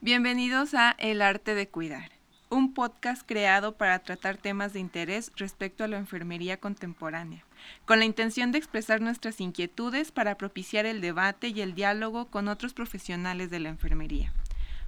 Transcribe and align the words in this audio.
Bienvenidos 0.00 0.74
a 0.74 0.92
El 0.92 1.20
arte 1.20 1.56
de 1.56 1.66
cuidar, 1.66 2.12
un 2.50 2.72
podcast 2.72 3.22
creado 3.26 3.72
para 3.72 3.98
tratar 3.98 4.36
temas 4.36 4.72
de 4.72 4.78
interés 4.78 5.32
respecto 5.34 5.82
a 5.82 5.88
la 5.88 5.98
enfermería 5.98 6.56
contemporánea, 6.56 7.44
con 7.84 7.98
la 7.98 8.04
intención 8.04 8.52
de 8.52 8.58
expresar 8.58 9.00
nuestras 9.00 9.40
inquietudes 9.40 10.12
para 10.12 10.36
propiciar 10.36 10.86
el 10.86 11.00
debate 11.00 11.48
y 11.48 11.62
el 11.62 11.74
diálogo 11.74 12.26
con 12.26 12.46
otros 12.46 12.74
profesionales 12.74 13.50
de 13.50 13.58
la 13.58 13.70
enfermería. 13.70 14.32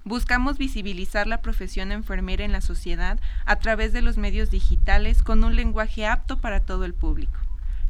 Buscamos 0.04 0.59
visibilizar 0.59 1.27
la 1.27 1.42
profesión 1.42 1.90
enfermera 1.90 2.45
en 2.45 2.52
la 2.52 2.61
sociedad 2.61 3.18
a 3.46 3.56
través 3.56 3.92
de 3.92 4.02
los 4.02 4.16
medios 4.16 4.52
digitales 4.52 5.24
con 5.24 5.42
un 5.42 5.56
lenguaje 5.56 6.06
apto 6.06 6.40
para 6.40 6.61
todo 6.61 6.84
el 6.84 6.95
público. 6.95 7.36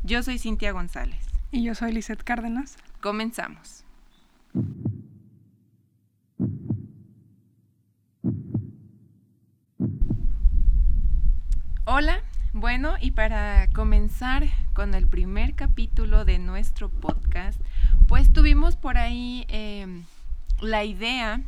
Yo 0.04 0.22
soy 0.22 0.38
Cintia 0.38 0.72
González. 0.72 1.26
Y 1.52 1.64
yo 1.64 1.74
soy 1.74 1.92
Lizeth 1.92 2.24
Cárdenas. 2.24 2.78
Comenzamos. 3.02 3.84
Hola, 11.92 12.22
bueno, 12.52 12.94
y 13.00 13.10
para 13.10 13.68
comenzar 13.72 14.46
con 14.74 14.94
el 14.94 15.08
primer 15.08 15.56
capítulo 15.56 16.24
de 16.24 16.38
nuestro 16.38 16.88
podcast, 16.88 17.60
pues 18.06 18.32
tuvimos 18.32 18.76
por 18.76 18.96
ahí 18.96 19.44
em, 19.48 20.04
la 20.60 20.84
idea, 20.84 21.42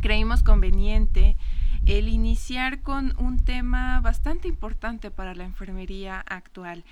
creímos 0.00 0.42
conveniente, 0.42 1.36
el 1.84 2.08
iniciar 2.08 2.80
con 2.80 3.14
un 3.18 3.44
tema 3.44 4.00
bastante 4.00 4.48
importante 4.48 5.10
para 5.10 5.34
la 5.34 5.44
enfermería 5.44 6.24
actual 6.26 6.82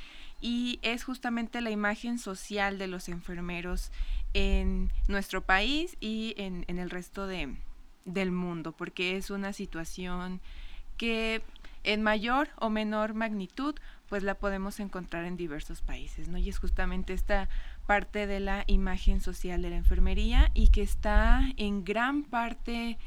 y 0.42 0.78
es 0.82 1.04
justamente 1.04 1.62
la 1.62 1.70
imagen 1.70 2.18
social 2.18 2.76
de 2.76 2.87
los 2.87 3.09
enfermeros 3.09 3.92
en 4.34 4.92
nuestro 5.06 5.40
país 5.40 5.96
y 6.00 6.34
en, 6.37 6.66
el 6.68 6.90
resto 6.90 7.26
de, 7.26 7.56
del 8.04 8.30
mundo, 8.30 8.73
porque 8.73 9.16
es 9.16 9.30
una 9.30 9.54
situación 9.54 10.42
que 10.98 11.40
en 11.88 12.02
mayor 12.02 12.50
o 12.56 12.68
menor 12.68 13.14
magnitud, 13.14 13.74
pues 14.10 14.22
la 14.22 14.34
podemos 14.34 14.78
encontrar 14.78 15.24
en 15.24 15.38
diversos 15.38 15.80
países, 15.80 16.28
¿no? 16.28 16.36
Y 16.36 16.50
es 16.50 16.58
justamente 16.58 17.14
esta 17.14 17.48
parte 17.86 18.26
de 18.26 18.40
la 18.40 18.64
imagen 18.66 19.22
social 19.22 19.62
de 19.62 19.70
la 19.70 19.76
enfermería 19.76 20.50
y 20.52 20.68
que 20.68 20.82
está 20.82 21.40
en 21.56 21.84
gran 21.86 22.24
parte 22.24 22.98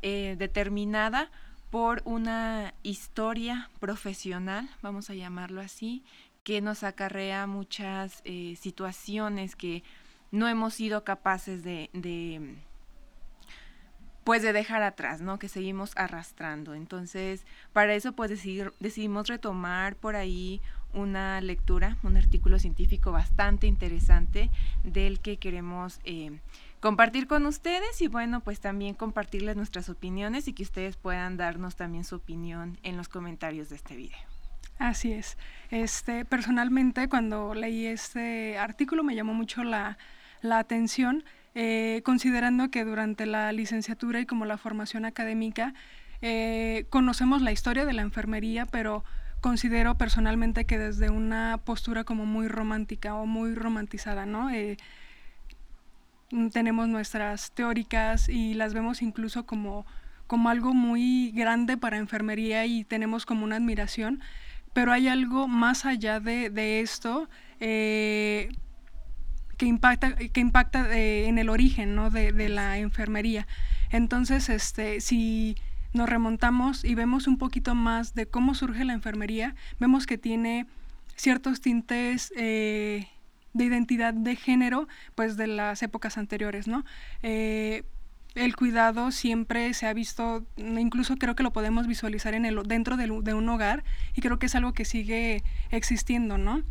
eh, 0.00 0.36
determinada 0.38 1.30
por 1.68 2.00
una 2.06 2.72
historia 2.82 3.68
profesional, 3.78 4.70
vamos 4.80 5.10
a 5.10 5.14
llamarlo 5.14 5.60
así, 5.60 6.02
que 6.42 6.62
nos 6.62 6.82
acarrea 6.82 7.46
muchas 7.46 8.22
eh, 8.24 8.56
situaciones 8.58 9.54
que 9.54 9.84
no 10.30 10.48
hemos 10.48 10.72
sido 10.72 11.04
capaces 11.04 11.62
de 11.62 11.90
pues 14.24 14.42
de 14.42 14.52
dejar 14.52 14.82
atrás, 14.82 15.20
¿no? 15.20 15.38
Que 15.38 15.48
seguimos 15.48 15.92
arrastrando. 15.96 16.74
Entonces, 16.74 17.44
para 17.72 17.94
eso 17.94 18.12
pues 18.12 18.30
decidimos 18.30 19.28
retomar 19.28 19.96
por 19.96 20.16
ahí 20.16 20.60
una 20.92 21.40
lectura, 21.40 21.96
un 22.02 22.16
artículo 22.16 22.58
científico 22.58 23.12
bastante 23.12 23.66
interesante 23.66 24.50
del 24.82 25.20
que 25.20 25.36
queremos 25.36 26.00
eh, 26.04 26.38
compartir 26.80 27.26
con 27.26 27.46
ustedes 27.46 28.00
y 28.00 28.08
bueno, 28.08 28.40
pues 28.40 28.60
también 28.60 28.94
compartirles 28.94 29.56
nuestras 29.56 29.88
opiniones 29.88 30.48
y 30.48 30.52
que 30.52 30.62
ustedes 30.62 30.96
puedan 30.96 31.36
darnos 31.36 31.76
también 31.76 32.04
su 32.04 32.16
opinión 32.16 32.78
en 32.82 32.96
los 32.96 33.08
comentarios 33.08 33.68
de 33.68 33.76
este 33.76 33.96
video. 33.96 34.18
Así 34.78 35.12
es. 35.12 35.36
Este, 35.70 36.24
personalmente, 36.24 37.08
cuando 37.08 37.54
leí 37.54 37.86
este 37.86 38.58
artículo 38.58 39.04
me 39.04 39.14
llamó 39.14 39.34
mucho 39.34 39.62
la, 39.62 39.98
la 40.40 40.58
atención 40.58 41.22
eh, 41.54 42.02
considerando 42.04 42.70
que 42.70 42.84
durante 42.84 43.26
la 43.26 43.52
licenciatura 43.52 44.20
y 44.20 44.26
como 44.26 44.44
la 44.44 44.56
formación 44.56 45.04
académica 45.04 45.74
eh, 46.22 46.86
conocemos 46.90 47.42
la 47.42 47.50
historia 47.50 47.84
de 47.84 47.92
la 47.92 48.02
enfermería, 48.02 48.66
pero 48.66 49.04
considero 49.40 49.96
personalmente 49.96 50.64
que 50.64 50.78
desde 50.78 51.10
una 51.10 51.58
postura 51.64 52.04
como 52.04 52.24
muy 52.24 52.46
romántica 52.46 53.14
o 53.14 53.26
muy 53.26 53.54
romantizada, 53.54 54.26
¿no? 54.26 54.50
Eh, 54.50 54.76
tenemos 56.52 56.88
nuestras 56.88 57.50
teóricas 57.50 58.28
y 58.28 58.54
las 58.54 58.72
vemos 58.72 59.02
incluso 59.02 59.44
como, 59.44 59.86
como 60.28 60.50
algo 60.50 60.72
muy 60.72 61.32
grande 61.32 61.76
para 61.76 61.96
enfermería 61.96 62.64
y 62.66 62.84
tenemos 62.84 63.26
como 63.26 63.44
una 63.44 63.56
admiración, 63.56 64.20
pero 64.72 64.92
hay 64.92 65.08
algo 65.08 65.48
más 65.48 65.84
allá 65.84 66.20
de, 66.20 66.50
de 66.50 66.80
esto 66.80 67.28
que 69.60 69.66
impacta, 69.66 70.16
que 70.16 70.40
impacta 70.40 70.96
eh, 70.96 71.28
en 71.28 71.36
el 71.36 71.50
origen 71.50 71.94
¿no? 71.94 72.08
de, 72.08 72.32
de, 72.32 72.48
la 72.48 72.78
enfermería. 72.78 73.46
Entonces, 73.90 74.48
este, 74.48 75.02
si 75.02 75.54
nos 75.92 76.08
remontamos 76.08 76.82
y 76.82 76.94
vemos 76.94 77.26
un 77.26 77.36
poquito 77.36 77.74
más 77.74 78.14
de 78.14 78.24
cómo 78.24 78.54
surge 78.54 78.86
la 78.86 78.94
enfermería, 78.94 79.54
vemos 79.78 80.06
que 80.06 80.16
tiene 80.16 80.64
ciertos 81.14 81.60
tintes 81.60 82.32
eh, 82.38 83.06
de 83.52 83.64
identidad 83.66 84.14
de 84.14 84.34
género, 84.34 84.88
pues 85.14 85.36
de 85.36 85.46
las 85.46 85.82
épocas 85.82 86.16
anteriores, 86.16 86.66
¿no? 86.66 86.86
Eh, 87.22 87.84
el 88.34 88.56
cuidado 88.56 89.10
siempre 89.10 89.74
se 89.74 89.86
ha 89.86 89.92
visto, 89.92 90.46
incluso 90.56 91.16
creo 91.16 91.34
que 91.36 91.42
lo 91.42 91.52
podemos 91.52 91.86
visualizar 91.86 92.32
en 92.32 92.46
el, 92.46 92.62
dentro 92.62 92.96
de, 92.96 93.08
de 93.22 93.34
un 93.34 93.48
hogar 93.50 93.84
y 94.14 94.22
creo 94.22 94.38
que 94.38 94.46
es 94.46 94.54
algo 94.54 94.72
que 94.72 94.86
sigue 94.86 95.42
existiendo, 95.70 96.38
¿no? 96.38 96.62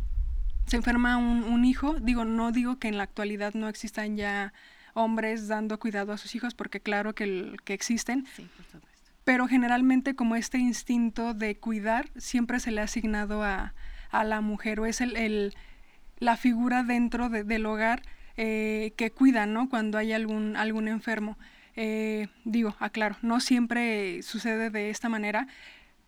Se 0.70 0.76
enferma 0.76 1.16
un, 1.16 1.64
hijo, 1.64 1.96
digo, 2.00 2.24
no 2.24 2.52
digo 2.52 2.78
que 2.78 2.86
en 2.86 2.96
la 2.96 3.02
actualidad 3.02 3.54
no 3.54 3.68
existan 3.68 4.16
ya 4.16 4.52
hombres 4.94 5.48
dando 5.48 5.80
cuidado 5.80 6.12
a 6.12 6.16
sus 6.16 6.36
hijos, 6.36 6.54
porque 6.54 6.78
claro 6.78 7.12
que, 7.12 7.56
que 7.64 7.74
existen, 7.74 8.24
pero 9.24 9.48
generalmente 9.48 10.14
como 10.14 10.36
este 10.36 10.58
instinto 10.58 11.34
de 11.34 11.56
cuidar 11.56 12.08
siempre 12.16 12.60
se 12.60 12.70
le 12.70 12.82
ha 12.82 12.84
asignado 12.84 13.42
a, 13.42 13.74
la 14.12 14.40
mujer 14.40 14.78
o 14.78 14.86
es 14.86 15.00
el, 15.00 15.54
la 16.20 16.36
figura 16.36 16.84
dentro 16.84 17.28
del 17.28 17.66
hogar 17.66 18.02
eh, 18.36 18.92
que 18.96 19.10
cuida, 19.10 19.46
¿no? 19.46 19.68
Cuando 19.68 19.98
hay 19.98 20.12
algún, 20.12 20.56
algún 20.56 20.86
enfermo. 20.86 21.36
Eh, 21.74 22.28
digo, 22.44 22.76
aclaro, 22.78 23.16
no 23.22 23.40
siempre 23.40 24.22
sucede 24.22 24.70
de 24.70 24.90
esta 24.90 25.08
manera, 25.08 25.48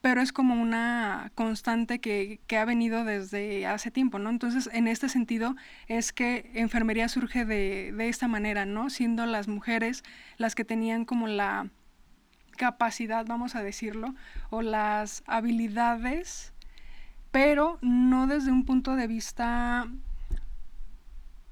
pero 0.02 0.20
es 0.20 0.32
como 0.32 0.60
una 0.60 1.30
constante 1.36 2.00
que, 2.00 2.40
ha 2.58 2.64
venido 2.64 3.04
desde 3.04 3.66
hace 3.66 3.92
tiempo, 3.92 4.18
¿no? 4.18 4.30
Entonces, 4.30 4.68
en 4.72 4.88
este 4.88 5.08
sentido, 5.08 5.54
es 5.86 6.12
que 6.12 6.50
enfermería 6.54 7.08
surge 7.08 7.44
de, 7.44 7.94
esta 8.08 8.26
manera, 8.26 8.66
¿no? 8.66 8.90
Siendo 8.90 9.24
las 9.26 9.46
mujeres 9.46 10.02
las 10.38 10.56
que 10.56 10.64
tenían 10.64 11.04
como 11.04 11.28
la 11.28 11.70
capacidad, 12.56 13.24
vamos 13.26 13.54
a 13.54 13.62
decirlo, 13.62 14.14
o 14.50 14.60
las 14.60 15.22
habilidades, 15.26 16.52
pero 17.30 17.78
no 17.80 18.26
desde 18.26 18.50
un 18.50 18.64
punto 18.64 18.96
de 18.96 19.06
vista 19.06 19.88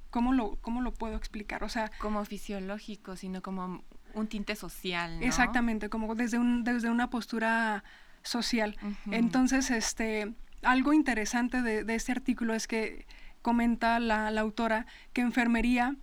¿Cómo 0.09 0.33
lo, 0.33 0.57
¿Cómo 0.57 0.81
lo 0.81 0.93
puedo 0.93 1.15
explicar? 1.15 1.63
O 1.63 1.69
sea, 1.69 1.89
como 1.99 2.25
fisiológico, 2.25 3.15
sino 3.15 3.41
como 3.41 3.85
un 4.13 4.27
tinte 4.27 4.57
social. 4.57 5.21
¿no? 5.21 5.25
Exactamente, 5.25 5.87
como 5.87 6.15
desde, 6.15 6.37
un, 6.37 6.65
desde 6.65 6.89
una 6.89 7.09
postura 7.09 7.85
social. 8.23 8.77
Entonces, 9.11 9.71
este, 9.71 10.33
algo 10.61 10.93
interesante 10.93 11.61
de, 11.61 11.95
este 11.95 12.11
artículo 12.11 12.53
es 12.53 12.67
que 12.67 13.05
comenta 13.41 13.99
la, 13.99 14.27
autora 14.39 14.85
que 15.13 15.21
enfermería 15.21 15.95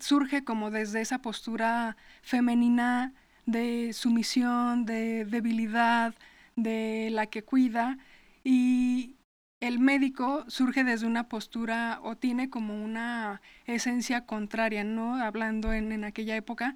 surge 0.00 0.44
como 0.44 0.70
desde 0.70 1.00
esa 1.00 1.18
postura 1.18 1.96
femenina 2.22 3.12
de 3.46 3.92
sumisión, 3.92 4.84
de 4.86 5.24
debilidad, 5.24 6.14
de 6.56 7.08
la 7.12 7.26
que 7.26 7.42
cuida 7.42 7.98
y 8.44 9.16
el 9.60 9.78
médico 9.78 10.44
surge 10.48 10.84
desde 10.84 11.06
una 11.06 11.28
postura 11.28 12.00
o 12.02 12.16
tiene 12.16 12.50
como 12.50 12.82
una 12.84 13.40
esencia 13.66 14.26
contraria, 14.26 14.84
¿no? 14.84 15.16
Hablando 15.16 15.72
en, 15.72 15.90
en 15.92 16.04
aquella 16.04 16.36
época, 16.36 16.74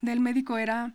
del 0.00 0.20
médico 0.20 0.56
era 0.56 0.94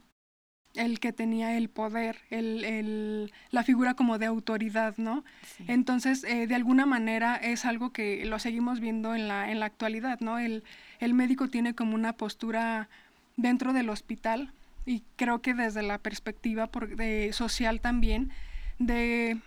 el 0.75 0.99
que 0.99 1.13
tenía 1.13 1.55
el 1.57 1.69
poder, 1.69 2.17
el, 2.29 2.63
el, 2.63 3.33
la 3.51 3.63
figura 3.63 3.93
como 3.93 4.17
de 4.17 4.25
autoridad, 4.25 4.95
¿no? 4.97 5.23
Entonces, 5.67 6.23
eh, 6.23 6.47
de 6.47 6.55
alguna 6.55 6.85
manera 6.85 7.35
es 7.35 7.65
algo 7.65 7.91
que 7.91 8.25
lo 8.25 8.39
seguimos 8.39 8.79
viendo 8.79 9.13
en 9.13 9.27
la, 9.27 9.51
en 9.51 9.59
la 9.59 9.67
actualidad, 9.67 10.19
¿no? 10.19 10.39
El, 10.39 10.63
el 10.99 11.13
médico 11.13 11.47
tiene 11.47 11.75
como 11.75 11.95
una 11.95 12.13
postura 12.13 12.89
dentro 13.37 13.73
del 13.73 13.89
hospital 13.89 14.51
y 14.85 15.03
creo 15.15 15.41
que 15.41 15.53
desde 15.53 15.83
la 15.83 15.99
perspectiva 15.99 16.67
por, 16.67 16.95
de, 16.95 17.31
social 17.33 17.79
también, 17.79 18.31
de 18.79 19.39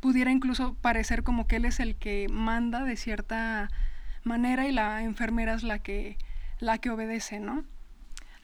pudiera 0.00 0.30
incluso 0.30 0.74
parecer 0.74 1.22
como 1.22 1.46
que 1.46 1.56
él 1.56 1.66
es 1.66 1.78
el 1.78 1.94
que 1.94 2.26
manda 2.30 2.84
de 2.84 2.96
cierta 2.96 3.68
manera 4.24 4.66
y 4.66 4.72
la 4.72 5.02
enfermera 5.02 5.54
es 5.54 5.62
la 5.62 5.78
que, 5.78 6.16
la 6.58 6.78
que 6.78 6.90
obedece, 6.90 7.38
¿no? 7.38 7.64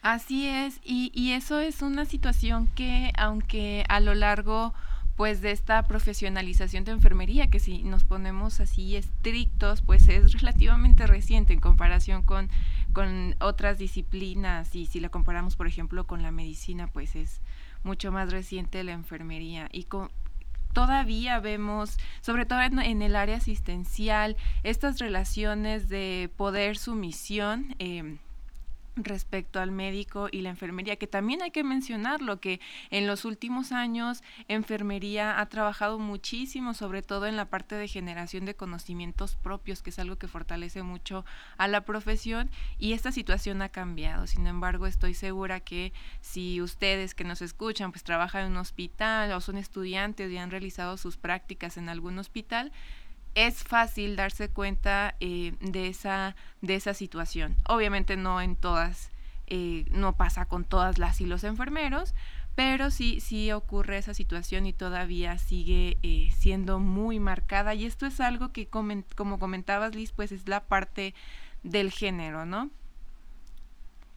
Así 0.09 0.47
es, 0.47 0.79
y, 0.85 1.11
y, 1.13 1.33
eso 1.33 1.59
es 1.59 1.81
una 1.81 2.05
situación 2.05 2.67
que, 2.67 3.11
aunque 3.17 3.83
a 3.89 3.99
lo 3.99 4.15
largo 4.15 4.73
pues 5.17 5.41
de 5.41 5.51
esta 5.51 5.83
profesionalización 5.83 6.85
de 6.85 6.93
enfermería 6.93 7.47
que 7.47 7.59
si 7.59 7.83
nos 7.83 8.05
ponemos 8.05 8.61
así 8.61 8.95
estrictos 8.95 9.81
pues 9.81 10.07
es 10.07 10.31
relativamente 10.31 11.07
reciente 11.07 11.51
en 11.51 11.59
comparación 11.59 12.21
con, 12.21 12.49
con 12.93 13.35
otras 13.41 13.79
disciplinas 13.79 14.73
y 14.77 14.85
si 14.85 15.01
la 15.01 15.09
comparamos 15.09 15.57
por 15.57 15.67
ejemplo 15.67 16.07
con 16.07 16.23
la 16.23 16.31
medicina 16.31 16.87
pues 16.87 17.17
es 17.17 17.41
mucho 17.83 18.09
más 18.13 18.31
reciente 18.31 18.85
la 18.85 18.93
enfermería 18.93 19.67
y 19.73 19.83
con, 19.83 20.09
todavía 20.71 21.41
vemos, 21.41 21.97
sobre 22.21 22.45
todo 22.45 22.61
en, 22.61 23.01
el 23.01 23.15
área 23.17 23.35
asistencial, 23.35 24.37
estas 24.63 24.99
relaciones 24.99 25.89
de 25.89 26.29
poder-sumisión. 26.37 27.75
Eh, 27.79 28.19
respecto 29.03 29.59
al 29.59 29.71
médico 29.71 30.27
y 30.31 30.41
la 30.41 30.49
enfermería, 30.49 30.95
que 30.95 31.07
también 31.07 31.41
hay 31.41 31.51
que 31.51 31.63
mencionarlo, 31.63 32.39
que 32.39 32.59
en 32.89 33.07
los 33.07 33.25
últimos 33.25 33.71
años 33.71 34.23
enfermería 34.47 35.39
ha 35.39 35.45
trabajado 35.47 35.99
muchísimo, 35.99 36.73
sobre 36.73 37.01
todo 37.01 37.27
en 37.27 37.35
la 37.35 37.45
parte 37.45 37.75
de 37.75 37.87
generación 37.87 38.45
de 38.45 38.55
conocimientos 38.55 39.35
propios, 39.35 39.81
que 39.81 39.89
es 39.89 39.99
algo 39.99 40.17
que 40.17 40.27
fortalece 40.27 40.83
mucho 40.83 41.25
a 41.57 41.67
la 41.67 41.81
profesión 41.81 42.49
y 42.77 42.93
esta 42.93 43.11
situación 43.11 43.61
ha 43.61 43.69
cambiado. 43.69 44.27
Sin 44.27 44.47
embargo, 44.47 44.87
estoy 44.87 45.13
segura 45.13 45.59
que 45.59 45.93
si 46.21 46.61
ustedes 46.61 47.13
que 47.15 47.23
nos 47.23 47.41
escuchan, 47.41 47.91
pues 47.91 48.03
trabajan 48.03 48.45
en 48.45 48.51
un 48.53 48.57
hospital 48.57 49.31
o 49.31 49.41
son 49.41 49.57
estudiantes 49.57 50.31
y 50.31 50.37
han 50.37 50.51
realizado 50.51 50.97
sus 50.97 51.17
prácticas 51.17 51.77
en 51.77 51.89
algún 51.89 52.19
hospital, 52.19 52.71
es 53.37 53.63
fácil 53.63 54.15
darse 54.15 54.49
cuenta 54.49 55.13
eh, 55.19 55.53
de, 55.61 55.89
esa, 55.89 56.35
de 56.61 56.73
esa 56.73 56.95
situación. 56.95 57.55
Obviamente 57.69 58.17
no 58.17 58.41
en 58.41 58.55
todas, 58.55 59.11
eh, 59.45 59.85
no 59.91 60.17
pasa 60.17 60.45
con 60.45 60.65
todas 60.65 60.97
las 60.97 61.21
y 61.21 61.27
los 61.27 61.43
enfermeros, 61.43 62.15
pero 62.55 62.89
sí, 62.89 63.19
sí 63.19 63.51
ocurre 63.51 63.99
esa 63.99 64.15
situación 64.15 64.65
y 64.65 64.73
todavía 64.73 65.37
sigue 65.37 65.99
eh, 66.01 66.31
siendo 66.35 66.79
muy 66.79 67.19
marcada. 67.19 67.75
Y 67.75 67.85
esto 67.85 68.07
es 68.07 68.19
algo 68.21 68.51
que, 68.51 68.67
como 68.67 69.37
comentabas, 69.37 69.93
Liz, 69.93 70.13
pues 70.13 70.31
es 70.31 70.47
la 70.49 70.65
parte 70.65 71.13
del 71.61 71.91
género, 71.91 72.47
¿no? 72.47 72.71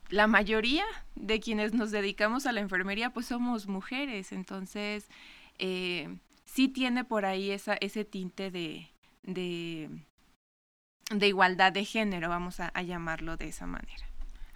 La 0.08 0.28
mayoría 0.28 0.87
de 1.14 1.40
quienes 1.40 1.75
nos 1.75 1.90
dedicamos 1.90 2.46
a 2.46 2.52
la 2.52 2.61
enfermería, 2.61 3.11
pues 3.11 3.26
somos 3.26 3.66
mujeres, 3.66 4.32
entonces 4.32 5.11
sí 5.58 6.69
tiene 6.69 7.05
por 7.05 7.26
ahí 7.26 7.50
esa, 7.50 7.75
ese 7.75 8.05
tinte 8.06 8.50
de, 8.50 8.90
de, 9.22 9.88
de 11.11 11.28
igualdad 11.28 11.72
de 11.72 11.84
género, 11.84 12.28
vamos 12.28 12.61
a, 12.61 12.82
llamarlo 12.82 13.37
de 13.37 13.49
esa 13.49 13.67
manera. 13.67 14.06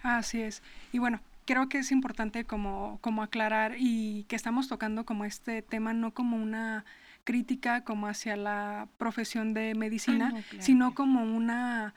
Así 0.01 0.41
es. 0.41 0.61
Y 0.91 0.99
bueno, 0.99 1.19
creo 1.45 1.69
que 1.69 1.79
es 1.79 1.91
importante 1.91 2.45
como, 2.45 2.99
como 3.01 3.23
aclarar 3.23 3.75
y 3.77 4.25
que 4.25 4.35
estamos 4.35 4.67
tocando 4.67 5.05
como 5.05 5.25
este 5.25 5.61
tema 5.61 5.93
no 5.93 6.13
como 6.13 6.37
una 6.37 6.85
crítica 7.23 7.83
como 7.83 8.07
hacia 8.07 8.37
la 8.37 8.87
profesión 8.97 9.53
de 9.53 9.73
medicina, 9.73 10.31
ah, 10.35 10.55
sino 10.59 10.93
como 10.93 11.23
una 11.23 11.95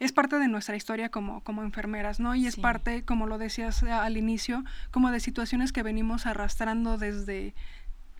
es 0.00 0.12
parte 0.12 0.38
de 0.38 0.48
nuestra 0.48 0.76
historia 0.76 1.08
como, 1.08 1.42
como 1.42 1.62
enfermeras, 1.62 2.18
¿no? 2.18 2.34
Y 2.34 2.46
es 2.46 2.56
parte, 2.56 3.04
como 3.04 3.26
lo 3.26 3.38
decías 3.38 3.82
al 3.84 4.16
inicio, 4.16 4.64
como 4.90 5.10
de 5.10 5.20
situaciones 5.20 5.72
que 5.72 5.82
venimos 5.82 6.26
arrastrando 6.26 6.98
desde, 6.98 7.54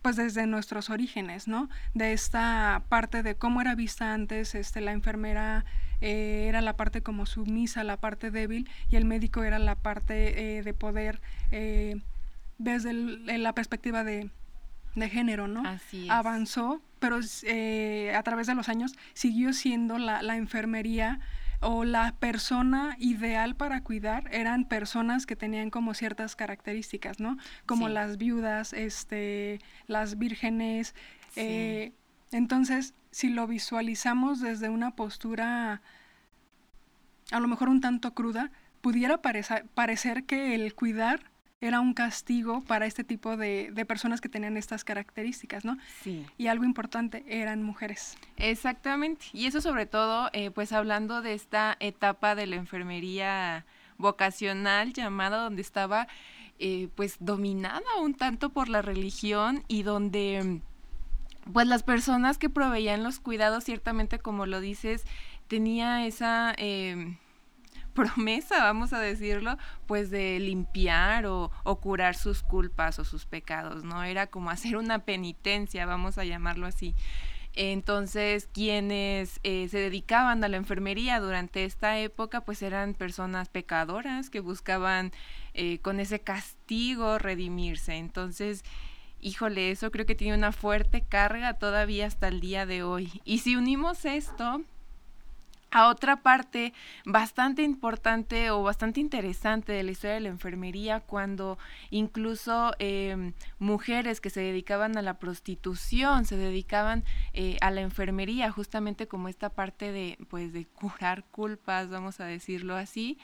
pues 0.05 0.17
desde 0.17 0.45
nuestros 0.45 0.91
orígenes, 0.91 1.47
¿no? 1.47 1.67
De 1.95 2.13
esta 2.13 2.83
parte 2.89 3.23
de 3.23 3.33
cómo 3.33 3.59
era 3.59 3.73
vista 3.73 4.13
antes, 4.13 4.53
este, 4.53 4.79
la 4.79 4.91
enfermera 4.91 5.65
eh, 5.99 6.45
era 6.47 6.61
la 6.61 6.77
parte 6.77 7.01
como 7.01 7.25
sumisa, 7.25 7.83
la 7.83 7.97
parte 7.97 8.29
débil, 8.29 8.69
y 8.91 8.97
el 8.97 9.05
médico 9.05 9.43
era 9.43 9.57
la 9.57 9.73
parte 9.73 10.57
eh, 10.57 10.61
de 10.61 10.73
poder 10.75 11.21
eh, 11.49 11.95
desde 12.59 12.93
la 12.93 13.53
perspectiva 13.53 14.03
de, 14.03 14.29
género, 15.09 15.47
¿no? 15.47 15.67
Así 15.67 16.07
Avanzó, 16.07 16.83
pero 16.99 17.15
a 17.15 18.21
través 18.21 18.45
de 18.45 18.53
los 18.53 18.69
años 18.69 18.93
siguió 19.15 19.53
siendo 19.53 19.97
la, 19.97 20.21
la 20.21 20.37
enfermería 20.37 21.19
o 21.61 21.83
la 21.83 22.13
persona 22.13 22.95
ideal 22.99 23.55
para 23.55 23.81
cuidar 23.81 24.29
eran 24.31 24.65
personas 24.65 25.25
que 25.25 25.35
tenían 25.35 25.69
como 25.69 25.93
ciertas 25.93 26.35
características, 26.35 27.19
¿no? 27.19 27.37
Como 27.65 27.89
las 27.89 28.17
viudas, 28.17 28.73
este, 28.73 29.59
las 29.87 30.17
vírgenes. 30.17 30.95
Eh, 31.35 31.91
entonces, 32.31 32.93
si 33.11 33.29
lo 33.29 33.47
visualizamos 33.47 34.41
desde 34.41 34.69
una 34.69 34.91
postura 34.91 35.81
a 37.31 37.39
lo 37.39 37.47
mejor 37.47 37.69
un 37.69 37.81
tanto 37.81 38.13
cruda, 38.13 38.51
pudiera 38.81 39.21
parecer 39.21 40.23
que 40.25 40.55
el 40.55 40.75
cuidar 40.75 41.31
era 41.61 41.79
un 41.79 41.93
castigo 41.93 42.61
para 42.61 42.85
este 42.85 43.03
tipo 43.03 43.37
de, 43.37 43.71
personas 43.87 44.21
que 44.21 44.29
tenían 44.29 44.57
estas 44.57 44.83
características, 44.83 45.65
¿no? 45.65 45.77
Sí. 46.03 46.25
Y 46.37 46.47
algo 46.47 46.65
importante, 46.65 47.23
eran 47.27 47.63
mujeres. 47.63 48.17
Exactamente. 48.37 49.25
Y 49.33 49.45
eso 49.45 49.61
sobre 49.61 49.85
todo, 49.85 50.29
eh, 50.33 50.51
pues 50.51 50.71
hablando 50.73 51.21
de 51.21 51.33
esta 51.33 51.77
etapa 51.79 52.35
de 52.35 52.47
la 52.47 52.55
enfermería 52.57 53.65
vocacional 53.97 54.93
llamada 54.93 55.37
donde 55.37 55.61
estaba 55.61 56.07
eh, 56.59 56.89
pues 56.95 57.17
dominada 57.19 57.85
un 58.01 58.13
tanto 58.13 58.49
por 58.49 58.67
la 58.67 58.81
religión 58.81 59.63
y 59.69 59.83
donde 59.83 60.61
pues 61.53 61.67
las 61.67 61.83
personas 61.83 62.37
que 62.37 62.49
proveían 62.49 63.03
los 63.03 63.19
cuidados 63.19 63.63
ciertamente 63.63 64.19
como 64.19 64.45
lo 64.45 64.59
dices 64.59 65.05
tenía 65.47 66.05
esa 66.05 66.53
eh, 66.57 67.17
promesa, 67.95 68.59
vamos 68.59 68.93
a 68.93 68.99
decirlo, 68.99 69.57
pues 69.87 70.11
de 70.11 70.39
limpiar 70.39 71.25
o, 71.25 71.49
curar 71.81 72.15
sus 72.15 72.43
culpas 72.43 72.99
o 72.99 73.05
sus 73.05 73.25
pecados, 73.25 73.83
¿no? 73.83 74.03
Era 74.03 74.27
como 74.27 74.51
hacer 74.51 74.77
una 74.77 74.99
penitencia, 74.99 75.87
vamos 75.87 76.19
a 76.19 76.25
llamarlo 76.25 76.67
así. 76.67 76.93
Entonces, 77.57 78.49
quienes 78.51 79.39
eh, 79.43 79.69
se 79.69 79.79
dedicaban 79.79 80.43
a 80.43 80.49
la 80.49 80.57
enfermería 80.57 81.21
durante 81.21 81.63
esta 81.63 81.97
época, 81.97 82.41
pues 82.41 82.61
eran 82.61 82.93
personas 82.93 83.47
pecadoras 83.47 84.29
que 84.29 84.41
buscaban 84.41 85.13
eh, 85.53 85.79
con 85.79 86.01
ese 86.01 86.19
castigo 86.19 87.17
redimirse. 87.17 87.95
Entonces, 87.95 88.65
híjole, 89.21 89.71
eso 89.71 89.89
creo 89.89 90.05
que 90.05 90.15
tiene 90.15 90.37
una 90.37 90.51
fuerte 90.51 91.01
carga 91.01 91.53
todavía 91.53 92.07
hasta 92.07 92.27
el 92.27 92.41
día 92.41 92.65
de 92.65 92.83
hoy. 92.83 93.21
Y 93.23 93.37
si 93.39 93.55
unimos 93.55 94.03
esto 94.03 94.61
a 95.75 95.89
otra 95.89 96.21
parte 96.21 96.71
bastante 97.03 97.61
importante 97.61 98.49
o 98.49 98.63
bastante 98.63 99.01
interesante 99.01 99.73
de 99.73 99.83
la 99.83 99.91
historia 99.91 100.13
de 100.13 100.21
la 100.21 100.29
enfermería 100.29 101.01
cuando 101.01 101.57
incluso 101.89 102.71
em, 102.79 103.33
mujeres 103.59 104.21
que 104.21 104.29
se 104.29 104.39
dedicaban 104.39 104.97
a 104.97 105.01
la 105.01 105.19
prostitución 105.19 106.23
se 106.23 106.37
dedicaban 106.37 107.03
eh, 107.33 107.57
a 107.59 107.71
la 107.71 107.81
enfermería 107.81 108.49
justamente 108.51 109.09
como 109.09 109.27
esta 109.27 109.49
parte 109.49 109.91
de 109.91 110.17
pues 110.29 110.53
de 110.53 110.65
curar 110.65 111.25
culpas 111.25 111.89
vamos 111.89 112.21
a 112.21 112.25
decirlo 112.25 112.77
así 112.77 113.17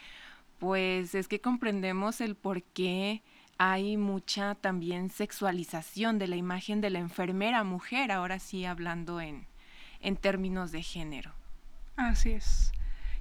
pues 0.59 1.15
es 1.15 1.29
que 1.29 1.39
comprendemos 1.39 2.19
el 2.19 2.35
por 2.35 2.63
qué 2.63 3.23
hay 3.59 3.95
mucha 3.95 4.55
también 4.55 5.09
sexualización 5.09 6.19
de 6.19 6.27
la 6.27 6.35
imagen 6.35 6.81
de 6.81 6.89
la 6.89 6.99
enfermera 6.99 7.63
mujer 7.63 8.11
ahora 8.11 8.39
sí 8.39 8.65
hablando 8.65 9.21
en 9.21 9.47
en 10.01 10.17
términos 10.17 10.73
de 10.73 10.83
género 10.83 11.40
Así 12.01 12.31
es. 12.31 12.71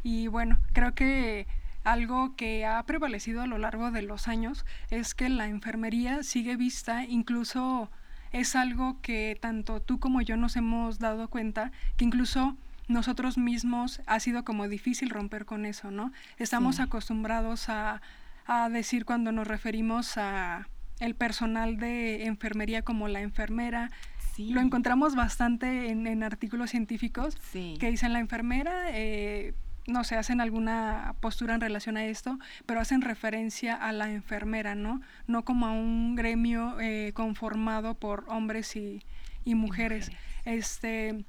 Y 0.02 0.28
bueno, 0.28 0.58
creo 0.72 0.94
que 0.94 1.46
algo 1.84 2.34
que 2.34 2.64
ha 2.64 2.82
prevalecido 2.84 3.42
a 3.42 3.46
lo 3.46 3.58
largo 3.58 3.90
de 3.90 4.00
los 4.00 4.26
años 4.26 4.64
es 4.90 5.14
que 5.14 5.28
la 5.28 5.48
enfermería 5.48 6.22
sigue 6.22 6.56
vista, 6.56 7.04
incluso 7.04 7.90
es 8.32 8.56
algo 8.56 9.00
que 9.02 9.36
tanto 9.38 9.80
tú 9.82 9.98
como 9.98 10.22
yo 10.22 10.38
nos 10.38 10.56
hemos 10.56 10.98
dado 10.98 11.28
cuenta, 11.28 11.72
que 11.98 12.06
incluso 12.06 12.56
nosotros 12.88 13.36
mismos 13.36 14.00
ha 14.06 14.18
sido 14.18 14.44
como 14.44 14.66
difícil 14.66 15.10
romper 15.10 15.44
con 15.44 15.66
eso, 15.66 15.90
¿no? 15.90 16.12
Estamos 16.38 16.80
acostumbrados 16.80 17.68
a, 17.68 18.00
a 18.46 18.68
decir 18.70 19.04
cuando 19.04 19.30
nos 19.30 19.46
referimos 19.46 20.16
a 20.16 20.68
el 21.00 21.14
personal 21.14 21.76
de 21.76 22.24
enfermería 22.24 22.82
como 22.82 23.08
la 23.08 23.20
enfermera, 23.20 23.90
lo 24.50 24.60
encontramos 24.60 25.14
bastante 25.14 25.90
en, 25.90 26.22
artículos 26.22 26.70
científicos 26.70 27.36
que 27.52 27.90
dicen 27.90 28.12
la 28.12 28.20
enfermera, 28.20 28.90
eh, 28.92 29.54
no 29.86 30.04
sé, 30.04 30.16
hacen 30.16 30.40
alguna 30.40 31.14
postura 31.20 31.54
en 31.54 31.60
relación 31.60 31.96
a 31.96 32.04
esto, 32.04 32.38
pero 32.66 32.80
hacen 32.80 33.02
referencia 33.02 33.74
a 33.74 33.92
la 33.92 34.10
enfermera, 34.10 34.74
¿no? 34.74 35.00
No 35.26 35.44
como 35.44 35.66
a 35.66 35.72
un 35.72 36.14
gremio 36.14 36.78
eh, 36.80 37.12
conformado 37.14 37.94
por 37.94 38.24
hombres 38.28 38.76
y, 38.76 39.02
mujeres. 39.44 40.12
Este, 40.44 41.24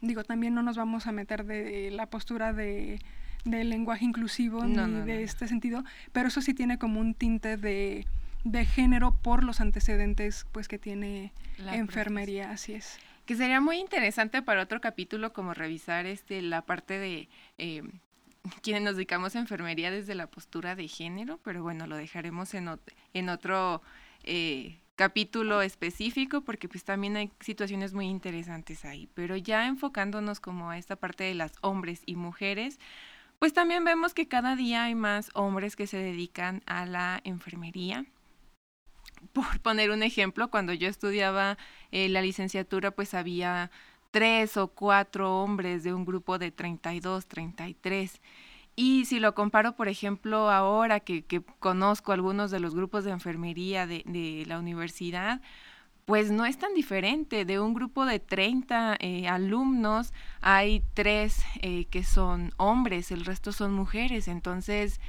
digo, 0.00 0.24
también 0.24 0.54
no 0.54 0.62
nos 0.62 0.76
vamos 0.76 1.06
a 1.06 1.12
meter 1.12 1.44
de, 1.44 1.90
la 1.92 2.06
postura 2.06 2.52
de 2.52 2.98
del 3.44 3.68
lenguaje 3.68 4.06
inclusivo 4.06 4.64
ni 4.64 5.02
de 5.02 5.22
este 5.22 5.46
sentido, 5.46 5.84
pero 6.12 6.28
eso 6.28 6.40
sí 6.40 6.54
tiene 6.54 6.78
como 6.78 6.98
un 6.98 7.12
tinte 7.14 7.58
de 7.58 8.06
de 8.44 8.64
género 8.66 9.12
por 9.22 9.42
los 9.42 9.60
antecedentes 9.60 10.46
pues 10.52 10.68
que 10.68 10.78
tiene 10.78 11.32
la 11.58 11.76
enfermería, 11.76 12.50
así 12.50 12.74
es. 12.74 12.98
Que 13.26 13.36
sería 13.36 13.60
muy 13.60 13.78
interesante 13.78 14.42
para 14.42 14.62
otro 14.62 14.80
capítulo 14.80 15.32
como 15.32 15.54
revisar 15.54 16.04
este 16.04 16.42
la 16.42 16.62
parte 16.62 16.98
de 16.98 17.28
eh, 17.56 17.82
quienes 18.62 18.82
nos 18.82 18.96
dedicamos 18.96 19.34
a 19.34 19.38
enfermería 19.38 19.90
desde 19.90 20.14
la 20.14 20.26
postura 20.26 20.76
de 20.76 20.88
género, 20.88 21.40
pero 21.42 21.62
bueno, 21.62 21.86
lo 21.86 21.96
dejaremos 21.96 22.52
en, 22.52 22.68
en 23.14 23.28
otro 23.30 23.82
eh, 24.24 24.78
capítulo 24.96 25.62
específico 25.62 26.42
porque 26.42 26.68
pues 26.68 26.84
también 26.84 27.16
hay 27.16 27.30
situaciones 27.40 27.94
muy 27.94 28.06
interesantes 28.06 28.84
ahí, 28.84 29.08
pero 29.14 29.36
ya 29.36 29.66
enfocándonos 29.66 30.40
como 30.40 30.68
a 30.70 30.78
esta 30.78 30.96
parte 30.96 31.24
de 31.24 31.34
las 31.34 31.52
hombres 31.62 32.02
y 32.04 32.16
mujeres, 32.16 32.78
pues 33.38 33.54
también 33.54 33.84
vemos 33.84 34.12
que 34.12 34.28
cada 34.28 34.54
día 34.54 34.84
hay 34.84 34.94
más 34.94 35.30
hombres 35.34 35.76
que 35.76 35.86
se 35.86 35.96
dedican 35.96 36.62
a 36.66 36.86
la 36.86 37.20
enfermería. 37.24 38.04
Por 39.32 39.60
poner 39.60 39.90
un 39.90 40.02
ejemplo, 40.02 40.50
cuando 40.50 40.72
yo 40.72 40.88
estudiaba 40.88 41.58
eh, 41.92 42.08
la 42.08 42.22
licenciatura, 42.22 42.90
pues 42.90 43.14
había 43.14 43.70
tres 44.10 44.56
o 44.56 44.68
cuatro 44.68 45.42
hombres 45.42 45.82
de 45.82 45.92
un 45.92 46.04
grupo 46.04 46.38
de 46.38 46.50
32, 46.50 47.26
33. 47.26 48.20
Y 48.76 49.04
si 49.04 49.20
lo 49.20 49.34
comparo, 49.34 49.76
por 49.76 49.88
ejemplo, 49.88 50.50
ahora 50.50 51.00
que, 51.00 51.24
conozco 51.60 52.12
algunos 52.12 52.50
de 52.50 52.60
los 52.60 52.74
grupos 52.74 53.04
de 53.04 53.12
enfermería 53.12 53.86
de, 53.86 54.02
de, 54.06 54.44
la 54.46 54.58
universidad, 54.58 55.40
pues 56.04 56.30
no 56.30 56.44
es 56.44 56.58
tan 56.58 56.74
diferente. 56.74 57.44
De 57.44 57.60
un 57.60 57.74
grupo 57.74 58.04
de 58.04 58.18
30 58.20 58.96
eh, 59.00 59.28
alumnos, 59.28 60.12
hay 60.40 60.82
tres 60.94 61.44
eh, 61.62 61.86
que 61.86 62.04
son 62.04 62.52
hombres, 62.56 63.10
el 63.10 63.24
resto 63.24 63.52
son 63.52 63.72
mujeres. 63.72 64.28
Entonces, 64.28 65.00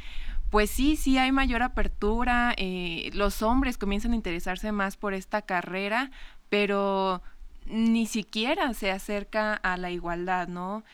pues 0.55 0.69
sí, 0.69 0.95
sí 0.95 1.17
hay 1.17 1.33
mayor 1.33 1.63
apertura. 1.63 2.53
Eh, 2.55 3.09
los 3.13 3.41
hombres 3.41 3.77
comienzan 3.77 4.13
a 4.13 4.15
interesarse 4.15 4.71
más 4.71 4.95
por 4.95 5.13
esta 5.13 5.41
carrera, 5.41 6.11
pero 6.47 7.21
ni 7.65 8.05
siquiera 8.05 8.73
se 8.73 8.89
acerca 8.89 9.53
a 9.53 9.75
la 9.75 9.91
igualdad, 9.91 10.47
¿no? 10.47 10.85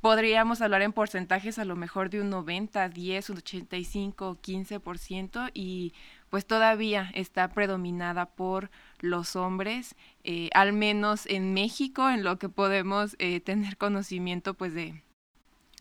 podríamos 0.00 0.62
hablar 0.62 0.82
en 0.82 0.92
porcentajes 0.92 1.60
a 1.60 1.64
lo 1.64 1.76
mejor 1.76 2.10
de 2.10 2.22
un 2.22 2.30
90, 2.30 2.88
10, 2.88 3.30
un 3.30 3.36
85, 3.36 4.38
15% 4.42 5.52
y 5.54 5.92
pues 6.28 6.44
todavía 6.44 7.12
está 7.14 7.46
predominada 7.52 8.26
por 8.26 8.68
los 8.98 9.36
hombres, 9.36 9.94
eh, 10.24 10.50
al 10.54 10.72
menos 10.72 11.26
en 11.26 11.54
México, 11.54 12.10
en 12.10 12.24
lo 12.24 12.40
que 12.40 12.48
podemos 12.48 13.14
eh, 13.20 13.38
tener 13.38 13.76
conocimiento 13.76 14.54
pues 14.54 14.74
de, 14.74 15.00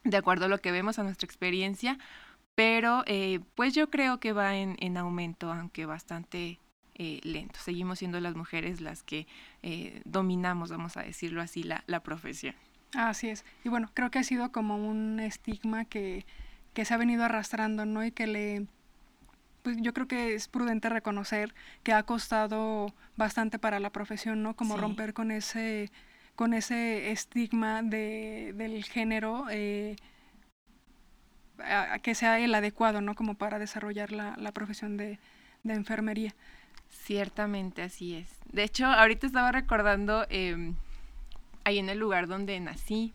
de 0.03 0.17
acuerdo 0.17 0.45
a 0.45 0.50
lo 0.50 0.59
que 0.59 0.71
vemos, 0.71 1.00
a 1.00 1.03
nuestra 1.03 1.25
experiencia, 1.25 1.97
pero 2.57 3.03
eh, 3.05 3.39
pues 3.53 3.75
yo 3.75 3.91
creo 3.91 4.19
que 4.19 4.33
va 4.33 4.57
en, 4.57 4.77
en 4.79 4.97
aumento, 4.97 5.53
aunque 5.53 5.85
bastante 5.85 6.57
lento. 6.95 7.59
Seguimos 7.59 7.99
siendo 7.99 8.19
las 8.19 8.35
mujeres 8.35 8.81
las 8.81 9.03
que 9.03 9.27
dominamos, 10.03 10.71
vamos 10.71 10.97
a 10.97 11.03
decirlo 11.03 11.43
así, 11.43 11.61
la, 11.61 11.83
la 11.85 11.99
profesión. 11.99 12.55
Así 12.95 13.29
es. 13.29 13.45
Y 13.63 13.69
bueno, 13.69 13.91
creo 13.93 14.09
que 14.09 14.17
ha 14.17 14.23
sido 14.23 14.51
como 14.51 14.77
un 14.77 15.19
estigma 15.19 15.85
que, 15.85 16.25
que 16.73 16.85
se 16.85 16.95
ha 16.95 16.97
venido 16.97 17.23
arrastrando, 17.23 17.85
¿no? 17.85 18.03
Y 18.03 18.11
que 18.11 18.25
le, 18.25 18.65
pues 19.61 19.77
yo 19.79 19.93
creo 19.93 20.07
que 20.07 20.33
es 20.33 20.47
prudente 20.47 20.89
reconocer 20.89 21.53
que 21.83 21.93
ha 21.93 22.03
costado 22.03 22.93
bastante 23.15 23.59
para 23.59 23.79
la 23.79 23.91
profesión, 23.91 24.41
¿no? 24.41 24.55
Como 24.55 24.77
romper 24.77 25.13
con 25.13 25.29
ese, 25.29 25.91
con 26.35 26.53
ese 26.53 27.11
estigma 27.11 27.83
de, 27.83 28.53
del 28.55 28.83
género 28.83 29.45
eh, 29.51 29.97
que 32.01 32.15
sea 32.15 32.39
el 32.39 32.53
adecuado, 32.55 33.01
¿no? 33.01 33.15
Como 33.15 33.35
para 33.35 33.59
desarrollar 33.59 34.11
la, 34.11 34.35
la 34.37 34.51
profesión 34.51 34.97
de, 34.97 35.19
de, 35.63 35.73
enfermería. 35.73 36.33
Ciertamente 36.89 37.81
así 37.81 38.15
es. 38.15 38.29
De 38.51 38.63
hecho, 38.63 38.85
ahorita 38.85 39.27
estaba 39.27 39.51
recordando... 39.51 40.25
Eh, 40.29 40.73
ahí 41.67 41.79
en 41.79 41.89
el 41.89 41.99
lugar 41.99 42.27
donde 42.27 42.57
nací, 42.61 43.13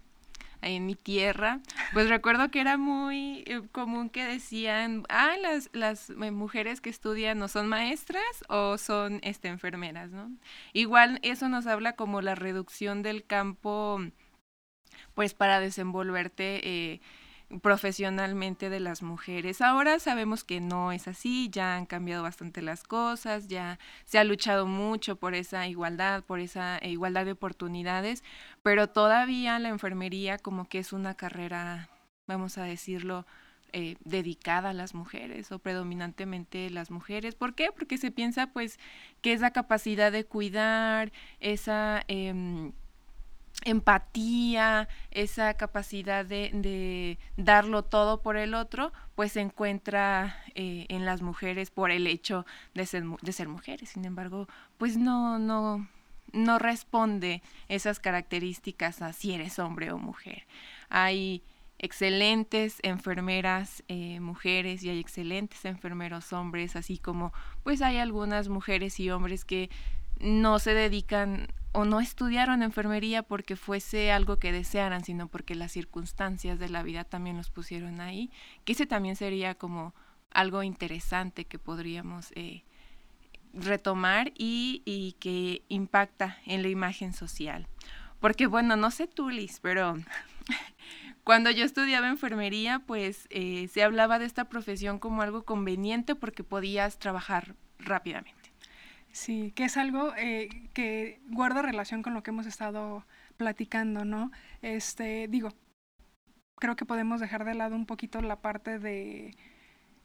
ahí 0.60 0.76
en 0.76 0.84
mi 0.84 0.94
tierra, 0.94 1.60
pues 1.94 2.10
recuerdo 2.10 2.50
que 2.50 2.60
era 2.60 2.76
muy 2.76 3.44
eh, 3.46 3.62
común 3.72 4.10
que 4.10 4.24
decían, 4.24 5.04
ah, 5.08 5.36
las, 5.40 5.70
las 5.72 6.10
eh, 6.10 6.30
mujeres 6.30 6.82
que 6.82 6.90
estudian 6.90 7.38
no 7.38 7.48
son 7.48 7.66
maestras 7.66 8.22
o 8.48 8.76
son 8.76 9.20
este, 9.22 9.48
enfermeras, 9.48 10.10
¿no? 10.10 10.30
Igual 10.74 11.18
eso 11.22 11.48
nos 11.48 11.66
habla 11.66 11.94
como 11.94 12.20
la 12.20 12.34
reducción 12.34 13.02
del 13.02 13.24
campo, 13.24 14.00
pues 15.14 15.32
para 15.32 15.58
desenvolverte 15.58 16.60
eh, 16.62 17.00
profesionalmente 17.60 18.70
de 18.70 18.80
las 18.80 19.02
mujeres. 19.02 19.60
Ahora 19.60 19.98
sabemos 19.98 20.44
que 20.44 20.60
no 20.60 20.92
es 20.92 21.08
así, 21.08 21.48
ya 21.50 21.76
han 21.76 21.86
cambiado 21.86 22.22
bastante 22.22 22.62
las 22.62 22.82
cosas, 22.84 23.48
ya 23.48 23.78
se 24.04 24.18
ha 24.18 24.24
luchado 24.24 24.66
mucho 24.66 25.16
por 25.16 25.34
esa 25.34 25.66
igualdad, 25.66 26.24
por 26.24 26.40
esa 26.40 26.78
igualdad 26.82 27.24
de 27.24 27.32
oportunidades, 27.32 28.24
pero 28.62 28.88
todavía 28.88 29.58
la 29.58 29.68
enfermería 29.68 30.38
como 30.38 30.68
que 30.68 30.78
es 30.78 30.92
una 30.92 31.14
carrera, 31.14 31.88
vamos 32.26 32.58
a 32.58 32.64
decirlo, 32.64 33.26
eh, 33.74 33.96
dedicada 34.04 34.70
a 34.70 34.74
las 34.74 34.94
mujeres 34.94 35.50
o 35.50 35.58
predominantemente 35.58 36.68
las 36.70 36.90
mujeres. 36.90 37.34
¿Por 37.34 37.54
qué? 37.54 37.70
Porque 37.72 37.96
se 37.96 38.10
piensa 38.10 38.48
pues 38.48 38.78
que 39.22 39.32
esa 39.32 39.50
capacidad 39.50 40.12
de 40.12 40.24
cuidar, 40.24 41.12
esa... 41.40 42.04
Eh, 42.08 42.72
empatía, 43.64 44.88
esa 45.10 45.54
capacidad 45.54 46.24
de, 46.24 47.18
darlo 47.36 47.84
todo 47.84 48.22
por 48.22 48.36
el 48.36 48.54
otro, 48.54 48.92
pues 49.14 49.32
se 49.32 49.40
encuentra 49.40 50.36
eh, 50.54 50.86
en 50.88 51.04
las 51.04 51.22
mujeres 51.22 51.70
por 51.70 51.90
el 51.90 52.06
hecho 52.06 52.46
de 52.74 52.86
ser, 52.86 53.04
de 53.04 53.32
ser 53.32 53.48
mujeres. 53.48 53.90
Sin 53.90 54.04
embargo, 54.04 54.48
pues 54.78 54.96
no, 54.96 55.38
no, 55.38 55.86
no 56.32 56.58
responde 56.58 57.42
esas 57.68 58.00
características 58.00 59.02
a 59.02 59.12
si 59.12 59.34
eres 59.34 59.58
hombre 59.58 59.92
o 59.92 59.98
mujer. 59.98 60.44
Hay 60.88 61.42
excelentes 61.78 62.78
enfermeras 62.82 63.82
eh, 63.88 64.20
mujeres 64.20 64.84
y 64.84 64.90
hay 64.90 65.00
excelentes 65.00 65.64
enfermeros 65.64 66.32
hombres, 66.32 66.76
así 66.76 66.96
como 66.96 67.32
pues 67.64 67.82
hay 67.82 67.98
algunas 67.98 68.48
mujeres 68.48 69.00
y 69.00 69.10
hombres 69.10 69.44
que 69.44 69.68
no 70.20 70.60
se 70.60 70.74
dedican 70.74 71.48
o 71.72 71.84
no 71.84 72.00
estudiaron 72.00 72.62
enfermería 72.62 73.22
porque 73.22 73.56
fuese 73.56 74.12
algo 74.12 74.38
que 74.38 74.52
desearan, 74.52 75.04
sino 75.04 75.28
porque 75.28 75.54
las 75.54 75.72
circunstancias 75.72 76.58
de 76.58 76.68
la 76.68 76.82
vida 76.82 77.04
también 77.04 77.36
los 77.36 77.50
pusieron 77.50 78.00
ahí, 78.00 78.30
que 78.64 78.72
ese 78.72 78.86
también 78.86 79.16
sería 79.16 79.54
como 79.54 79.94
algo 80.30 80.62
interesante 80.62 81.46
que 81.46 81.58
podríamos 81.58 82.32
eh, 82.34 82.62
retomar 83.54 84.32
y, 84.36 84.82
y, 84.84 85.12
que 85.18 85.62
impacta 85.68 86.38
en 86.46 86.62
la 86.62 86.68
imagen 86.68 87.12
social. 87.12 87.66
Porque 88.20 88.46
bueno, 88.46 88.76
no 88.76 88.90
sé 88.90 89.06
tú, 89.06 89.30
Liz, 89.30 89.58
pero 89.60 89.96
cuando 91.24 91.50
yo 91.50 91.64
estudiaba 91.64 92.08
enfermería, 92.08 92.80
pues 92.80 93.26
eh, 93.30 93.68
se 93.72 93.82
hablaba 93.82 94.18
de 94.18 94.26
esta 94.26 94.44
profesión 94.44 94.98
como 94.98 95.22
algo 95.22 95.44
conveniente 95.44 96.14
porque 96.14 96.44
podías 96.44 96.98
trabajar 96.98 97.54
rápidamente. 97.78 98.41
Sí, 99.12 99.52
que 99.54 99.64
es 99.64 99.76
algo 99.76 100.14
eh, 100.16 100.48
que 100.72 101.20
guarda 101.28 101.60
relación 101.60 102.02
con 102.02 102.14
lo 102.14 102.22
que 102.22 102.30
hemos 102.30 102.46
estado 102.46 103.04
platicando, 103.36 104.04
¿no? 104.06 104.32
Este, 104.62 105.28
digo, 105.28 105.50
creo 106.56 106.76
que 106.76 106.86
podemos 106.86 107.20
dejar 107.20 107.44
de 107.44 107.54
lado 107.54 107.76
un 107.76 107.84
poquito 107.84 108.22
la 108.22 108.36
parte 108.36 108.78
de 108.78 109.36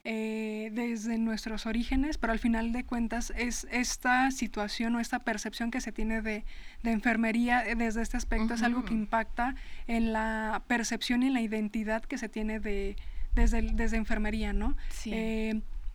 eh, 0.04 0.72
desde 0.74 1.18
nuestros 1.18 1.66
orígenes, 1.66 2.18
pero 2.18 2.34
al 2.34 2.40
final 2.40 2.74
de 2.74 2.84
cuentas 2.84 3.32
es 3.38 3.66
esta 3.72 4.30
situación 4.32 4.96
o 4.96 5.00
esta 5.00 5.20
percepción 5.20 5.72
que 5.72 5.80
se 5.80 5.94
tiene 5.94 6.22
de, 6.22 6.44
de 6.84 6.92
enfermería 6.92 7.66
eh, 7.66 7.76
desde 7.76 8.02
este 8.02 8.18
aspecto 8.18 8.56
es 8.56 8.64
algo 8.64 8.84
que 8.84 8.94
impacta 8.94 9.56
en 9.88 10.12
la 10.12 10.64
percepción 10.68 11.24
y 11.24 11.30
la 11.30 11.42
identidad 11.42 12.04
que 12.04 12.18
se 12.18 12.28
tiene 12.28 12.60
de 12.60 12.98
desde, 13.36 13.62
desde 13.62 13.98
enfermería, 13.98 14.52
¿no? 14.52 14.76
Sí. 14.90 15.14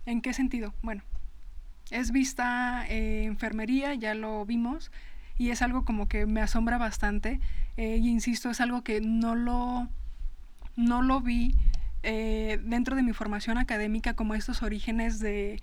¿En 0.04 0.20
qué 0.20 0.32
sentido? 0.32 0.74
Bueno, 0.82 1.02
es 1.92 2.10
vista 2.10 2.84
eh, 2.88 3.24
enfermería, 3.24 3.94
ya 3.94 4.14
lo 4.14 4.44
vimos, 4.44 4.90
y 5.38 5.50
es 5.50 5.62
algo 5.62 5.84
como 5.84 6.08
que 6.08 6.26
me 6.26 6.40
asombra 6.40 6.78
bastante. 6.78 7.40
Eh, 7.76 7.98
y 8.00 8.08
insisto, 8.08 8.50
es 8.50 8.60
algo 8.60 8.82
que 8.82 9.00
no 9.00 9.34
lo, 9.34 9.88
no 10.76 11.02
lo 11.02 11.20
vi 11.20 11.54
eh, 12.02 12.58
dentro 12.64 12.96
de 12.96 13.02
mi 13.02 13.12
formación 13.12 13.58
académica 13.58 14.14
como 14.14 14.34
estos 14.34 14.62
orígenes 14.62 15.20
de 15.20 15.60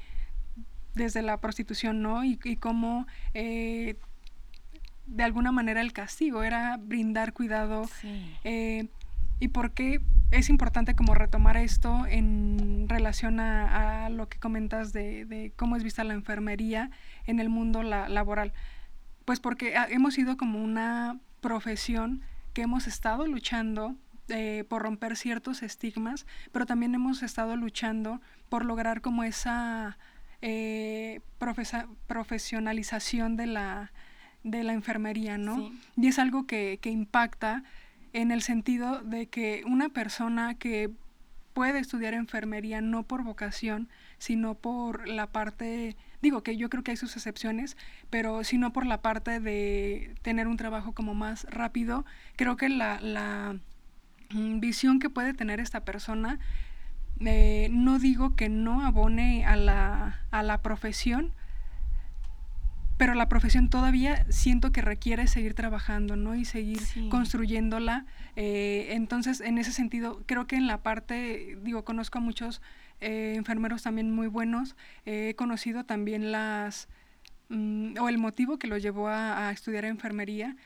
desde 0.95 1.21
la 1.21 1.37
prostitución, 1.37 2.01
¿no? 2.01 2.23
Y, 2.25 2.39
y 2.43 2.55
cómo 2.57 3.05
de 3.33 3.97
alguna 5.19 5.51
manera 5.51 5.81
el 5.81 5.93
castigo 5.93 6.43
era 6.43 6.77
brindar 6.77 7.31
cuidado. 7.31 7.87
Sí 8.01 8.89
y 9.39 9.49
por 9.49 9.71
qué 9.71 10.01
es 10.31 10.49
importante 10.49 10.95
como 10.95 11.15
retomar 11.15 11.57
esto 11.57 12.05
en 12.05 12.87
relación 12.87 13.39
a, 13.39 14.09
lo 14.09 14.29
que 14.29 14.37
comentas 14.37 14.93
de, 14.93 15.53
cómo 15.55 15.75
es 15.75 15.83
vista 15.83 16.03
la 16.03 16.13
enfermería 16.13 16.91
en 17.25 17.39
el 17.39 17.49
mundo 17.49 17.81
laboral. 17.83 18.53
Pues 19.25 19.39
porque 19.39 19.73
hemos 19.89 20.13
sido 20.13 20.37
como 20.37 20.63
una 20.63 21.19
profesión 21.41 22.21
que 22.53 22.63
hemos 22.63 22.87
estado 22.87 23.27
luchando 23.27 23.95
eh, 24.27 24.65
por 24.67 24.83
romper 24.83 25.15
ciertos 25.15 25.63
estigmas, 25.63 26.27
pero 26.51 26.65
también 26.65 26.93
hemos 26.93 27.23
estado 27.23 27.55
luchando 27.55 28.21
por 28.49 28.65
lograr 28.65 29.01
como 29.01 29.23
esa 29.23 29.97
eh, 30.41 31.21
profesionalización 32.07 33.35
de 33.35 33.47
la, 33.47 33.91
de 34.43 34.63
la 34.63 34.73
enfermería, 34.73 35.37
¿no? 35.37 35.71
Y 35.95 36.07
es 36.07 36.19
algo 36.19 36.45
que, 36.45 36.79
que 36.81 36.89
impacta 36.91 37.63
en 38.13 38.31
el 38.31 38.41
sentido 38.41 38.99
de 39.01 39.27
que 39.27 39.63
una 39.65 39.89
persona 39.89 40.55
que 40.55 40.91
puede 41.53 41.79
estudiar 41.79 42.13
enfermería 42.13 42.81
no 42.81 43.03
por 43.03 43.23
vocación, 43.23 43.89
sino 44.17 44.55
por 44.55 45.07
la 45.07 45.27
parte, 45.27 45.97
digo 46.21 46.41
que 46.43 46.57
yo 46.57 46.69
creo 46.69 46.83
que 46.83 46.91
hay 46.91 46.97
sus 46.97 47.15
excepciones, 47.15 47.75
pero 48.09 48.43
sino 48.43 48.71
por 48.71 48.85
la 48.85 49.01
parte 49.01 49.39
de 49.39 50.15
tener 50.21 50.47
un 50.47 50.57
trabajo 50.57 50.93
como 50.93 51.13
más 51.15 51.45
rápido, 51.49 52.05
creo 52.35 52.55
que 52.55 52.69
la, 52.69 53.01
la 53.01 53.57
mm, 54.31 54.59
visión 54.59 54.99
que 54.99 55.09
puede 55.09 55.33
tener 55.33 55.59
esta 55.59 55.83
persona, 55.83 56.39
eh, 57.19 57.67
no 57.71 57.99
digo 57.99 58.35
que 58.35 58.47
no 58.47 58.85
abone 58.85 59.45
a 59.45 59.55
la, 59.55 60.21
a 60.31 60.43
la 60.43 60.61
profesión, 60.61 61.33
pero 62.99 63.13
la 63.13 63.29
profesión 63.29 63.69
todavía 63.69 64.25
siento 64.29 64.73
que 64.73 64.81
requiere 64.81 65.25
seguir 65.27 65.53
trabajando, 65.53 66.17
¿no? 66.17 66.35
Y 66.35 66.43
seguir 66.43 66.81
construyéndola. 67.09 68.05
Eh, 68.35 68.87
entonces, 68.89 69.39
en 69.39 69.57
ese 69.57 69.71
sentido, 69.71 70.21
creo 70.25 70.47
que 70.47 70.57
en 70.57 70.67
la 70.67 70.83
parte, 70.83 71.57
digo, 71.63 71.85
conozco 71.85 72.17
a 72.17 72.21
muchos 72.21 72.61
eh, 72.99 73.35
enfermeros 73.37 73.83
también 73.83 74.11
muy 74.11 74.27
buenos, 74.27 74.75
he 75.05 75.33
conocido 75.35 75.85
también 75.85 76.33
las, 76.33 76.89
mm, 77.47 77.97
o 78.01 78.09
el 78.09 78.17
motivo 78.17 78.59
que 78.59 78.67
los 78.67 78.83
llevó 78.83 79.07
a, 79.07 79.47
a 79.47 79.51
estudiar 79.53 79.85
enfermería, 79.85 80.57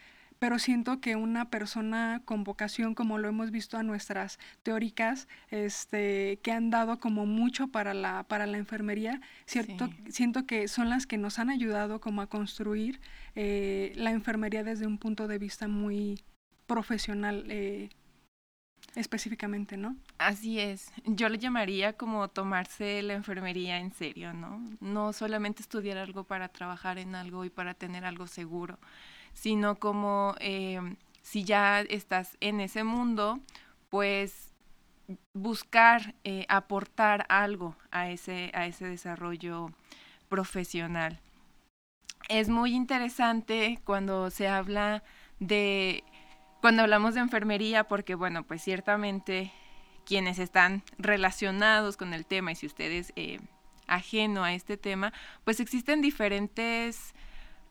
pero 0.44 0.60
siento 0.60 1.00
que 1.00 1.16
una 1.16 1.50
persona 1.50 2.22
con 2.26 2.44
vocación, 2.44 2.96
como 2.96 3.18
lo 3.18 3.30
hemos 3.30 3.50
visto 3.50 3.78
a 3.78 3.84
nuestras 3.84 4.40
teóricas, 4.62 5.30
este, 5.52 6.38
que 6.44 6.52
han 6.52 6.70
dado 6.70 7.00
como 7.00 7.26
mucho 7.26 7.70
para 7.70 7.94
la, 7.94 8.24
para 8.24 8.46
la 8.46 8.58
enfermería, 8.58 9.22
cierto, 9.46 9.90
siento 10.10 10.46
que 10.46 10.68
son 10.68 10.90
las 10.90 11.08
que 11.08 11.18
nos 11.18 11.40
han 11.40 11.50
ayudado 11.50 12.02
como 12.02 12.22
a 12.22 12.28
construir 12.28 13.00
eh, 13.36 13.94
la 13.96 14.12
enfermería 14.12 14.66
desde 14.66 14.86
un 14.86 14.98
punto 14.98 15.30
de 15.30 15.38
vista 15.38 15.70
muy 15.70 16.22
profesional. 16.68 17.46
Eh, 17.48 17.88
específicamente, 18.96 19.78
¿no? 19.78 19.96
Así 20.18 20.60
es. 20.60 20.92
Yo 21.06 21.30
le 21.30 21.38
llamaría 21.38 21.94
como 21.94 22.28
tomarse 22.28 23.02
la 23.02 23.14
enfermería 23.14 23.80
en 23.80 23.94
serio, 23.94 24.34
¿no? 24.34 24.62
No 24.82 25.14
solamente 25.14 25.62
estudiar 25.62 25.98
algo 25.98 26.26
para 26.26 26.50
trabajar 26.50 26.98
en 26.98 27.16
algo 27.16 27.46
y 27.46 27.50
para 27.50 27.74
tener 27.74 28.06
algo 28.06 28.28
seguro, 28.28 28.78
sino 29.34 29.76
como 29.76 30.36
eh, 30.40 30.80
si 31.22 31.44
ya 31.44 31.82
estás 31.82 32.38
en 32.40 32.60
ese 32.60 32.84
mundo, 32.84 33.40
pues 33.90 34.54
buscar 35.34 36.16
eh, 36.24 36.46
aportar 36.50 37.26
algo 37.30 37.76
a 37.92 38.10
ese, 38.10 38.52
a 38.54 38.66
ese 38.68 38.86
desarrollo 38.86 39.70
profesional. 40.30 41.20
Es 42.30 42.50
muy 42.50 42.74
interesante 42.74 43.80
cuando 43.84 44.30
se 44.30 44.48
habla 44.48 45.04
de, 45.40 46.04
cuando 46.62 46.84
hablamos 46.84 47.16
de 47.16 47.20
enfermería, 47.20 47.84
porque 47.84 48.16
bueno, 48.16 48.44
pues 48.44 48.64
ciertamente 48.64 49.52
quienes 50.06 50.40
están 50.40 50.84
relacionados 50.98 51.98
con 51.98 52.14
el 52.14 52.26
tema 52.26 52.52
y 52.52 52.56
si 52.56 52.66
ustedes 52.66 53.14
eh, 53.16 53.40
ajeno 53.88 54.44
a 54.44 54.54
este 54.54 54.78
tema, 54.78 55.14
pues 55.44 55.60
existen 55.60 56.02
diferentes 56.02 57.14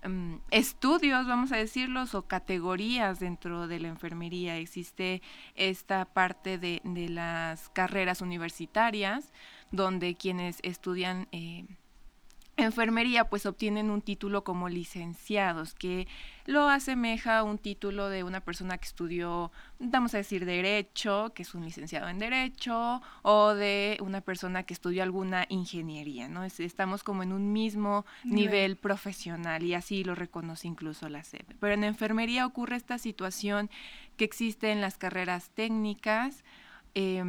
Em, 0.03 0.41
estudios, 0.51 1.27
vamos 1.27 1.53
a 1.53 1.57
decirlos, 1.57 2.15
o 2.15 2.23
categorías 2.23 3.21
dentro 3.21 3.69
de 3.69 3.79
la 3.81 3.89
enfermería. 3.89 4.57
Existe 4.59 5.23
esta 5.55 6.05
parte 6.05 6.59
de, 6.59 6.81
de 6.85 7.09
las 7.09 7.69
carreras 7.69 8.21
universitarias, 8.21 9.33
donde 9.71 10.17
quienes 10.17 10.59
estudian 10.63 11.29
eh, 11.31 11.67
enfermería 12.57 13.25
pues 13.25 13.47
obtienen 13.47 13.91
un 13.91 14.03
título 14.03 14.45
como 14.45 14.69
licenciados 14.69 15.75
que 15.75 16.07
lo 16.45 16.69
asemeja 16.69 17.39
a 17.39 17.43
un 17.45 17.57
título 17.57 18.09
de 18.09 18.25
una 18.25 18.41
persona 18.41 18.77
que 18.77 18.85
estudió, 18.85 19.53
vamos 19.79 20.13
a 20.15 20.19
decir, 20.19 20.45
derecho, 20.45 21.33
que 21.35 21.43
es 21.43 21.55
un 21.55 21.65
licenciado 21.65 22.09
en 22.09 22.19
derecho, 22.19 23.01
o 23.23 23.55
de 23.55 23.97
una 24.01 24.21
persona 24.21 24.65
que 24.65 24.75
estudió 24.75 25.03
alguna 25.03 25.47
ingeniería, 25.49 26.29
¿no? 26.29 26.43
estamos 26.45 27.05
como 27.05 27.23
en 27.23 27.33
un 27.33 27.53
mismo 27.53 28.05
nivel 28.25 28.77
profesional 28.77 29.63
y 29.63 29.75
así 29.75 30.05
lo 30.05 30.15
reconoce 30.15 30.67
incluso 30.67 31.09
la 31.09 31.23
SED. 31.23 31.45
Pero 31.61 31.75
en 31.75 31.85
enfermería 31.85 32.45
ocurre 32.45 32.77
esta 32.77 32.99
situación 32.99 33.71
que 34.17 34.25
existe 34.25 34.73
en 34.73 34.81
las 34.81 34.99
carreras 34.99 35.51
técnicas, 35.51 36.45
eh, 36.95 37.23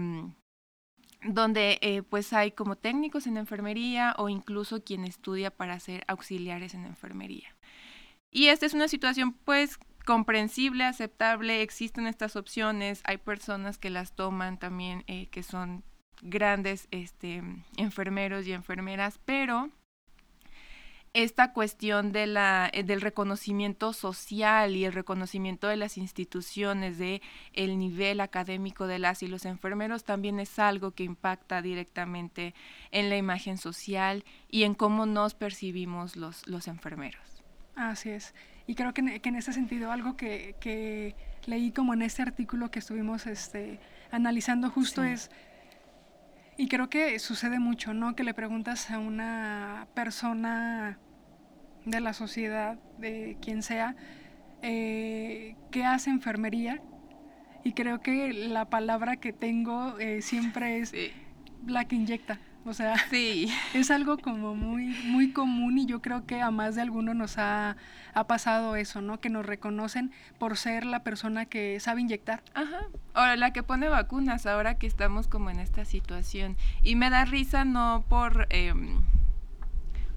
donde 1.25 1.79
eh, 1.81 2.01
pues 2.03 2.33
hay 2.33 2.51
como 2.51 2.75
técnicos 2.75 3.27
en 3.27 3.37
enfermería 3.37 4.15
o 4.17 4.29
incluso 4.29 4.83
quien 4.83 5.05
estudia 5.05 5.51
para 5.51 5.79
ser 5.79 6.03
auxiliares 6.07 6.73
en 6.73 6.85
enfermería. 6.85 7.55
Y 8.31 8.47
esta 8.47 8.65
es 8.65 8.73
una 8.73 8.87
situación 8.87 9.33
pues 9.45 9.79
comprensible, 10.05 10.83
aceptable, 10.83 11.61
existen 11.61 12.07
estas 12.07 12.35
opciones, 12.35 13.01
hay 13.05 13.17
personas 13.17 13.77
que 13.77 13.89
las 13.89 14.15
toman 14.15 14.57
también 14.57 15.03
eh, 15.07 15.27
que 15.27 15.43
son 15.43 15.83
grandes 16.21 16.87
este, 16.91 17.43
enfermeros 17.77 18.47
y 18.47 18.53
enfermeras, 18.53 19.19
pero 19.25 19.69
esta 21.13 21.53
cuestión 21.53 22.11
de 22.11 22.25
la, 22.25 22.69
eh, 22.73 22.83
del 22.83 23.01
reconocimiento 23.01 23.93
social 23.93 24.75
y 24.75 24.85
el 24.85 24.93
reconocimiento 24.93 25.67
de 25.67 25.77
las 25.77 25.97
instituciones, 25.97 26.97
de 26.97 27.21
el 27.53 27.77
nivel 27.77 28.19
académico 28.19 28.87
de 28.87 28.99
las 28.99 29.21
y 29.21 29.27
los 29.27 29.45
enfermeros 29.45 30.03
también 30.03 30.39
es 30.39 30.57
algo 30.57 30.91
que 30.91 31.03
impacta 31.03 31.61
directamente 31.61 32.55
en 32.91 33.09
la 33.09 33.17
imagen 33.17 33.57
social 33.57 34.25
y 34.49 34.63
en 34.63 34.73
cómo 34.73 35.05
nos 35.05 35.35
percibimos 35.35 36.15
los, 36.15 36.47
los 36.47 36.67
enfermeros. 36.67 37.43
Así 37.75 38.09
es. 38.09 38.33
Y 38.65 38.75
creo 38.75 38.93
que 38.93 39.01
en, 39.01 39.19
que 39.19 39.29
en 39.29 39.35
ese 39.35 39.53
sentido 39.53 39.91
algo 39.91 40.15
que, 40.15 40.55
que, 40.59 41.15
leí 41.45 41.71
como 41.71 41.93
en 41.93 42.01
este 42.01 42.21
artículo 42.21 42.71
que 42.71 42.79
estuvimos 42.79 43.27
este, 43.27 43.79
analizando 44.11 44.69
justo 44.69 45.03
es 45.03 45.29
y 46.57 46.67
creo 46.67 46.89
que 46.89 47.17
sucede 47.19 47.59
mucho, 47.59 47.93
¿no? 47.93 48.15
Que 48.15 48.23
le 48.23 48.33
preguntas 48.33 48.91
a 48.91 48.99
una 48.99 49.87
persona 49.93 50.99
de 51.85 51.99
la 51.99 52.13
sociedad, 52.13 52.77
de 52.97 53.37
quien 53.41 53.63
sea, 53.63 53.95
eh, 54.61 55.55
qué 55.71 55.85
hace 55.85 56.09
enfermería. 56.09 56.81
Y 57.63 57.73
creo 57.73 58.01
que 58.01 58.33
la 58.33 58.65
palabra 58.69 59.17
que 59.17 59.33
tengo 59.33 59.97
eh, 59.99 60.21
siempre 60.21 60.79
es 60.79 60.93
la 61.65 61.85
que 61.85 61.95
inyecta. 61.95 62.39
O 62.65 62.73
sea, 62.73 62.95
sí. 63.09 63.51
es 63.73 63.91
algo 63.91 64.17
como 64.17 64.55
muy, 64.55 64.87
muy 65.05 65.31
común 65.31 65.77
y 65.77 65.85
yo 65.85 66.01
creo 66.01 66.25
que 66.25 66.41
a 66.41 66.51
más 66.51 66.75
de 66.75 66.81
alguno 66.81 67.13
nos 67.13 67.37
ha, 67.37 67.75
ha, 68.13 68.27
pasado 68.27 68.75
eso, 68.75 69.01
¿no? 69.01 69.19
Que 69.19 69.29
nos 69.29 69.45
reconocen 69.45 70.11
por 70.39 70.57
ser 70.57 70.85
la 70.85 71.03
persona 71.03 71.45
que 71.45 71.79
sabe 71.79 72.01
inyectar. 72.01 72.41
Ajá. 72.53 72.87
Ahora, 73.13 73.35
la 73.35 73.51
que 73.51 73.63
pone 73.63 73.89
vacunas, 73.89 74.45
ahora 74.45 74.75
que 74.75 74.87
estamos 74.87 75.27
como 75.27 75.49
en 75.49 75.59
esta 75.59 75.85
situación. 75.85 76.55
Y 76.81 76.95
me 76.95 77.09
da 77.09 77.25
risa 77.25 77.65
no 77.65 78.05
por, 78.07 78.47
em, 78.49 79.01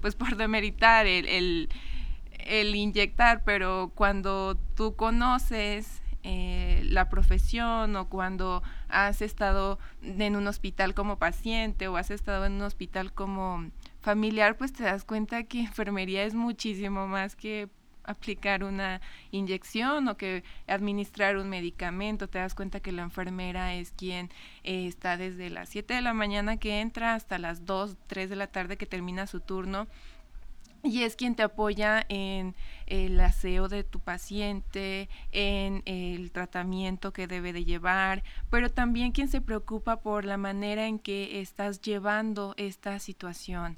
pues 0.01 0.15
por 0.15 0.37
demeritar 0.37 1.05
el, 1.05 1.27
el, 1.27 1.69
el 2.45 2.75
inyectar, 2.75 3.43
pero 3.43 3.91
cuando 3.93 4.55
tú 4.75 4.95
conoces 4.95 6.01
eh, 6.23 6.81
la 6.85 7.09
profesión 7.09 7.95
o 7.95 8.09
cuando 8.09 8.63
has 8.89 9.21
estado 9.21 9.79
en 10.01 10.35
un 10.35 10.47
hospital 10.47 10.93
como 10.93 11.17
paciente 11.17 11.87
o 11.87 11.97
has 11.97 12.11
estado 12.11 12.45
en 12.45 12.53
un 12.53 12.61
hospital 12.61 13.13
como 13.13 13.69
familiar, 14.01 14.57
pues 14.57 14.73
te 14.73 14.83
das 14.83 15.03
cuenta 15.03 15.43
que 15.43 15.61
enfermería 15.61 16.23
es 16.23 16.33
muchísimo 16.33 17.07
más 17.07 17.35
que 17.35 17.69
aplicar 18.07 18.63
una 18.63 19.01
inyección 19.31 20.07
o 20.07 20.17
que 20.17 20.43
administrar 20.65 21.37
un 21.37 21.49
medicamento. 21.49 22.27
Te 22.27 22.39
das 22.39 22.55
cuenta 22.55 22.79
que 22.79 22.91
la 22.91 23.03
enfermera 23.03 23.75
es 23.75 23.91
quien 23.91 24.29
eh, 24.63 24.87
está 24.87 25.17
desde 25.17 25.49
las 25.49 25.69
7 25.69 25.93
de 25.93 26.01
la 26.01 26.13
mañana 26.13 26.57
que 26.57 26.79
entra 26.79 27.13
hasta 27.13 27.37
las 27.37 27.65
2, 27.65 27.97
3 28.07 28.29
de 28.29 28.35
la 28.35 28.47
tarde 28.47 28.77
que 28.77 28.85
termina 28.85 29.27
su 29.27 29.41
turno 29.41 29.87
y 30.87 31.03
es 31.03 31.15
quien 31.15 31.35
te 31.35 31.43
apoya 31.43 32.05
en 32.09 32.55
el 32.85 33.19
aseo 33.19 33.67
de 33.67 33.83
tu 33.83 33.99
paciente, 33.99 35.09
en 35.31 35.83
el 35.85 36.31
tratamiento 36.31 37.13
que 37.13 37.27
debe 37.27 37.53
de 37.53 37.65
llevar, 37.65 38.23
pero 38.49 38.71
también 38.71 39.11
quien 39.11 39.27
se 39.27 39.41
preocupa 39.41 40.01
por 40.01 40.25
la 40.25 40.37
manera 40.37 40.87
en 40.87 40.99
que 40.99 41.41
estás 41.41 41.81
llevando 41.81 42.53
esta 42.57 42.99
situación. 42.99 43.77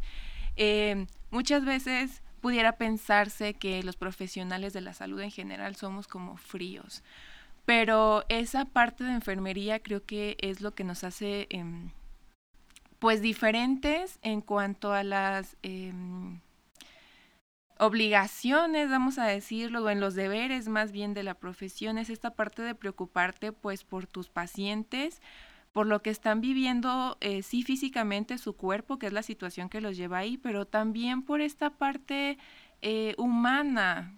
Eh, 0.56 1.08
muchas 1.32 1.65
veces 1.65 2.22
pudiera 2.41 2.74
pensarse 2.74 3.54
que 3.54 3.84
los 3.84 3.95
profesionales 3.95 4.74
de 4.74 4.82
la 4.82 4.93
salud 4.93 5.19
en 5.22 5.32
general 5.32 5.76
somos 5.76 6.08
como 6.08 6.38
fríos, 6.38 7.04
pero 7.65 8.24
esa 8.30 8.65
parte 8.65 9.04
de 9.04 9.13
enfermería 9.13 9.80
creo 9.80 10.04
que 10.06 10.38
es 10.39 10.62
lo 10.62 10.74
que 10.74 10.84
nos 10.84 11.04
hace 11.04 11.48
em, 11.50 11.91
pues 13.00 13.22
diferentes 13.22 14.19
en 14.22 14.41
cuanto 14.41 14.93
a 14.93 15.04
las... 15.04 15.58
Em, 15.63 16.39
obligaciones, 17.80 18.89
vamos 18.89 19.18
a 19.18 19.26
decirlo, 19.26 19.84
o 19.84 19.89
en 19.89 20.02
los 20.02 20.13
deberes 20.13 20.68
más 20.68 20.92
bien 20.92 21.13
de 21.13 21.24
la 21.24 21.34
profesión, 21.34 21.98
es 21.98 22.10
esta 22.10 22.36
parte 22.36 22.62
de 22.62 22.76
preocuparte 22.76 23.54
pues 23.54 23.84
por 23.86 24.06
tus 24.06 24.30
pacientes, 24.30 25.22
por 25.72 25.88
lo 25.88 26.02
que 26.02 26.10
están 26.10 26.42
viviendo, 26.42 27.18
eh, 27.22 27.42
sí 27.42 27.63
físicamente 27.63 28.38
su 28.38 28.56
cuerpo, 28.56 29.00
que 29.00 29.08
es 29.08 29.13
la 29.13 29.24
situación 29.24 29.70
que 29.70 29.82
los 29.82 29.96
lleva 29.96 30.18
ahí, 30.18 30.38
pero 30.38 30.65
también 30.65 31.24
por 31.24 31.39
esta 31.42 31.70
parte 31.70 32.38
eh, 32.82 33.15
humana, 33.18 34.13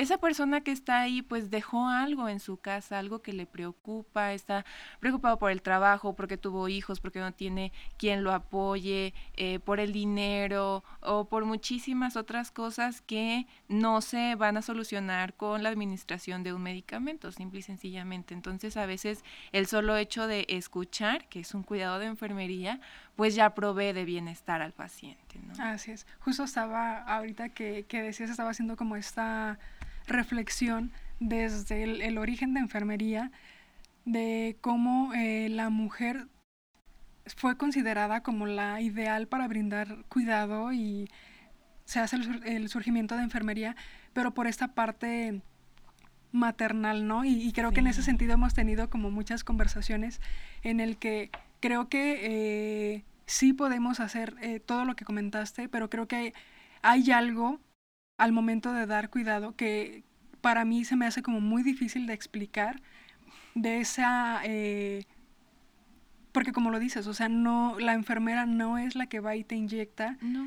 esa 0.00 0.18
persona 0.18 0.60
que 0.60 0.72
está 0.72 1.00
ahí 1.00 1.22
pues 1.22 1.50
dejó 1.50 1.88
algo 1.88 2.28
en 2.28 2.40
su 2.40 2.58
casa, 2.58 2.98
algo 2.98 3.22
que 3.22 3.32
le 3.32 3.46
preocupa, 3.46 4.32
está 4.32 4.64
preocupado 5.00 5.38
por 5.38 5.50
el 5.50 5.62
trabajo, 5.62 6.14
porque 6.14 6.36
tuvo 6.36 6.68
hijos, 6.68 7.00
porque 7.00 7.20
no 7.20 7.32
tiene 7.32 7.72
quien 7.96 8.22
lo 8.22 8.32
apoye, 8.32 9.14
eh, 9.34 9.58
por 9.60 9.80
el 9.80 9.92
dinero 9.92 10.84
o 11.00 11.28
por 11.28 11.44
muchísimas 11.44 12.16
otras 12.16 12.50
cosas 12.50 13.00
que 13.00 13.46
no 13.68 14.00
se 14.00 14.34
van 14.34 14.56
a 14.56 14.62
solucionar 14.62 15.34
con 15.34 15.62
la 15.62 15.68
administración 15.68 16.42
de 16.42 16.52
un 16.52 16.62
medicamento, 16.62 17.32
simple 17.32 17.60
y 17.60 17.62
sencillamente. 17.62 18.34
Entonces 18.34 18.76
a 18.76 18.86
veces 18.86 19.24
el 19.52 19.66
solo 19.66 19.96
hecho 19.96 20.26
de 20.26 20.46
escuchar, 20.48 21.28
que 21.28 21.40
es 21.40 21.54
un 21.54 21.62
cuidado 21.62 21.98
de 21.98 22.06
enfermería, 22.06 22.80
pues 23.16 23.34
ya 23.34 23.54
provee 23.54 23.92
de 23.92 24.04
bienestar 24.04 24.62
al 24.62 24.72
paciente. 24.72 25.38
¿no? 25.38 25.54
Así 25.62 25.90
es. 25.90 26.06
Justo 26.20 26.44
estaba, 26.44 26.98
ahorita 26.98 27.48
que, 27.48 27.84
que 27.88 28.02
decías, 28.02 28.30
estaba 28.30 28.50
haciendo 28.50 28.76
como 28.76 28.96
esta 28.96 29.58
reflexión 30.06 30.92
desde 31.20 31.82
el, 31.82 32.18
origen 32.18 32.54
de 32.54 32.60
enfermería, 32.60 33.30
de 34.04 34.56
cómo 34.60 35.12
eh, 35.14 35.48
la 35.48 35.70
mujer 35.70 36.28
fue 37.34 37.56
considerada 37.56 38.22
como 38.22 38.46
la 38.46 38.80
ideal 38.80 39.26
para 39.26 39.48
brindar 39.48 40.04
cuidado 40.08 40.72
y 40.72 41.08
se 41.84 42.00
hace 42.00 42.16
el, 42.44 42.68
surgimiento 42.68 43.16
de 43.16 43.22
enfermería, 43.22 43.76
pero 44.12 44.34
por 44.34 44.46
esta 44.46 44.68
parte 44.68 45.40
maternal, 46.32 47.06
¿no? 47.06 47.24
Y, 47.24 47.52
creo 47.52 47.72
que 47.72 47.80
en 47.80 47.86
ese 47.86 48.02
sentido 48.02 48.34
hemos 48.34 48.54
tenido 48.54 48.90
como 48.90 49.10
muchas 49.10 49.44
conversaciones 49.44 50.20
en 50.62 50.80
el 50.80 50.98
que 50.98 51.30
creo 51.60 51.88
que 51.88 52.18
eh, 52.94 53.04
sí 53.26 53.52
podemos 53.52 54.00
hacer 54.00 54.36
eh, 54.40 54.60
todo 54.60 54.84
lo 54.84 54.96
que 54.96 55.04
comentaste, 55.04 55.68
pero 55.68 55.88
creo 55.88 56.06
que 56.06 56.34
hay 56.82 57.10
algo 57.10 57.60
al 58.18 58.32
momento 58.32 58.72
de 58.72 58.86
dar 58.86 59.10
cuidado 59.10 59.54
que 59.56 60.04
para 60.40 60.64
mí 60.64 60.84
se 60.84 60.96
me 60.96 61.06
hace 61.06 61.22
como 61.22 61.40
muy 61.40 61.62
difícil 61.62 62.06
de 62.06 62.14
explicar 62.14 62.80
de 63.54 63.80
esa... 63.80 64.40
Eh, 64.44 65.04
porque 66.32 66.52
como 66.52 66.70
lo 66.70 66.78
dices, 66.78 67.06
o 67.06 67.14
sea, 67.14 67.30
no, 67.30 67.78
la 67.78 67.94
enfermera 67.94 68.44
no 68.44 68.76
es 68.76 68.94
la 68.94 69.06
que 69.06 69.20
va 69.20 69.36
y 69.36 69.44
te 69.44 69.54
inyecta, 69.54 70.18
no. 70.20 70.46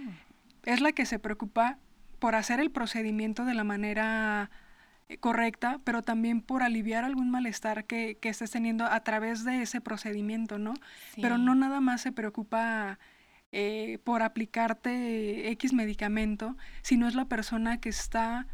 es 0.63 0.81
la 0.81 0.91
que 0.91 1.07
se 1.07 1.17
preocupa 1.17 1.79
por 2.19 2.35
hacer 2.35 2.59
el 2.59 2.69
procedimiento 2.69 3.43
de 3.43 3.55
la 3.55 3.63
manera 3.63 4.51
eh, 5.07 5.17
correcta, 5.17 5.79
pero 5.83 6.03
también 6.03 6.41
por 6.41 6.61
aliviar 6.61 7.05
algún 7.05 7.31
malestar 7.31 7.85
que, 7.85 8.19
que 8.21 8.29
estés 8.29 8.51
teniendo 8.51 8.85
a 8.85 8.99
través 8.99 9.43
de 9.45 9.63
ese 9.63 9.81
procedimiento, 9.81 10.59
¿no? 10.59 10.75
Pero 11.19 11.39
no 11.39 11.55
nada 11.55 11.81
más 11.81 12.01
se 12.01 12.11
preocupa 12.11 12.99
eh, 13.51 13.99
por 14.03 14.21
aplicarte 14.21 15.49
X 15.51 15.73
medicamento, 15.73 16.55
sino 16.81 17.07
es 17.07 17.15
la 17.15 17.25
persona 17.25 17.79
que 17.79 17.89
está 17.89 18.47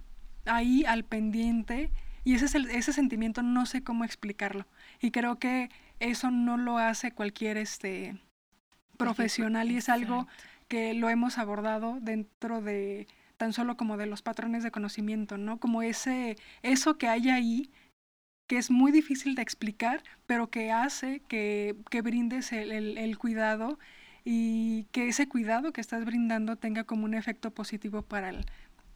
ahí 0.46 0.86
al 0.86 1.04
pendiente 1.04 1.92
y 2.24 2.34
ese, 2.36 2.46
es 2.46 2.56
el, 2.56 2.70
ese 2.70 2.94
sentimiento 2.94 3.44
no 3.44 3.66
sé 3.66 3.84
cómo 3.84 4.04
explicarlo. 4.04 4.66
Y 5.02 5.12
creo 5.12 5.38
que 5.38 5.70
eso 6.00 6.32
no 6.32 6.58
lo 6.58 6.78
hace 6.78 7.12
cualquier 7.12 7.58
este, 7.58 8.20
profesional 8.96 9.72
y 9.72 9.78
es 9.78 9.90
algo 9.90 10.28
que 10.68 10.94
lo 10.94 11.10
hemos 11.10 11.38
abordado 11.38 12.00
dentro 12.02 12.62
de 12.62 13.08
tan 13.38 13.54
solo 13.54 13.78
como 13.78 13.98
de 13.98 14.06
los 14.06 14.22
patrones 14.22 14.64
de 14.64 14.72
conocimiento, 14.72 15.38
¿no? 15.38 15.60
Como 15.60 15.82
ese, 15.82 16.38
eso 16.64 16.98
que 16.98 17.08
hay 17.08 17.30
ahí, 17.30 17.70
que 18.48 18.58
es 18.58 18.72
muy 18.72 18.92
difícil 18.92 19.36
de 19.36 19.42
explicar, 19.42 20.04
pero 20.26 20.50
que 20.50 20.72
hace 20.72 21.22
que, 21.28 21.76
que 21.90 22.02
brindes 22.02 22.52
el, 22.52 22.72
el, 22.72 23.18
cuidado 23.18 23.78
y 24.26 24.86
que 24.92 25.08
ese 25.08 25.30
cuidado 25.30 25.72
que 25.72 25.80
estás 25.80 26.04
brindando 26.04 26.56
tenga 26.56 26.84
como 26.84 27.06
un 27.06 27.14
efecto 27.14 27.52
positivo 27.52 28.02
para 28.02 28.30
el, 28.30 28.46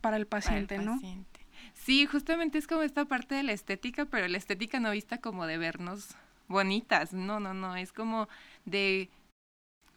para 0.02 0.18
el 0.18 0.26
paciente, 0.26 0.76
para 0.76 0.90
el 0.90 0.96
paciente. 0.96 1.40
Sí, 1.76 2.06
justamente 2.08 2.58
es 2.58 2.68
como 2.68 2.82
esta 2.82 3.06
parte 3.06 3.36
de 3.36 3.44
la 3.44 3.54
estética, 3.54 4.06
pero 4.06 4.28
la 4.28 4.38
estética 4.38 4.80
no 4.80 4.92
vista 4.92 5.20
como 5.20 5.46
de 5.46 5.58
vernos 5.58 6.16
bonitas, 6.48 7.14
no, 7.14 7.40
no, 7.40 7.54
no, 7.54 7.76
es 7.76 7.94
como 7.94 8.28
de 8.66 9.10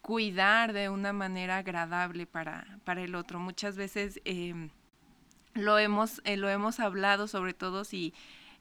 cuidar 0.01 0.71
de 0.73 0.89
una 0.89 1.13
manera 1.13 1.57
agradable 1.57 2.27
para, 2.27 2.79
para 2.83 3.01
el 3.01 3.15
otro. 3.15 3.39
Muchas 3.39 3.75
veces 3.75 4.21
eh, 4.25 4.69
lo, 5.53 5.79
hemos, 5.79 6.21
eh, 6.25 6.37
lo 6.37 6.49
hemos 6.49 6.79
hablado, 6.79 7.27
sobre 7.27 7.53
todo 7.53 7.85
si 7.85 8.13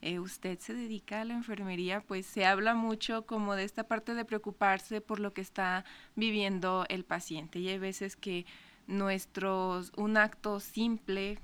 eh, 0.03 0.19
usted 0.19 0.59
se 0.59 0.75
dedica 0.75 1.21
a 1.21 1.25
la 1.25 1.35
enfermería, 1.35 2.01
pues 2.01 2.27
se 2.27 2.45
habla 2.45 2.75
mucho 2.75 3.25
como 3.25 3.55
de 3.55 3.65
esta 3.65 3.85
parte 3.85 4.15
de 4.15 4.25
preocuparse 4.25 5.01
por 5.01 5.21
lo 5.21 5.33
que 5.33 5.41
está 5.41 5.85
viviendo 6.17 6.85
el 6.88 7.05
paciente. 7.05 7.61
Y 7.61 7.69
hay 7.69 7.79
veces 7.79 8.17
que 8.17 8.45
nuestros, 8.88 9.93
un 9.97 10.17
acto 10.17 10.59
simple 10.59 11.38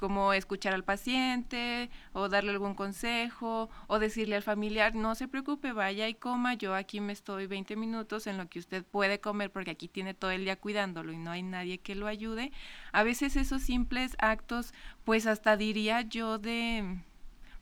como 0.00 0.32
escuchar 0.32 0.72
al 0.72 0.82
paciente 0.82 1.90
o 2.14 2.30
darle 2.30 2.52
algún 2.52 2.74
consejo 2.74 3.68
o 3.86 3.98
decirle 3.98 4.36
al 4.36 4.42
familiar, 4.42 4.94
no 4.94 5.14
se 5.14 5.28
preocupe, 5.28 5.72
vaya 5.72 6.08
y 6.08 6.14
coma, 6.14 6.54
yo 6.54 6.74
aquí 6.74 7.00
me 7.00 7.12
estoy 7.12 7.46
20 7.46 7.76
minutos 7.76 8.26
en 8.26 8.38
lo 8.38 8.48
que 8.48 8.60
usted 8.60 8.82
puede 8.82 9.20
comer 9.20 9.52
porque 9.52 9.72
aquí 9.72 9.88
tiene 9.88 10.14
todo 10.14 10.30
el 10.30 10.44
día 10.44 10.56
cuidándolo 10.56 11.12
y 11.12 11.18
no 11.18 11.30
hay 11.30 11.42
nadie 11.42 11.78
que 11.78 11.94
lo 11.94 12.06
ayude. 12.06 12.50
A 12.92 13.02
veces 13.02 13.36
esos 13.36 13.60
simples 13.60 14.16
actos, 14.20 14.72
pues 15.04 15.26
hasta 15.26 15.58
diría 15.58 16.00
yo 16.00 16.38
de, 16.38 17.02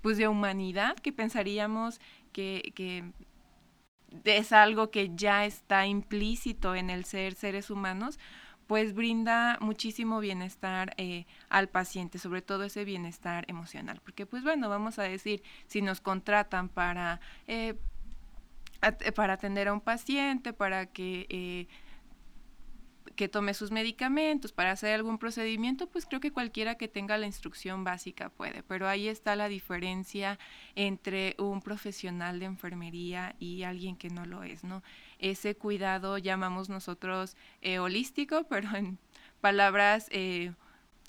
pues 0.02 0.18
de 0.18 0.28
humanidad, 0.28 0.96
que 0.96 1.12
pensaríamos 1.12 2.00
que, 2.32 2.72
que 2.74 3.04
es 4.24 4.52
algo 4.52 4.90
que 4.90 5.10
ya 5.14 5.44
está 5.44 5.86
implícito 5.86 6.74
en 6.74 6.90
el 6.90 7.04
ser 7.04 7.34
seres 7.34 7.70
humanos, 7.70 8.18
pues 8.68 8.92
brinda 8.92 9.56
muchísimo 9.60 10.20
bienestar 10.20 10.94
eh, 10.98 11.24
al 11.48 11.68
paciente, 11.68 12.18
sobre 12.18 12.42
todo 12.42 12.64
ese 12.64 12.84
bienestar 12.84 13.46
emocional, 13.48 14.00
porque 14.04 14.26
pues 14.26 14.42
bueno, 14.42 14.68
vamos 14.68 14.98
a 14.98 15.04
decir, 15.04 15.42
si 15.66 15.80
nos 15.80 16.02
contratan 16.02 16.68
para, 16.68 17.18
eh, 17.46 17.74
para 19.14 19.32
atender 19.32 19.68
a 19.68 19.72
un 19.72 19.80
paciente, 19.80 20.52
para 20.52 20.84
que 20.84 21.26
eh, 21.30 21.66
que 23.18 23.28
tome 23.28 23.52
sus 23.52 23.72
medicamentos, 23.72 24.52
para 24.52 24.70
hacer 24.70 24.94
algún 24.94 25.18
procedimiento, 25.18 25.88
pues 25.88 26.06
creo 26.06 26.20
que 26.20 26.30
cualquiera 26.30 26.76
que 26.76 26.86
tenga 26.86 27.18
la 27.18 27.26
instrucción 27.26 27.82
básica 27.82 28.28
puede, 28.28 28.62
pero 28.62 28.86
ahí 28.86 29.08
está 29.08 29.34
la 29.34 29.48
diferencia 29.48 30.38
entre 30.76 31.34
un 31.36 31.60
profesional 31.60 32.38
de 32.38 32.46
enfermería 32.46 33.34
y 33.40 33.64
alguien 33.64 33.96
que 33.96 34.08
no 34.08 34.24
lo 34.24 34.44
es, 34.44 34.62
¿no? 34.62 34.84
Ese 35.18 35.56
cuidado 35.56 36.16
llamamos 36.18 36.68
nosotros 36.68 37.36
eh, 37.60 37.80
holístico, 37.80 38.44
pero 38.48 38.74
en 38.74 38.98
palabras... 39.40 40.06
Eh, 40.10 40.52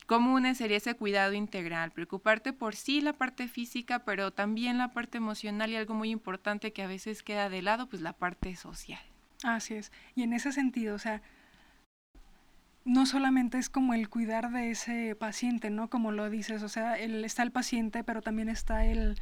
comunes 0.08 0.58
sería 0.58 0.78
ese 0.78 0.96
cuidado 0.96 1.34
integral, 1.34 1.92
preocuparte 1.92 2.52
por 2.52 2.76
sí 2.76 3.00
la 3.00 3.14
parte 3.14 3.48
física, 3.48 4.00
pero 4.06 4.32
también 4.32 4.80
la 4.80 4.92
parte 4.92 5.20
emocional 5.20 5.70
y 5.70 5.76
algo 5.76 5.94
muy 5.94 6.10
importante 6.10 6.74
que 6.74 6.82
a 6.82 6.88
veces 6.88 7.22
queda 7.22 7.48
de 7.48 7.62
lado, 7.62 7.88
pues 7.88 8.02
la 8.02 8.14
parte 8.14 8.56
social. 8.56 9.04
Así 9.44 9.76
es. 9.76 9.92
Y 10.16 10.24
en 10.24 10.34
ese 10.34 10.52
sentido, 10.52 10.96
o 10.96 10.98
sea, 10.98 11.22
no 12.90 13.06
solamente 13.06 13.60
es 13.60 13.70
como 13.70 13.94
el 13.94 14.10
cuidar 14.10 14.52
de 14.52 14.72
ese 14.72 15.16
paciente, 15.16 15.70
¿no? 15.70 15.90
Como 15.90 16.12
lo 16.12 16.30
dices, 16.30 16.64
o 16.64 16.70
sea, 16.70 16.96
el, 16.96 17.24
está 17.24 17.44
el 17.44 17.52
paciente, 17.52 18.04
pero 18.04 18.24
también 18.24 18.50
está 18.50 18.84
el, 18.84 19.20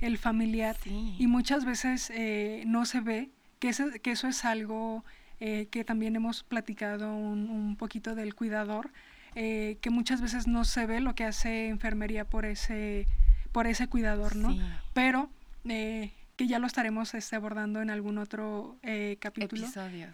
el 0.00 0.16
familiar. 0.16 0.76
Y 0.86 1.26
muchas 1.26 1.66
veces 1.66 2.10
eh, 2.14 2.64
no 2.66 2.86
se 2.86 3.02
ve 3.02 3.30
que, 3.58 3.72
que 4.02 4.10
eso 4.12 4.26
es 4.26 4.44
algo 4.46 5.04
eh, 5.38 5.68
que 5.70 5.84
también 5.84 6.16
hemos 6.16 6.42
platicado 6.44 7.14
un, 7.14 7.50
un 7.50 7.76
poquito 7.76 8.14
del 8.14 8.34
cuidador, 8.34 8.90
eh, 9.34 9.76
que 9.82 9.90
muchas 9.90 10.22
veces 10.22 10.46
no 10.46 10.64
se 10.64 10.86
ve 10.86 11.00
lo 11.00 11.14
que 11.14 11.24
hace 11.24 11.68
enfermería 11.68 12.24
por 12.24 12.46
ese, 12.46 13.06
por 13.52 13.66
ese 13.66 13.86
cuidador, 13.86 14.34
¿no? 14.34 14.56
Pero 14.94 15.28
que 15.62 16.46
ya 16.46 16.58
lo 16.58 16.66
estaremos 16.66 17.12
este, 17.12 17.36
abordando 17.36 17.82
en 17.82 17.90
algún 17.90 18.16
otro 18.16 18.78
capítulo. 19.20 19.66
Episodio, 19.66 20.08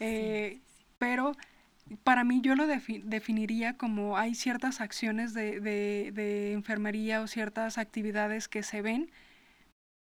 pero 0.99 1.37
para 2.03 2.25
mí 2.25 2.41
yo 2.41 2.57
lo 2.57 2.67
definiría 2.67 3.77
como 3.77 4.17
hay 4.17 4.35
ciertas 4.35 4.81
acciones 4.81 5.35
de, 5.35 5.61
de, 5.61 6.53
enfermería 6.53 7.21
o 7.21 7.27
ciertas 7.27 7.79
actividades 7.79 8.49
que 8.49 8.63
se 8.63 8.83
ven, 8.83 9.11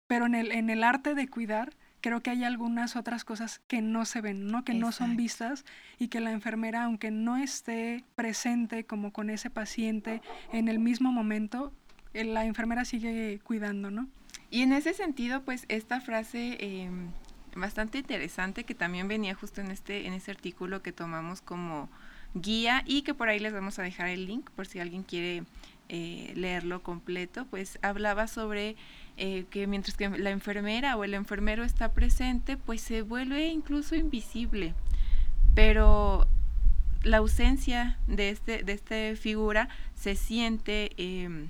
pero 0.07 0.25
en 0.25 0.35
el, 0.35 0.51
en 0.51 0.69
el 0.69 0.83
arte 0.83 1.15
de 1.15 1.27
cuidar 1.27 1.73
creo 2.01 2.21
que 2.21 2.29
hay 2.29 2.43
algunas 2.43 2.95
otras 2.95 3.25
cosas 3.25 3.61
que 3.67 3.81
no 3.81 4.05
se 4.05 4.21
ven, 4.21 4.47
¿no? 4.47 4.63
que 4.63 4.75
no 4.75 4.91
son 4.91 5.17
vistas 5.17 5.65
y 5.97 6.09
que 6.09 6.19
la 6.19 6.31
enfermera, 6.31 6.83
aunque 6.83 7.09
no 7.09 7.35
esté 7.35 8.03
presente 8.13 8.83
como 8.83 9.11
con 9.11 9.31
ese 9.31 9.49
paciente 9.49 10.21
en 10.53 10.67
el 10.67 10.77
mismo 10.77 11.11
momento, 11.11 11.73
eh, 12.13 12.23
la 12.23 12.45
enfermera 12.45 12.85
sigue 12.85 13.39
cuidando, 13.43 13.89
¿no? 13.89 14.07
Y 14.51 14.61
en 14.61 14.71
ese 14.71 14.93
sentido, 14.93 15.41
pues 15.41 15.65
esta 15.67 15.99
frase 15.99 16.57
eh, 16.59 16.89
bastante 17.55 17.99
interesante 17.99 18.63
que 18.63 18.75
también 18.75 19.07
venía 19.07 19.33
justo 19.33 19.61
en 19.61 19.71
este 19.71 20.07
en 20.07 20.13
ese 20.13 20.31
artículo 20.31 20.81
que 20.81 20.91
tomamos 20.91 21.41
como 21.41 21.89
guía 22.33 22.83
y 22.85 23.01
que 23.03 23.13
por 23.13 23.29
ahí 23.29 23.39
les 23.39 23.53
vamos 23.53 23.79
a 23.79 23.83
dejar 23.83 24.09
el 24.09 24.25
link 24.25 24.49
por 24.51 24.67
si 24.67 24.79
alguien 24.79 25.03
quiere 25.03 25.43
eh, 25.87 26.33
leerlo 26.35 26.81
completo, 26.81 27.45
pues 27.45 27.77
hablaba 27.83 28.27
sobre 28.27 28.75
eh, 29.17 29.45
que 29.51 29.67
mientras 29.67 29.95
que 29.95 30.09
la 30.09 30.31
enfermera 30.31 30.97
o 30.97 31.03
el 31.03 31.13
enfermero 31.13 31.63
está 31.63 31.93
presente, 31.93 32.57
pues 32.57 32.81
se 32.81 33.03
vuelve 33.03 33.47
incluso 33.47 33.95
invisible. 33.95 34.73
Pero 35.53 36.27
la 37.03 37.17
ausencia 37.17 37.99
de 38.07 38.31
este 38.31 38.63
de 38.63 38.73
esta 38.73 39.15
figura 39.15 39.69
se 39.93 40.15
siente 40.15 40.91
em, 40.97 41.49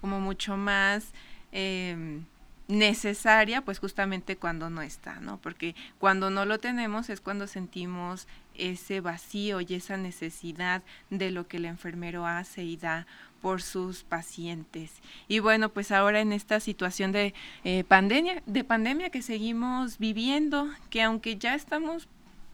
como 0.00 0.20
mucho 0.20 0.56
más 0.56 1.12
em, 1.50 2.24
necesaria, 2.68 3.62
pues 3.62 3.78
justamente 3.78 4.36
cuando 4.36 4.68
no 4.68 4.82
está, 4.82 5.20
¿no? 5.20 5.38
Porque 5.38 5.74
cuando 5.98 6.30
no 6.30 6.44
lo 6.44 6.58
tenemos 6.58 7.08
es 7.08 7.20
cuando 7.20 7.46
sentimos 7.46 8.28
ese 8.54 9.00
vacío 9.00 9.62
y 9.62 9.74
esa 9.74 9.96
necesidad 9.96 10.82
de 11.08 11.30
lo 11.30 11.48
que 11.48 11.56
el 11.56 11.64
enfermero 11.64 12.26
hace 12.26 12.64
y 12.64 12.76
da 12.76 13.06
por 13.40 13.62
sus 13.62 14.04
pacientes. 14.04 14.92
Y 15.28 15.38
bueno, 15.38 15.70
pues 15.70 15.92
ahora 15.92 16.20
en 16.20 16.32
esta 16.32 16.60
situación 16.60 17.12
de 17.12 17.34
eh, 17.64 17.84
pandemia, 17.84 18.42
de 18.46 18.64
pandemia 18.64 19.10
que 19.10 19.22
seguimos 19.22 19.98
viviendo, 19.98 20.68
que 20.90 21.02
aunque 21.02 21.38
ya 21.38 21.54
estamos 21.54 22.08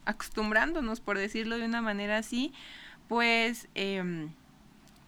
acostumbrándonos, 0.05 1.00
por 1.00 1.18
decirlo 1.18 1.59
de 1.59 1.64
una 1.64 1.83
manera 1.83 2.18
así, 2.18 2.53
pues 3.09 3.68
em, 3.74 4.31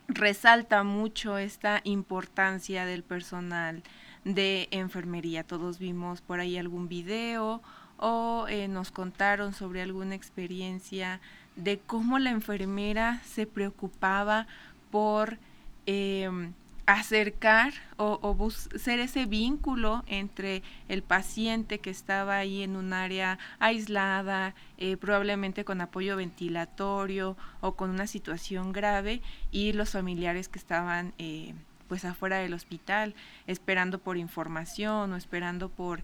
resalta 0.08 0.82
mucho 0.82 1.38
esta 1.38 1.80
importancia 1.84 2.86
del 2.86 3.02
personal 3.02 3.82
de 4.26 4.66
enfermería. 4.72 5.44
Todos 5.44 5.78
vimos 5.78 6.20
por 6.20 6.40
ahí 6.40 6.58
algún 6.58 6.88
video 6.88 7.62
o 7.96 8.46
eh, 8.48 8.66
nos 8.68 8.90
contaron 8.90 9.54
sobre 9.54 9.80
alguna 9.80 10.16
experiencia 10.16 11.20
de 11.54 11.78
cómo 11.78 12.18
la 12.18 12.30
enfermera 12.30 13.22
se 13.24 13.46
preocupaba 13.46 14.48
por 14.90 15.38
em, 15.86 16.52
acercar 16.86 17.72
o, 17.96 18.50
ser 18.50 18.98
ese 18.98 19.26
vínculo 19.26 20.02
entre 20.08 20.62
el 20.88 21.02
paciente 21.02 21.78
que 21.78 21.90
estaba 21.90 22.36
ahí 22.36 22.62
en 22.62 22.76
un 22.76 22.92
área 22.92 23.38
aislada, 23.60 24.54
eh, 24.76 24.96
probablemente 24.96 25.64
con 25.64 25.80
apoyo 25.80 26.16
ventilatorio 26.16 27.36
o 27.60 27.76
con 27.76 27.90
una 27.90 28.08
situación 28.08 28.72
grave, 28.72 29.22
y 29.52 29.72
los 29.72 29.90
familiares 29.90 30.48
que 30.48 30.58
estaban 30.58 31.14
eh, 31.18 31.54
pues 31.88 32.04
afuera 32.04 32.38
del 32.38 32.54
hospital, 32.54 33.14
esperando 33.46 33.98
por 33.98 34.16
información 34.16 35.12
o 35.12 35.16
esperando 35.16 35.68
por 35.68 36.02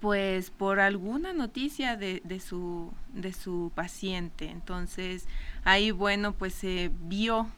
pues 0.00 0.50
por 0.50 0.80
alguna 0.80 1.32
noticia 1.32 1.96
de, 1.96 2.20
de, 2.24 2.38
su, 2.38 2.92
de 3.14 3.32
su 3.32 3.72
paciente. 3.74 4.50
Entonces 4.50 5.26
ahí 5.64 5.92
bueno 5.92 6.32
pues 6.32 6.52
se 6.52 6.90
vio 7.04 7.48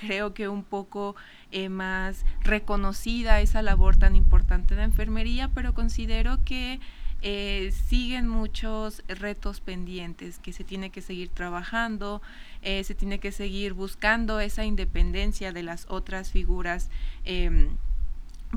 creo 0.00 0.32
que 0.32 0.48
un 0.48 0.64
poco 0.64 1.14
eh, 1.52 1.68
más 1.68 2.24
reconocida 2.42 3.40
esa 3.40 3.62
labor 3.62 3.96
tan 3.96 4.16
importante 4.16 4.74
de 4.74 4.84
enfermería, 4.84 5.48
pero 5.48 5.74
considero 5.74 6.42
que 6.44 6.80
eh, 7.22 7.72
siguen 7.86 8.28
muchos 8.28 9.02
retos 9.06 9.60
pendientes 9.60 10.38
que 10.38 10.54
se 10.54 10.64
tiene 10.64 10.88
que 10.88 11.02
seguir 11.02 11.28
trabajando, 11.28 12.22
eh, 12.62 12.84
se 12.84 12.94
tiene 12.94 13.18
que 13.18 13.32
seguir 13.32 13.72
buscando 13.72 14.40
esa 14.40 14.64
independencia 14.64 15.52
de 15.52 15.62
las 15.62 15.86
otras 15.88 16.30
figuras. 16.30 16.90
Em, 17.24 17.76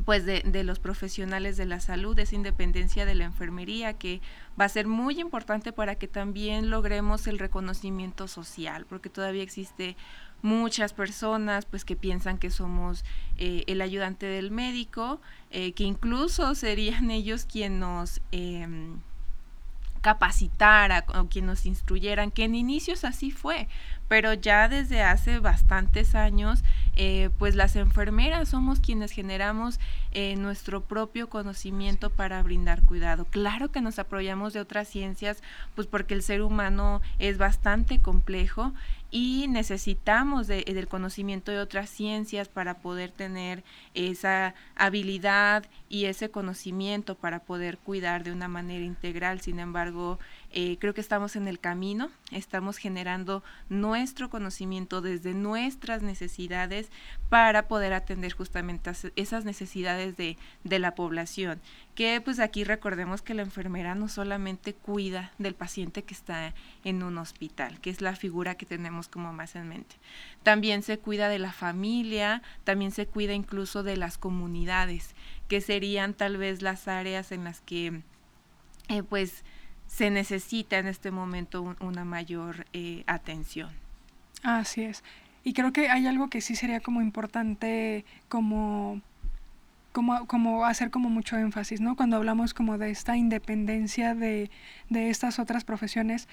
pues 0.06 0.26
de, 0.26 0.64
los 0.64 0.80
profesionales 0.80 1.56
de 1.56 1.66
la 1.66 1.80
salud, 1.80 2.18
esa 2.18 2.36
independencia 2.36 3.06
de 3.06 3.14
la 3.14 3.26
enfermería 3.26 3.94
que 3.94 4.22
va 4.60 4.66
a 4.66 4.70
ser 4.70 4.88
muy 4.88 5.20
importante 5.20 5.72
para 5.72 5.96
que 5.96 6.08
también 6.08 6.72
logremos 6.72 7.28
el 7.28 7.38
reconocimiento 7.38 8.28
social, 8.28 8.88
porque 8.90 9.10
todavía 9.10 9.44
existe 9.44 9.96
muchas 10.42 10.94
personas 10.94 11.66
pues 11.66 11.86
que 11.86 11.96
piensan 11.96 12.40
que 12.40 12.50
somos 12.50 13.06
eh, 13.38 13.64
el 13.68 13.82
ayudante 13.82 14.26
del 14.26 14.50
médico, 14.50 15.22
eh, 15.52 15.74
que 15.74 15.84
incluso 15.84 16.56
serían 16.56 17.12
ellos 17.12 17.46
quienes 17.46 17.80
nos 17.80 18.22
em, 18.32 19.00
capacitara 20.04 21.06
o 21.16 21.26
quien 21.26 21.48
nos 21.48 21.66
instruyeran, 21.66 22.30
que 22.30 22.44
en 22.44 22.54
inicios 22.54 23.06
así 23.06 23.32
fue, 23.32 23.68
pero 24.08 24.34
ya 24.34 24.68
desde 24.68 25.02
hace 25.02 25.40
bastantes 25.40 26.14
años, 26.14 26.62
eh, 26.96 27.32
pues 27.40 27.56
las 27.56 27.76
enfermeras 27.76 28.50
somos 28.50 28.80
quienes 28.80 29.12
generamos 29.12 29.80
eh, 30.12 30.36
nuestro 30.36 30.82
propio 30.82 31.30
conocimiento 31.30 32.12
para 32.12 32.44
brindar 32.44 32.84
cuidado. 32.84 33.26
Claro 33.26 33.72
que 33.72 33.82
nos 33.82 33.98
apoyamos 33.98 34.54
de 34.54 34.60
otras 34.60 34.88
ciencias, 34.88 35.42
pues 35.74 35.88
porque 35.88 36.14
el 36.14 36.22
ser 36.22 36.44
humano 36.44 37.02
es 37.18 37.40
bastante 37.40 38.00
complejo 38.00 38.74
y 39.16 39.48
necesitamos 39.48 40.48
del 40.48 40.88
conocimiento 40.88 41.52
de 41.52 41.60
otras 41.60 41.88
ciencias 41.88 42.48
para 42.48 42.80
poder 42.80 43.12
tener 43.12 43.64
esa 43.94 44.56
habilidad 44.76 45.66
y 45.88 46.06
ese 46.06 46.32
conocimiento 46.32 47.14
para 47.14 47.38
poder 47.38 47.78
cuidar 47.78 48.24
de 48.24 48.32
una 48.32 48.48
manera 48.48 48.84
integral. 48.84 49.40
Sin 49.40 49.60
embargo, 49.60 50.18
eh, 50.54 50.78
creo 50.80 50.94
que 50.94 51.02
estamos 51.02 51.36
en 51.36 51.48
el 51.48 51.60
camino, 51.60 52.12
estamos 52.32 52.78
generando 52.78 53.44
nuestro 53.70 54.30
conocimiento 54.30 55.02
desde 55.02 55.34
nuestras 55.34 56.04
necesidades 56.04 56.92
para 57.30 57.68
poder 57.68 57.94
atender 57.94 58.34
justamente 58.34 58.92
esas 59.16 59.46
necesidades 59.46 60.16
de, 60.16 60.38
de 60.64 60.80
la 60.80 60.94
población. 60.94 61.60
Que 61.96 62.22
pues 62.22 62.40
aquí 62.40 62.64
recordemos 62.64 63.22
que 63.22 63.34
la 63.34 63.42
enfermera 63.42 63.96
no 63.96 64.08
solamente 64.08 64.74
cuida 64.74 65.32
del 65.40 65.56
paciente 65.56 66.04
que 66.04 66.14
está 66.14 66.54
en 66.84 67.02
un 67.02 67.18
hospital, 67.18 67.80
que 67.82 67.90
es 67.90 68.02
la 68.02 68.16
figura 68.16 68.56
que 68.56 68.66
tenemos 68.66 69.08
como 69.08 69.34
más 69.34 69.56
en 69.56 69.68
mente. 69.68 69.96
También 70.44 70.84
se 70.84 71.00
cuida 71.00 71.30
de 71.30 71.40
la 71.40 71.52
familia, 71.52 72.44
también 72.64 72.92
se 72.92 73.08
cuida 73.08 73.34
incluso 73.34 73.82
de 73.82 73.98
las 73.98 74.18
comunidades, 74.20 75.16
que 75.48 75.62
serían 75.62 76.14
tal 76.14 76.38
vez 76.38 76.62
las 76.62 76.88
áreas 76.88 77.32
en 77.32 77.44
las 77.44 77.62
que 77.62 78.02
eh, 78.90 79.04
pues 79.04 79.44
se 79.94 80.10
necesita 80.10 80.80
en 80.80 80.88
este 80.88 81.12
momento 81.12 81.76
una 81.80 82.04
mayor 82.04 82.66
eh, 82.74 83.04
atención. 83.06 83.70
Así 84.42 84.82
es. 84.82 85.04
Y 85.44 85.54
creo 85.54 85.72
que 85.72 85.90
hay 85.90 86.08
algo 86.08 86.32
que 86.32 86.42
sí 86.42 86.56
sería 86.56 86.80
como 86.80 87.04
importante 87.04 88.04
como, 88.28 89.02
como, 89.92 90.26
como 90.26 90.66
hacer 90.66 90.90
como 90.90 91.10
mucho 91.10 91.38
énfasis, 91.38 91.80
¿no? 91.80 91.96
Cuando 91.96 92.18
hablamos 92.18 92.56
como 92.56 92.80
de 92.80 92.90
esta 92.90 93.18
independencia 93.18 94.16
de, 94.16 94.50
de 94.90 95.12
estas 95.12 95.38
otras 95.38 95.64
profesiones, 95.64 96.28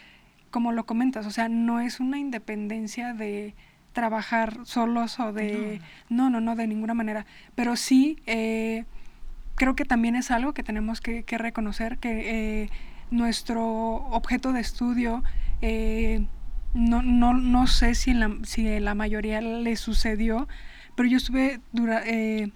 como 0.51 0.73
lo 0.73 0.87
comentas, 0.87 1.27
o 1.27 1.31
sea, 1.31 1.51
no 1.51 1.81
es 1.81 2.01
una 2.01 2.19
independencia 2.19 3.13
de 3.13 3.55
trabajar 3.93 4.61
solos 4.65 5.21
o 5.21 5.35
de... 5.35 5.83
No, 6.09 6.31
no, 6.31 6.41
no, 6.41 6.57
de 6.57 6.67
ninguna 6.67 6.95
manera. 6.95 7.27
Pero 7.55 7.77
sí, 7.77 8.23
eh, 8.25 8.87
creo 9.55 9.77
que 9.77 9.85
también 9.85 10.17
es 10.17 10.31
algo 10.31 10.55
que 10.55 10.63
tenemos 10.63 11.03
que, 11.03 11.25
que 11.25 11.37
reconocer, 11.37 11.99
que 11.99 12.63
eh, 12.63 12.71
nuestro 13.11 13.65
objeto 13.67 14.53
de 14.53 14.61
estudio, 14.61 15.23
eh, 15.63 16.27
no, 16.75 17.03
no, 17.03 17.35
no, 17.35 17.67
sé 17.67 17.95
si 17.95 18.11
en, 18.11 18.21
la, 18.21 18.31
si 18.45 18.79
la 18.81 18.95
mayoría 18.95 19.41
le 19.41 19.77
sucedió, 19.77 20.49
pero 20.95 21.09
yo 21.09 21.17
estuve 21.17 21.61
eh, 22.07 22.51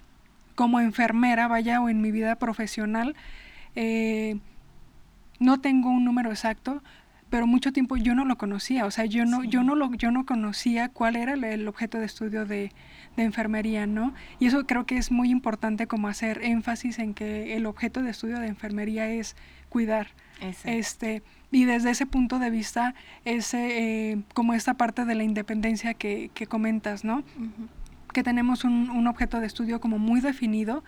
como 0.55 0.79
enfermera, 0.79 1.47
vaya, 1.47 1.81
o 1.81 1.89
en 1.89 2.01
mi 2.01 2.11
vida 2.11 2.35
profesional, 2.37 3.15
eh, 3.75 4.37
no 5.39 5.59
tengo 5.59 5.89
un 5.89 6.05
número 6.05 6.29
exacto, 6.29 6.81
pero 7.29 7.47
mucho 7.47 7.73
tiempo 7.73 7.97
yo 7.97 8.15
no 8.15 8.23
lo 8.23 8.37
conocía, 8.37 8.85
o 8.85 8.91
sea, 8.91 9.05
yo 9.05 9.25
no, 9.25 9.43
yo 9.43 9.63
no, 9.63 9.75
lo, 9.75 9.93
yo 9.95 10.11
no 10.11 10.25
conocía 10.25 10.87
cuál 10.89 11.17
era 11.17 11.33
el, 11.33 11.67
objeto 11.67 11.97
de 11.97 12.05
estudio 12.05 12.45
de, 12.45 12.71
de, 13.17 13.23
enfermería, 13.23 13.87
¿no? 13.87 14.13
Y 14.39 14.45
eso 14.45 14.65
creo 14.65 14.85
que 14.85 14.97
es 14.97 15.11
muy 15.11 15.29
importante 15.31 15.87
como 15.87 16.07
hacer 16.07 16.41
énfasis 16.43 16.99
en 16.99 17.13
que 17.13 17.57
el 17.57 17.65
objeto 17.65 18.01
de 18.01 18.11
estudio 18.11 18.39
de 18.39 18.47
enfermería 18.47 19.09
es 19.09 19.35
cuidar. 19.67 20.07
Este, 20.41 21.23
y 21.51 21.65
desde 21.65 21.91
ese 21.91 22.05
punto 22.05 22.39
de 22.39 22.49
vista, 22.49 22.93
ese, 23.23 24.11
eh, 24.11 24.17
como 24.33 24.53
esta 24.53 24.73
parte 24.73 25.05
de 25.05 25.15
la 25.15 25.23
independencia 25.23 25.93
que, 25.93 26.29
que 26.33 26.47
comentas, 26.47 27.03
¿no? 27.03 27.23
Que 28.13 28.23
tenemos 28.23 28.63
un, 28.63 28.89
un, 28.89 29.07
objeto 29.07 29.39
de 29.39 29.47
estudio 29.47 29.79
como 29.79 29.97
muy 29.97 30.21
definido 30.21 30.83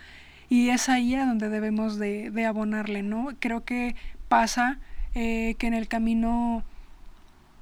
y 0.50 0.70
es 0.70 0.90
ahí 0.90 1.16
a 1.16 1.26
donde 1.26 1.50
debemos 1.50 1.98
de, 1.98 2.32
de 2.32 2.46
abonarle, 2.46 3.04
¿no? 3.04 3.30
Creo 3.40 3.64
que 3.64 3.96
pasa 4.28 4.80
eh, 5.16 5.56
que 5.58 5.68
en 5.68 5.74
el 5.74 5.88
camino 5.88 6.64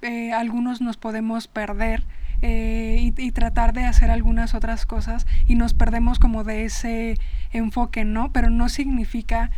eh, 0.02 0.34
algunos 0.34 0.82
nos 0.82 0.98
podemos 0.98 1.48
perder 1.48 2.04
y, 2.42 3.12
y, 3.18 3.32
tratar 3.32 3.74
de 3.74 3.86
hacer 3.86 4.12
algunas 4.12 4.54
otras 4.54 4.86
cosas 4.86 5.26
y 5.48 5.56
nos 5.56 5.74
perdemos 5.74 6.20
como 6.20 6.44
de 6.44 6.66
ese 6.66 7.18
enfoque, 7.52 8.06
¿no? 8.06 8.32
Pero 8.32 8.52
no 8.52 8.70
significa 8.70 9.50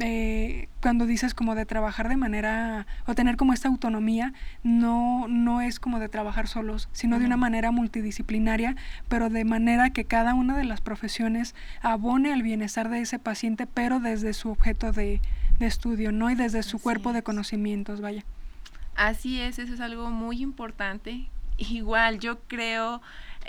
eh, 0.00 0.68
cuando 0.80 1.06
dices 1.06 1.34
como 1.34 1.54
de 1.54 1.66
trabajar 1.66 2.08
de 2.08 2.16
manera 2.16 2.86
o 3.06 3.14
tener 3.14 3.36
como 3.36 3.52
esta 3.52 3.68
autonomía, 3.68 4.32
no, 4.62 5.28
no 5.28 5.60
es 5.60 5.78
como 5.78 5.98
de 5.98 6.08
trabajar 6.08 6.48
solos, 6.48 6.88
sino 6.92 7.18
de 7.18 7.26
una 7.26 7.36
manera 7.36 7.70
multidisciplinaria, 7.70 8.76
pero 9.08 9.28
de 9.28 9.44
manera 9.44 9.90
que 9.90 10.04
cada 10.04 10.34
una 10.34 10.56
de 10.56 10.64
las 10.64 10.80
profesiones 10.80 11.54
abone 11.82 12.32
al 12.32 12.42
bienestar 12.42 12.88
de 12.88 13.00
ese 13.00 13.18
paciente, 13.18 13.66
pero 13.66 14.00
desde 14.00 14.32
su 14.32 14.50
objeto 14.50 14.92
de, 14.92 15.20
de 15.58 15.66
estudio, 15.66 16.12
¿no? 16.12 16.30
Y 16.30 16.34
desde 16.34 16.62
su 16.62 16.78
cuerpo 16.78 17.12
de 17.12 17.22
conocimientos, 17.22 18.00
vaya. 18.00 18.24
Así 18.96 19.40
es, 19.40 19.58
eso 19.58 19.74
es 19.74 19.80
algo 19.80 20.10
muy 20.10 20.42
importante. 20.42 21.28
Igual, 21.58 22.18
yo 22.18 22.40
creo 22.48 23.00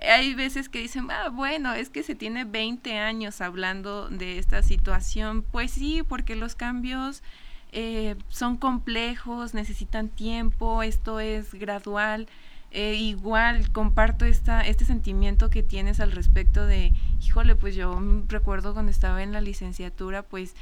hay 0.02 0.34
veces 0.36 0.70
que 0.70 0.80
dicen, 0.80 1.10
ah, 1.12 1.30
bueno, 1.30 1.74
es 1.74 1.90
que 1.90 2.04
se 2.04 2.16
tiene 2.16 2.46
20 2.46 2.98
años 2.98 3.42
hablando 3.42 4.10
de 4.10 4.40
esta 4.40 4.64
situación. 4.64 5.44
Pues 5.44 5.72
sí, 5.72 6.04
porque 6.08 6.36
los 6.36 6.56
cambios 6.56 7.24
eh, 7.72 8.16
son 8.30 8.58
complejos, 8.58 9.54
necesitan 9.54 10.10
tiempo, 10.10 10.84
esto 10.84 11.20
es 11.20 11.54
gradual. 11.54 12.28
eh, 12.72 12.96
igual 12.96 13.72
comparto 13.72 14.26
esta, 14.26 14.62
este 14.62 14.86
sentimiento 14.86 15.50
que 15.50 15.62
tienes 15.64 16.00
al 16.00 16.12
respecto 16.14 16.66
de, 16.66 16.94
híjole, 17.22 17.56
pues 17.56 17.76
yo 17.76 18.00
recuerdo 18.28 18.74
cuando 18.74 18.92
estaba 18.92 19.24
en 19.24 19.34
la 19.34 19.42
licenciatura, 19.42 20.24
pues 20.24 20.56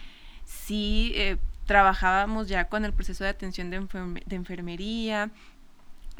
sí, 0.45 1.11
eh, 1.15 1.37
trabajábamos 1.65 2.47
ya 2.47 2.65
con 2.67 2.83
el 2.85 2.93
proceso 2.93 3.23
de 3.23 3.29
atención 3.29 3.69
de, 3.69 3.79
de 4.25 4.35
enfermería, 4.35 5.31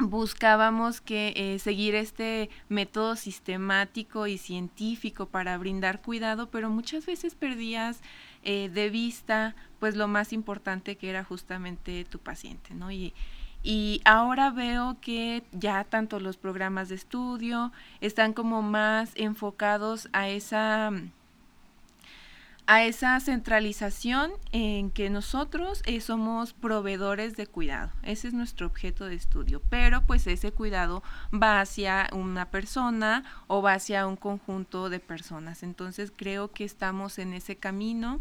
buscábamos 0.00 1.00
que 1.00 1.32
eh, 1.36 1.58
seguir 1.58 1.94
este 1.94 2.50
método 2.68 3.16
sistemático 3.16 4.26
y 4.26 4.38
científico 4.38 5.26
para 5.26 5.56
brindar 5.58 6.00
cuidado, 6.00 6.50
pero 6.50 6.70
muchas 6.70 7.06
veces 7.06 7.34
perdías 7.34 8.00
eh, 8.42 8.70
de 8.72 8.90
vista 8.90 9.54
pues 9.78 9.96
lo 9.96 10.08
más 10.08 10.32
importante 10.32 10.96
que 10.96 11.10
era 11.10 11.24
justamente 11.24 12.04
tu 12.04 12.18
paciente, 12.18 12.74
¿no? 12.74 12.90
Y, 12.90 13.14
y 13.62 14.00
ahora 14.04 14.50
veo 14.50 14.96
que 15.00 15.42
ya 15.52 15.84
tanto 15.84 16.20
los 16.20 16.36
programas 16.36 16.88
de 16.88 16.94
estudio 16.94 17.72
están 18.00 18.32
como 18.32 18.62
más 18.62 19.12
enfocados 19.16 20.08
a 20.12 20.28
esa 20.28 20.90
a 22.70 22.84
esa 22.84 23.18
centralización 23.18 24.30
en 24.52 24.92
que 24.92 25.10
nosotros 25.10 25.82
eh, 25.86 26.00
somos 26.00 26.52
proveedores 26.52 27.36
de 27.36 27.48
cuidado. 27.48 27.90
Ese 28.04 28.28
es 28.28 28.32
nuestro 28.32 28.68
objeto 28.68 29.06
de 29.06 29.16
estudio, 29.16 29.60
pero 29.68 30.06
pues 30.06 30.28
ese 30.28 30.52
cuidado 30.52 31.02
va 31.34 31.60
hacia 31.60 32.08
una 32.12 32.48
persona 32.48 33.24
o 33.48 33.60
va 33.60 33.72
hacia 33.72 34.06
un 34.06 34.14
conjunto 34.14 34.88
de 34.88 35.00
personas. 35.00 35.64
Entonces 35.64 36.12
creo 36.14 36.52
que 36.52 36.62
estamos 36.62 37.18
en 37.18 37.32
ese 37.32 37.56
camino. 37.56 38.20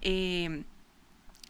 Eh, 0.00 0.64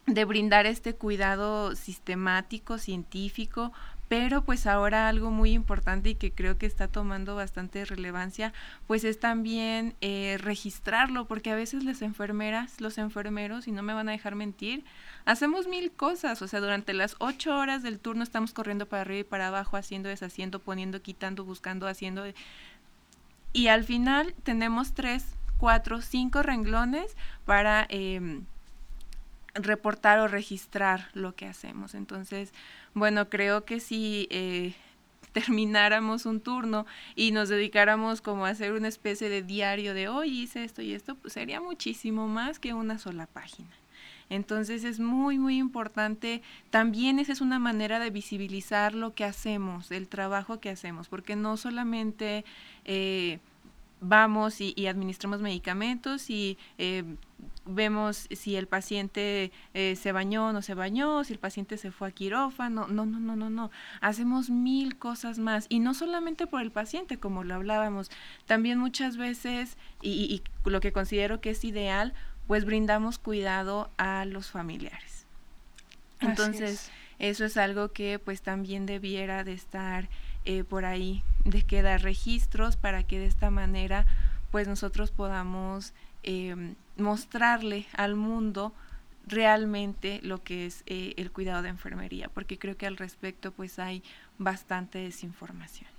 de 0.05 0.25
brindar 0.25 0.65
este 0.65 0.95
cuidado 0.95 1.77
sistemático, 1.77 2.77
científico, 2.77 3.71
pero 4.13 4.43
pues 4.43 4.67
ahora 4.67 5.09
algo 5.09 5.31
muy 5.31 5.53
importante 5.53 6.11
y 6.11 6.15
que 6.15 6.31
creo 6.31 6.59
que 6.59 6.67
está 6.67 6.87
tomando 6.87 7.33
bastante 7.33 7.83
relevancia, 7.83 8.53
pues 8.85 9.03
es 9.05 9.19
también 9.19 9.95
eh, 10.01 10.37
registrarlo, 10.39 11.25
porque 11.25 11.49
a 11.49 11.55
veces 11.55 11.83
las 11.83 12.03
enfermeras, 12.03 12.79
los 12.79 12.99
enfermeros, 12.99 13.67
y 13.67 13.71
no 13.71 13.81
me 13.81 13.91
van 13.95 14.09
a 14.09 14.11
dejar 14.11 14.35
mentir, 14.35 14.85
hacemos 15.25 15.65
mil 15.65 15.91
cosas, 15.91 16.43
o 16.43 16.47
sea, 16.47 16.59
durante 16.59 16.93
las 16.93 17.15
ocho 17.17 17.57
horas 17.57 17.81
del 17.81 17.97
turno 17.97 18.21
estamos 18.21 18.53
corriendo 18.53 18.85
para 18.85 19.01
arriba 19.01 19.21
y 19.21 19.23
para 19.23 19.47
abajo, 19.47 19.77
haciendo, 19.77 20.09
deshaciendo, 20.09 20.59
poniendo, 20.59 21.01
quitando, 21.01 21.43
buscando, 21.43 21.87
haciendo, 21.87 22.23
y 23.51 23.67
al 23.67 23.83
final 23.83 24.35
tenemos 24.43 24.93
tres, 24.93 25.25
cuatro, 25.57 26.01
cinco 26.01 26.43
renglones 26.43 27.17
para... 27.45 27.87
Eh, 27.89 28.41
reportar 29.55 30.17
o 30.17 30.27
registrar 30.27 31.09
lo 31.13 31.35
que 31.35 31.45
hacemos. 31.45 31.93
Entonces, 31.93 32.51
bueno, 32.93 33.29
creo 33.29 33.65
que 33.65 33.79
si 33.79 34.27
eh, 34.29 34.73
termináramos 35.33 36.25
un 36.25 36.39
turno 36.39 36.85
y 37.15 37.31
nos 37.31 37.49
dedicáramos 37.49 38.21
como 38.21 38.45
a 38.45 38.49
hacer 38.49 38.73
una 38.73 38.87
especie 38.87 39.29
de 39.29 39.41
diario 39.41 39.93
de 39.93 40.07
hoy 40.07 40.43
hice 40.43 40.63
esto 40.63 40.81
y 40.81 40.93
esto, 40.93 41.15
pues 41.15 41.33
sería 41.33 41.59
muchísimo 41.59 42.27
más 42.27 42.59
que 42.59 42.73
una 42.73 42.99
sola 42.99 43.27
página. 43.27 43.69
Entonces 44.29 44.83
es 44.83 44.99
muy, 44.99 45.37
muy 45.37 45.57
importante. 45.57 46.41
También 46.69 47.19
esa 47.19 47.33
es 47.33 47.41
una 47.41 47.59
manera 47.59 47.99
de 47.99 48.09
visibilizar 48.09 48.95
lo 48.95 49.13
que 49.13 49.25
hacemos, 49.25 49.91
el 49.91 50.07
trabajo 50.07 50.59
que 50.59 50.69
hacemos, 50.69 51.07
porque 51.07 51.35
no 51.35 51.57
solamente 51.57 52.45
eh, 52.85 53.39
vamos 54.01 54.59
y, 54.59 54.87
administramos 54.87 55.41
medicamentos 55.41 56.29
y 56.29 56.57
eh, 56.77 57.03
vemos 57.65 58.27
si 58.31 58.55
el 58.55 58.67
paciente 58.67 59.51
eh, 59.73 59.95
se 59.95 60.11
bañó 60.11 60.47
o 60.47 60.53
no 60.53 60.61
se 60.61 60.73
bañó, 60.73 61.23
si 61.23 61.33
el 61.33 61.39
paciente 61.39 61.77
se 61.77 61.91
fue 61.91 62.09
a 62.09 62.11
quirófano, 62.11 62.87
no, 62.87 63.05
no, 63.05 63.19
no, 63.19 63.35
no, 63.35 63.49
no. 63.49 63.71
Hacemos 64.01 64.49
mil 64.49 64.97
cosas 64.97 65.39
más 65.39 65.65
y 65.69 65.79
no 65.79 65.93
solamente 65.93 66.47
por 66.47 66.61
el 66.61 66.71
paciente, 66.71 67.17
como 67.17 67.43
lo 67.43 67.55
hablábamos, 67.55 68.11
también 68.45 68.77
muchas 68.77 69.17
veces, 69.17 69.77
y, 70.01 70.43
lo 70.65 70.79
que 70.79 70.91
considero 70.91 71.41
que 71.41 71.51
es 71.51 71.63
ideal, 71.63 72.13
pues 72.47 72.65
brindamos 72.65 73.19
cuidado 73.19 73.89
a 73.97 74.25
los 74.25 74.49
familiares. 74.49 75.25
Entonces, 76.19 76.91
eso 77.19 77.45
es 77.45 77.57
algo 77.57 77.91
que 77.91 78.19
pues 78.19 78.41
también 78.41 78.85
debiera 78.85 79.43
de 79.43 79.53
estar 79.53 80.09
eh, 80.45 80.63
por 80.63 80.85
ahí, 80.85 81.23
de 81.43 81.63
quedar 81.63 82.01
registros 82.01 82.77
para 82.77 83.03
que 83.03 83.19
de 83.19 83.25
esta 83.25 83.49
manera 83.49 84.05
pues 84.51 84.67
nosotros 84.67 85.11
podamos 85.11 85.93
Em, 86.23 86.75
mostrarle 86.97 87.85
al 87.93 88.15
mundo 88.15 88.73
realmente 89.25 90.19
lo 90.23 90.43
que 90.43 90.65
es 90.65 90.83
eh, 90.85 91.13
el 91.17 91.31
cuidado 91.31 91.61
de 91.61 91.69
enfermería, 91.69 92.29
porque 92.29 92.57
creo 92.57 92.77
que 92.77 92.87
al 92.87 92.97
respecto 92.97 93.51
pues 93.51 93.79
hay 93.79 94.03
bastante 94.37 94.99
desinformación. 94.99 95.89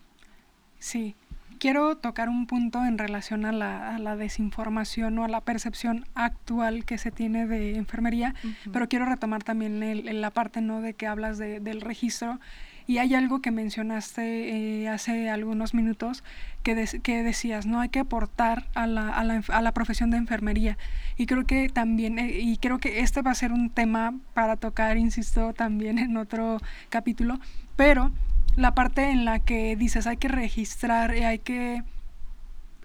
Sí, 0.79 1.15
quiero 1.59 1.97
tocar 1.97 2.29
un 2.29 2.47
punto 2.47 2.85
en 2.85 2.99
relación 2.99 3.47
a 3.47 3.53
la, 3.53 4.17
desinformación 4.17 5.19
o 5.19 5.25
a 5.25 5.29
la 5.29 5.41
percepción 5.41 6.05
actual 6.15 6.85
que 6.85 6.99
se 6.99 7.11
tiene 7.11 7.47
de 7.47 7.77
enfermería, 7.77 8.35
pero 8.73 8.89
quiero 8.89 9.07
retomar 9.07 9.43
también 9.43 9.83
el, 9.83 10.21
la 10.21 10.31
parte 10.31 10.61
¿no? 10.61 10.83
de 10.83 10.93
que 10.93 11.07
hablas 11.07 11.39
del 11.39 11.81
registro 11.81 12.39
y 12.87 12.99
hay 12.99 13.15
algo 13.15 13.41
que 13.41 13.51
mencionaste 13.51 14.83
eh, 14.83 14.89
hace 14.89 15.31
algunos 15.31 15.73
minutos 15.75 16.23
que, 16.63 16.87
que 17.03 17.23
decías, 17.23 17.67
¿no? 17.67 17.81
Hay 17.81 17.89
que 17.89 18.01
aportar 18.01 18.67
a 18.75 18.87
la, 18.87 19.09
a, 19.09 19.25
la, 19.25 19.43
a 19.49 19.63
la, 19.63 19.73
profesión 19.73 20.11
de 20.11 20.19
enfermería. 20.19 20.77
Y 21.17 21.27
creo 21.27 21.47
que 21.47 21.69
también, 21.69 22.19
eh, 22.19 22.39
y 22.41 22.59
creo 22.59 22.79
que 22.79 23.01
este 23.01 23.23
va 23.23 23.31
a 23.31 23.35
ser 23.35 23.53
un 23.53 23.71
tema 23.71 24.15
para 24.35 24.57
tocar, 24.57 24.99
insisto, 24.99 25.55
también 25.55 25.99
en 25.99 26.17
otro 26.17 26.59
capítulo, 26.91 27.41
pero 27.77 28.11
la 28.57 28.75
parte 28.75 29.11
en 29.11 29.25
la 29.25 29.39
que 29.41 29.77
dices 29.77 30.07
hay 30.07 30.19
que 30.19 30.29
registrar, 30.29 31.17
y 31.17 31.23
hay 31.25 31.39
que 31.39 31.83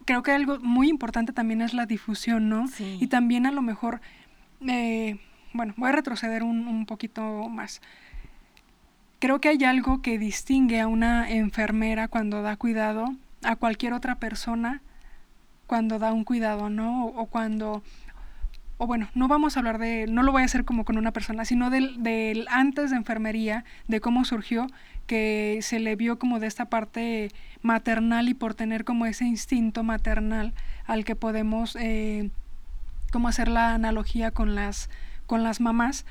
creo 0.06 0.24
que 0.24 0.32
algo 0.32 0.60
muy 0.60 0.90
importante 0.90 1.34
también 1.34 1.62
es 1.62 1.76
la 1.76 1.86
difusión, 1.86 2.50
¿no? 2.50 2.66
Y 2.80 3.08
también 3.08 3.46
a 3.46 3.52
lo 3.52 3.62
mejor, 3.62 4.02
eh, 4.68 5.20
bueno, 5.54 5.76
voy 5.78 5.90
a 5.90 5.92
retroceder 5.92 6.42
un, 6.42 6.68
un, 6.68 6.88
poquito 6.88 7.48
más 7.48 7.80
creo 9.20 9.40
que 9.40 9.50
hay 9.50 9.64
algo 9.64 10.02
que 10.02 10.18
distingue 10.18 10.80
a 10.80 10.88
una 10.88 11.30
enfermera 11.30 12.08
cuando 12.08 12.42
da 12.42 12.56
cuidado 12.56 13.14
a 13.44 13.56
cualquier 13.56 13.94
otra 13.94 14.16
persona 14.16 14.82
cuando 15.68 16.00
da 16.00 16.12
un 16.14 16.24
cuidado, 16.24 16.72
¿no? 16.72 17.06
O, 17.06 17.28
cuando, 17.28 17.84
o 18.80 18.88
bueno, 18.88 19.08
no 19.14 19.28
vamos 19.28 19.56
a 19.56 19.60
hablar 19.60 19.78
de, 19.78 20.08
no 20.08 20.24
lo 20.24 20.32
voy 20.32 20.42
a 20.42 20.46
hacer 20.46 20.66
como 20.66 20.84
con 20.84 20.98
una 20.98 21.12
persona, 21.12 21.46
sino 21.46 21.70
del, 21.70 22.02
del, 22.02 22.48
antes 22.50 22.90
de 22.90 22.98
enfermería, 22.98 23.66
de 23.88 24.02
cómo 24.02 24.26
surgió, 24.26 24.66
que 25.06 25.60
se 25.62 25.80
le 25.80 25.96
vio 25.96 26.18
como 26.18 26.40
de 26.40 26.48
esta 26.48 26.66
parte 26.66 27.30
maternal 27.62 28.30
y 28.30 28.34
por 28.34 28.56
tener 28.56 28.84
como 28.84 29.06
ese 29.06 29.26
instinto 29.26 29.84
maternal 29.84 30.54
al 30.88 31.06
que 31.06 31.16
podemos, 31.16 31.78
eh, 31.80 32.32
como 33.12 33.28
hacer 33.28 33.48
la 33.48 33.76
analogía 33.76 34.32
con 34.32 34.56
las, 34.56 34.90
con 35.28 35.44
las 35.44 35.60
mamás 35.60 36.04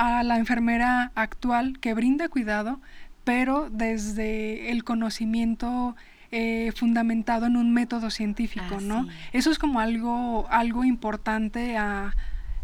a 0.00 0.22
la 0.22 0.38
enfermera 0.38 1.12
actual 1.14 1.78
que 1.78 1.92
brinda 1.92 2.30
cuidado, 2.30 2.80
pero 3.22 3.68
desde 3.68 4.70
el 4.70 4.82
conocimiento 4.82 5.94
eh, 6.30 6.72
fundamentado 6.74 7.44
en 7.44 7.58
un 7.58 7.74
método 7.74 8.08
científico, 8.08 8.80
¿no? 8.80 9.06
Eso 9.34 9.50
es 9.50 9.58
como 9.58 9.78
algo, 9.78 10.46
algo 10.48 10.84
importante 10.84 11.76
a, 11.76 12.16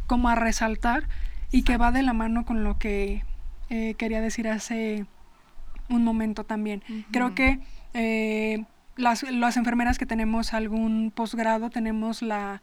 como 0.06 0.30
a 0.30 0.34
resaltar 0.34 1.10
y 1.52 1.62
que 1.62 1.76
va 1.76 1.92
de 1.92 2.02
la 2.02 2.14
mano 2.14 2.46
con 2.46 2.64
lo 2.64 2.78
que 2.78 3.22
eh, 3.68 3.94
quería 3.98 4.22
decir 4.22 4.48
hace 4.48 5.04
un 5.90 6.04
momento 6.04 6.44
también. 6.44 6.82
Creo 7.10 7.34
que 7.34 7.60
eh, 7.92 8.64
las, 8.96 9.24
las 9.24 9.58
enfermeras 9.58 9.98
que 9.98 10.06
tenemos 10.06 10.54
algún 10.54 11.12
posgrado 11.14 11.68
tenemos 11.68 12.22
la 12.22 12.62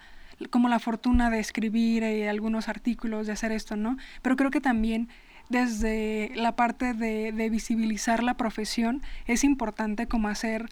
como 0.50 0.70
la 0.70 0.80
fortuna 0.80 1.30
de 1.30 1.40
escribir 1.40 2.04
eh, 2.04 2.30
algunos 2.30 2.70
artículos, 2.70 3.28
de 3.28 3.34
hacer 3.34 3.52
esto, 3.52 3.76
¿no? 3.76 3.98
Pero 4.22 4.36
creo 4.36 4.52
que 4.52 4.62
también 4.62 5.10
desde 5.50 6.32
la 6.36 6.56
parte 6.56 6.94
de, 6.94 7.32
de, 7.32 7.50
visibilizar 7.50 8.24
la 8.24 8.36
profesión 8.36 9.02
es 9.28 9.44
importante 9.44 10.08
como 10.08 10.30
hacer 10.30 10.70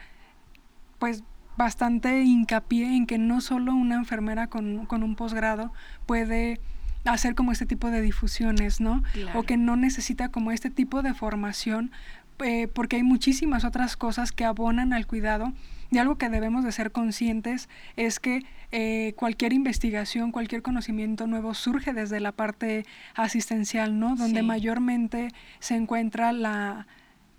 pues 0.98 1.24
bastante 1.58 2.24
hincapié 2.24 2.96
en 2.96 3.06
que 3.06 3.18
no 3.18 3.42
solo 3.42 3.76
una 3.76 3.96
enfermera 3.96 4.48
con, 4.48 4.86
con 4.86 5.04
un 5.04 5.16
posgrado 5.16 5.74
puede 6.06 6.60
hacer 7.06 7.36
como 7.36 7.52
este 7.52 7.66
tipo 7.66 7.90
de 7.90 8.02
difusiones, 8.02 8.80
¿no? 8.80 9.04
O 9.34 9.44
que 9.44 9.58
no 9.58 9.76
necesita 9.76 10.30
como 10.30 10.52
este 10.52 10.70
tipo 10.70 11.02
de 11.02 11.14
formación 11.14 11.92
eh, 12.40 12.68
porque 12.68 12.98
hay 12.98 13.04
muchísimas 13.04 13.66
otras 13.66 13.98
cosas 13.98 14.32
que 14.32 14.46
abonan 14.46 14.94
al 14.94 15.08
cuidado 15.08 15.54
y 15.92 15.98
algo 15.98 16.18
que 16.18 16.30
debemos 16.30 16.64
de 16.64 16.72
ser 16.72 16.92
conscientes 16.92 17.68
es 17.98 18.20
que 18.20 18.44
eh, 18.72 19.14
cualquier 19.18 19.52
investigación, 19.52 20.32
cualquier 20.32 20.62
conocimiento 20.62 21.28
nuevo 21.28 21.54
surge 21.54 21.94
desde 21.94 22.22
la 22.22 22.32
parte 22.32 22.86
asistencial, 23.14 24.00
¿no? 24.00 24.16
Donde 24.16 24.42
mayormente 24.42 25.28
se 25.60 25.76
encuentra 25.76 26.32
la 26.32 26.88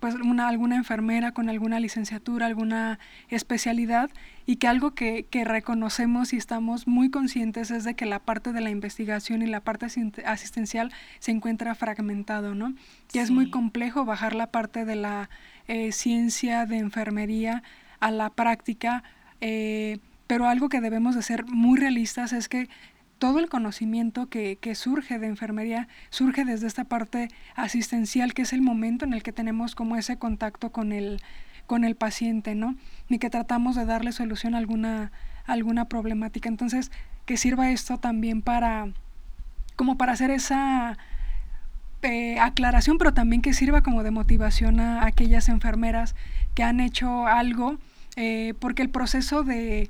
pues 0.03 0.15
una, 0.15 0.49
alguna 0.49 0.75
enfermera 0.75 1.31
con 1.31 1.47
alguna 1.47 1.79
licenciatura, 1.79 2.45
alguna 2.45 2.99
especialidad 3.29 4.09
y 4.45 4.57
que 4.57 4.67
algo 4.67 4.91
que, 4.91 5.23
que, 5.29 5.45
reconocemos 5.45 6.33
y 6.33 6.35
estamos 6.35 6.87
muy 6.87 7.09
conscientes 7.09 7.71
es 7.71 7.85
de 7.85 7.93
que 7.93 8.05
la 8.05 8.19
parte 8.19 8.51
de 8.51 8.59
la 8.59 8.69
investigación 8.69 9.43
y 9.43 9.45
la 9.45 9.61
parte 9.61 9.85
asistencial 10.25 10.91
se 11.19 11.31
encuentra 11.31 11.73
fragmentado, 11.73 12.53
¿no? 12.53 12.73
Y 13.13 13.19
es 13.19 13.31
muy 13.31 13.49
complejo 13.49 14.03
bajar 14.03 14.35
la 14.35 14.47
parte 14.47 14.83
de 14.83 14.97
la 14.97 15.29
eh, 15.69 15.93
ciencia 15.93 16.65
de 16.65 16.79
enfermería 16.79 17.63
a 18.01 18.11
la 18.11 18.29
práctica, 18.29 19.05
eh, 19.39 19.99
pero 20.27 20.49
algo 20.49 20.67
que 20.67 20.81
debemos 20.81 21.15
de 21.15 21.21
ser 21.21 21.45
muy 21.45 21.79
realistas 21.79 22.33
es 22.33 22.49
que 22.49 22.67
todo 23.23 23.39
el 23.39 23.47
conocimiento 23.47 24.27
que, 24.27 24.57
que, 24.57 24.75
surge 24.75 25.17
de 25.17 25.27
enfermería 25.27 25.87
surge 26.09 26.43
desde 26.43 26.67
esta 26.67 26.83
parte 26.83 27.29
asistencial, 27.55 28.33
que 28.33 28.41
es 28.41 28.51
el 28.51 28.61
momento 28.61 29.05
en 29.05 29.13
el 29.13 29.23
que 29.23 29.31
tenemos 29.31 29.75
como 29.75 29.95
ese 29.95 30.17
contacto 30.17 30.73
con 30.73 30.91
el, 30.91 31.21
con 31.65 31.85
el 31.85 31.95
paciente, 31.95 32.53
¿no? 32.53 32.75
Ni 33.07 33.19
que 33.19 33.29
tratamos 33.29 33.77
de 33.77 33.85
darle 33.85 34.11
solución 34.11 34.55
a 34.55 34.57
alguna, 34.57 35.13
alguna 35.45 35.85
problemática. 35.85 36.49
Entonces, 36.49 36.91
que 37.25 37.37
sirva 37.37 37.71
esto 37.71 37.97
también 37.97 38.41
para, 38.41 38.89
como 39.77 39.97
para 39.97 40.11
hacer 40.11 40.29
esa 40.29 40.97
eh, 42.01 42.37
aclaración, 42.41 42.97
pero 42.97 43.13
también 43.13 43.41
que 43.41 43.53
sirva 43.53 43.83
como 43.83 44.03
de 44.03 44.11
motivación 44.11 44.81
a, 44.81 45.05
aquellas 45.05 45.47
enfermeras 45.47 46.13
que 46.55 46.63
han 46.63 46.81
hecho 46.81 47.25
algo, 47.25 47.77
eh, 48.17 48.53
porque 48.59 48.81
el 48.81 48.89
proceso 48.89 49.43
de 49.43 49.89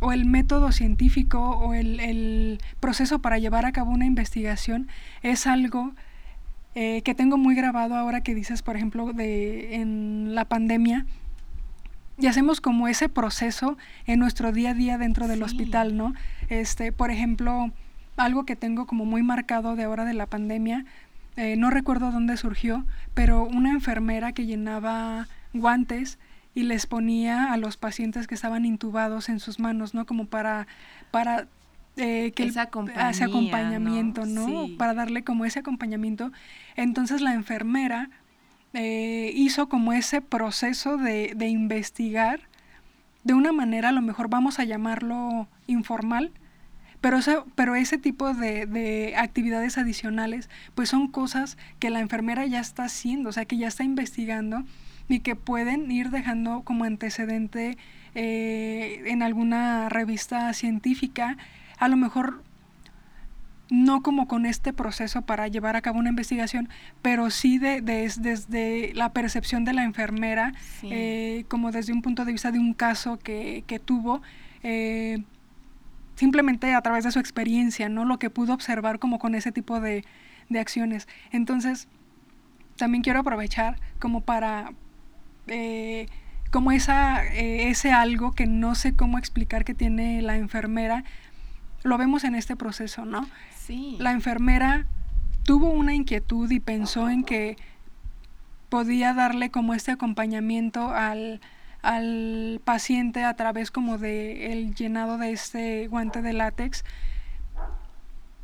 o 0.00 0.12
el 0.12 0.24
método 0.24 0.72
científico 0.72 1.40
o 1.40 1.74
el, 1.74 2.00
el, 2.00 2.60
proceso 2.80 3.20
para 3.20 3.38
llevar 3.38 3.66
a 3.66 3.72
cabo 3.72 3.90
una 3.90 4.06
investigación 4.06 4.88
es 5.22 5.46
algo 5.46 5.92
eh, 6.74 7.02
que 7.02 7.14
tengo 7.14 7.38
muy 7.38 7.54
grabado 7.54 7.96
ahora 7.96 8.20
que 8.20 8.34
dices, 8.34 8.62
por 8.62 8.76
ejemplo, 8.76 9.12
de 9.12 9.76
en 9.76 10.34
la 10.34 10.44
pandemia, 10.44 11.06
y 12.18 12.26
hacemos 12.26 12.60
como 12.60 12.88
ese 12.88 13.08
proceso 13.08 13.76
en 14.06 14.18
nuestro 14.18 14.52
día 14.52 14.70
a 14.70 14.74
día 14.74 14.98
dentro 14.98 15.28
del 15.28 15.42
hospital, 15.42 15.96
¿no? 15.96 16.14
Este, 16.48 16.92
por 16.92 17.10
ejemplo, 17.10 17.72
algo 18.16 18.44
que 18.44 18.56
tengo 18.56 18.86
como 18.86 19.04
muy 19.04 19.22
marcado 19.22 19.76
de 19.76 19.84
ahora 19.84 20.04
de 20.04 20.14
la 20.14 20.26
pandemia, 20.26 20.84
eh, 21.36 21.56
no 21.56 21.70
recuerdo 21.70 22.10
dónde 22.10 22.36
surgió, 22.36 22.84
pero 23.14 23.44
una 23.44 23.70
enfermera 23.70 24.32
que 24.32 24.46
llenaba 24.46 25.28
guantes 25.54 26.18
y 26.54 26.62
les 26.62 26.86
ponía 26.86 27.52
a 27.52 27.56
los 27.56 27.76
pacientes 27.76 28.26
que 28.26 28.34
estaban 28.34 28.64
intubados 28.64 29.28
en 29.28 29.40
sus 29.40 29.58
manos, 29.58 29.94
¿no? 29.94 30.06
Como 30.06 30.26
para, 30.26 30.66
para 31.10 31.46
eh, 31.96 32.32
que 32.34 32.44
ese, 32.44 32.60
acompañamiento, 32.60 34.24
¿no? 34.26 34.66
Para 34.76 34.94
darle 34.94 35.24
como 35.24 35.44
ese 35.44 35.60
acompañamiento. 35.60 36.32
Entonces 36.76 37.20
la 37.20 37.34
enfermera 37.34 38.10
eh, 38.72 39.32
hizo 39.34 39.68
como 39.68 39.92
ese 39.92 40.20
proceso 40.20 40.96
de, 40.96 41.32
de, 41.36 41.48
investigar 41.48 42.40
de 43.24 43.34
una 43.34 43.52
manera, 43.52 43.88
a 43.88 43.92
lo 43.92 44.02
mejor 44.02 44.28
vamos 44.28 44.58
a 44.58 44.64
llamarlo 44.64 45.48
informal, 45.66 46.32
pero, 47.00 47.18
pero 47.54 47.74
ese 47.74 47.98
tipo 47.98 48.34
de, 48.34 48.66
de, 48.66 49.14
actividades 49.16 49.78
adicionales, 49.78 50.50
pues 50.74 50.88
son 50.88 51.08
cosas 51.08 51.56
que 51.78 51.90
la 51.90 52.00
enfermera 52.00 52.46
ya 52.46 52.60
está 52.60 52.84
haciendo, 52.84 53.30
o 53.30 53.32
sea, 53.32 53.44
que 53.44 53.56
ya 53.56 53.68
está 53.68 53.84
investigando 53.84 54.64
y 55.08 55.20
que 55.20 55.36
pueden 55.36 55.90
ir 55.90 56.10
dejando 56.10 56.62
como 56.62 56.84
antecedente 56.84 57.76
eh, 58.14 59.02
en 59.06 59.22
alguna 59.22 59.88
revista 59.88 60.52
científica, 60.52 61.36
a 61.78 61.88
lo 61.88 61.96
mejor 61.96 62.42
no 63.70 64.02
como 64.02 64.26
con 64.26 64.46
este 64.46 64.72
proceso 64.72 65.22
para 65.22 65.46
llevar 65.48 65.76
a 65.76 65.82
cabo 65.82 65.98
una 65.98 66.08
investigación, 66.08 66.68
pero 67.02 67.30
sí 67.30 67.58
de, 67.58 67.80
desde 67.82 68.92
la 68.94 69.12
percepción 69.12 69.64
de 69.64 69.74
la 69.74 69.84
enfermera, 69.84 70.54
eh, 70.82 71.44
como 71.48 71.70
desde 71.70 71.92
un 71.92 72.02
punto 72.02 72.24
de 72.24 72.32
vista 72.32 72.50
de 72.50 72.58
un 72.58 72.72
caso 72.72 73.18
que, 73.18 73.64
que 73.66 73.78
tuvo, 73.78 74.22
eh, 74.62 75.22
simplemente 76.14 76.74
a 76.74 76.80
través 76.80 77.04
de 77.04 77.12
su 77.12 77.18
experiencia, 77.18 77.88
¿no? 77.88 78.04
Lo 78.04 78.18
que 78.18 78.30
pudo 78.30 78.54
observar 78.54 78.98
como 78.98 79.18
con 79.18 79.34
ese 79.34 79.52
tipo 79.52 79.80
de, 79.80 80.04
de 80.48 80.58
acciones. 80.60 81.06
Entonces, 81.30 81.88
también 82.76 83.02
quiero 83.02 83.20
aprovechar 83.20 83.78
como 84.00 84.22
para... 84.22 84.72
Eh, 85.48 86.08
como 86.50 86.72
esa, 86.72 87.24
ese 87.24 87.92
algo 87.92 88.32
que 88.32 88.46
no 88.46 88.74
sé 88.74 88.94
cómo 88.94 89.18
explicar 89.18 89.64
que 89.64 89.74
tiene 89.74 90.22
la 90.22 90.36
enfermera, 90.36 91.04
lo 91.82 91.98
vemos 91.98 92.24
en 92.24 92.34
este 92.34 92.56
proceso, 92.56 93.04
¿no? 93.04 93.28
La 93.98 94.12
enfermera 94.12 94.86
tuvo 95.44 95.70
una 95.70 95.94
inquietud 95.94 96.50
y 96.50 96.60
pensó 96.60 97.10
en 97.10 97.22
que 97.22 97.56
podía 98.68 99.14
darle 99.14 99.50
como 99.50 99.74
este 99.74 99.92
acompañamiento 99.92 100.90
al, 100.90 101.40
paciente 102.64 103.24
a 103.24 103.34
través 103.34 103.70
como 103.70 103.98
de 103.98 104.52
el 104.52 104.74
llenado 104.74 105.16
de 105.16 105.32
este 105.32 105.86
guante 105.88 106.22
de 106.22 106.32
látex. 106.32 106.84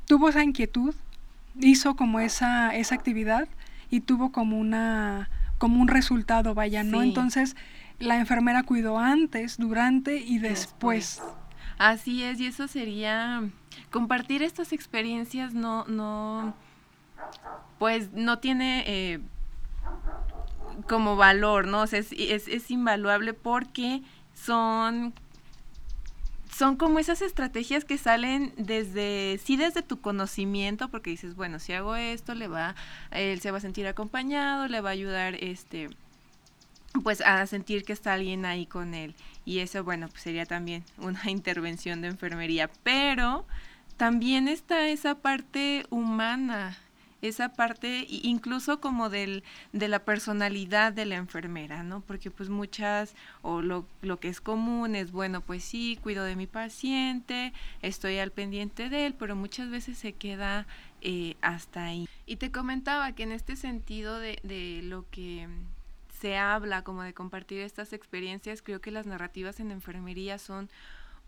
Tuvo 0.06 0.28
esa 0.28 0.42
inquietud, 0.42 0.94
hizo 1.60 1.96
como 1.96 2.20
esa, 2.20 2.74
esa 2.74 2.94
actividad 2.94 3.48
y 3.90 4.00
tuvo 4.00 4.32
como 4.32 4.58
una 4.58 5.28
como 5.64 5.80
un 5.80 5.88
resultado, 5.88 6.52
vaya, 6.52 6.84
¿no? 6.84 7.00
Entonces, 7.00 7.56
la 7.98 8.18
enfermera 8.18 8.64
cuidó 8.64 8.98
antes, 8.98 9.56
durante 9.56 10.18
y 10.18 10.36
después. 10.36 11.22
Así 11.78 12.22
es, 12.22 12.38
y 12.38 12.48
eso 12.48 12.68
sería 12.68 13.42
compartir 13.90 14.42
estas 14.42 14.74
experiencias 14.74 15.54
no, 15.54 15.86
no, 15.86 16.52
pues 17.78 18.12
no 18.12 18.40
tiene 18.40 18.84
eh, 18.86 19.20
como 20.86 21.16
valor, 21.16 21.66
¿no? 21.66 21.80
O 21.80 21.86
sea, 21.86 22.00
es, 22.00 22.12
es, 22.12 22.46
es 22.46 22.70
invaluable 22.70 23.32
porque 23.32 24.02
son 24.34 25.14
son 26.56 26.76
como 26.76 26.98
esas 26.98 27.20
estrategias 27.20 27.84
que 27.84 27.98
salen 27.98 28.52
desde, 28.56 29.40
sí 29.42 29.56
desde 29.56 29.82
tu 29.82 30.00
conocimiento, 30.00 30.88
porque 30.88 31.10
dices, 31.10 31.34
bueno, 31.34 31.58
si 31.58 31.72
hago 31.72 31.96
esto, 31.96 32.34
le 32.34 32.46
va, 32.46 32.76
él 33.10 33.40
se 33.40 33.50
va 33.50 33.58
a 33.58 33.60
sentir 33.60 33.86
acompañado, 33.86 34.68
le 34.68 34.80
va 34.80 34.90
a 34.90 34.92
ayudar, 34.92 35.34
este, 35.34 35.88
pues 37.02 37.20
a 37.22 37.44
sentir 37.46 37.84
que 37.84 37.92
está 37.92 38.12
alguien 38.12 38.44
ahí 38.44 38.66
con 38.66 38.94
él. 38.94 39.16
Y 39.44 39.58
eso, 39.58 39.82
bueno, 39.82 40.08
pues 40.08 40.22
sería 40.22 40.46
también 40.46 40.84
una 40.98 41.28
intervención 41.28 42.00
de 42.00 42.08
enfermería. 42.08 42.70
Pero 42.84 43.44
también 43.96 44.46
está 44.46 44.88
esa 44.88 45.16
parte 45.16 45.86
humana, 45.90 46.78
esa 47.28 47.50
parte 47.50 48.06
incluso 48.08 48.80
como 48.80 49.08
del, 49.08 49.44
de 49.72 49.88
la 49.88 50.04
personalidad 50.04 50.92
de 50.92 51.06
la 51.06 51.16
enfermera, 51.16 51.82
¿no? 51.82 52.00
Porque 52.00 52.30
pues 52.30 52.48
muchas, 52.48 53.14
o 53.42 53.62
lo, 53.62 53.86
lo, 54.02 54.20
que 54.20 54.28
es 54.28 54.40
común 54.40 54.94
es, 54.94 55.10
bueno, 55.10 55.40
pues 55.40 55.64
sí, 55.64 55.98
cuido 56.02 56.24
de 56.24 56.36
mi 56.36 56.46
paciente, 56.46 57.52
estoy 57.82 58.18
al 58.18 58.30
pendiente 58.30 58.88
de 58.88 59.06
él, 59.06 59.14
pero 59.14 59.36
muchas 59.36 59.70
veces 59.70 59.98
se 59.98 60.12
queda 60.12 60.66
eh, 61.00 61.36
hasta 61.40 61.84
ahí. 61.84 62.08
Y 62.26 62.36
te 62.36 62.50
comentaba 62.50 63.12
que 63.12 63.22
en 63.22 63.32
este 63.32 63.56
sentido 63.56 64.18
de, 64.18 64.38
de 64.42 64.82
lo 64.82 65.06
que 65.10 65.48
se 66.20 66.36
habla 66.36 66.82
como 66.82 67.02
de 67.02 67.14
compartir 67.14 67.60
estas 67.60 67.92
experiencias, 67.92 68.62
creo 68.62 68.80
que 68.80 68.90
las 68.90 69.06
narrativas 69.06 69.60
en 69.60 69.70
enfermería 69.70 70.38
son 70.38 70.70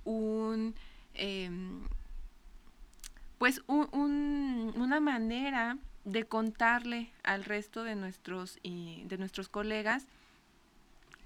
un... 0.04 0.74
Em, 1.14 1.80
pues 3.38 3.62
un, 3.66 4.72
una 4.76 5.00
manera 5.00 5.78
de 6.04 6.24
contarle 6.24 7.10
al 7.24 7.44
resto 7.44 7.82
de 7.84 7.96
nuestros, 7.96 8.58
de 8.62 9.16
nuestros 9.18 9.48
colegas 9.48 10.06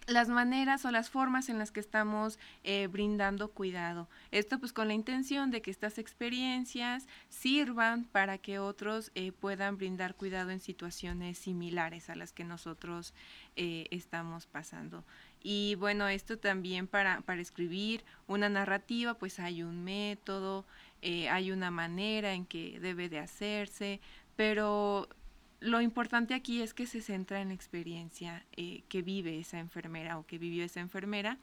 las 0.06 0.28
maneras 0.28 0.84
o 0.84 0.90
las 0.90 1.10
formas 1.10 1.48
en 1.48 1.58
las 1.58 1.70
que 1.70 1.80
estamos 1.80 2.38
eh, 2.64 2.88
brindando 2.88 3.48
cuidado. 3.48 4.08
Esto 4.30 4.58
pues 4.58 4.72
con 4.72 4.88
la 4.88 4.94
intención 4.94 5.50
de 5.50 5.62
que 5.62 5.70
estas 5.70 5.98
experiencias 5.98 7.06
sirvan 7.28 8.04
para 8.04 8.38
que 8.38 8.58
otros 8.58 9.12
eh, 9.14 9.32
puedan 9.32 9.76
brindar 9.76 10.14
cuidado 10.14 10.50
en 10.50 10.60
situaciones 10.60 11.38
similares 11.38 12.10
a 12.10 12.16
las 12.16 12.32
que 12.32 12.44
nosotros 12.44 13.14
eh, 13.56 13.86
estamos 13.90 14.46
pasando. 14.46 15.04
Y 15.42 15.76
bueno, 15.76 16.08
esto 16.08 16.38
también 16.38 16.86
para, 16.86 17.22
para 17.22 17.40
escribir 17.40 18.04
una 18.26 18.48
narrativa 18.48 19.14
pues 19.14 19.38
hay 19.38 19.62
un 19.62 19.84
método, 19.84 20.66
hay 21.02 21.50
una 21.50 21.70
manera 21.70 22.34
en 22.34 22.46
que 22.46 22.78
debe 22.80 23.08
de 23.08 23.18
hacerse, 23.18 24.00
pero 24.36 25.08
lo 25.60 25.80
importante 25.82 26.34
aquí 26.34 26.62
es 26.62 26.74
que 26.74 26.86
se 26.86 27.02
centra 27.02 27.40
en 27.40 27.48
la 27.48 27.54
experiencia 27.54 28.44
eh, 28.56 28.82
que 28.88 29.02
vive 29.02 29.38
esa 29.38 29.58
enfermera 29.58 30.18
o 30.18 30.26
que 30.26 30.38
vivió 30.38 30.64
esa 30.64 30.80
enfermera. 30.80 31.38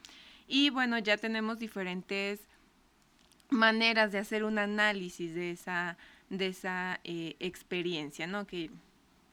Y 0.48 0.72
bueno, 0.72 0.98
ya 0.98 1.18
tenemos 1.18 1.60
diferentes 1.60 2.42
maneras 3.50 4.12
de 4.12 4.18
hacer 4.18 4.44
un 4.44 4.58
análisis 4.58 5.34
de 5.34 5.52
esa, 5.52 5.98
de 6.30 6.48
esa 6.48 7.00
eh, 7.04 7.36
experiencia, 7.40 8.26
¿no? 8.26 8.48
Que 8.48 8.72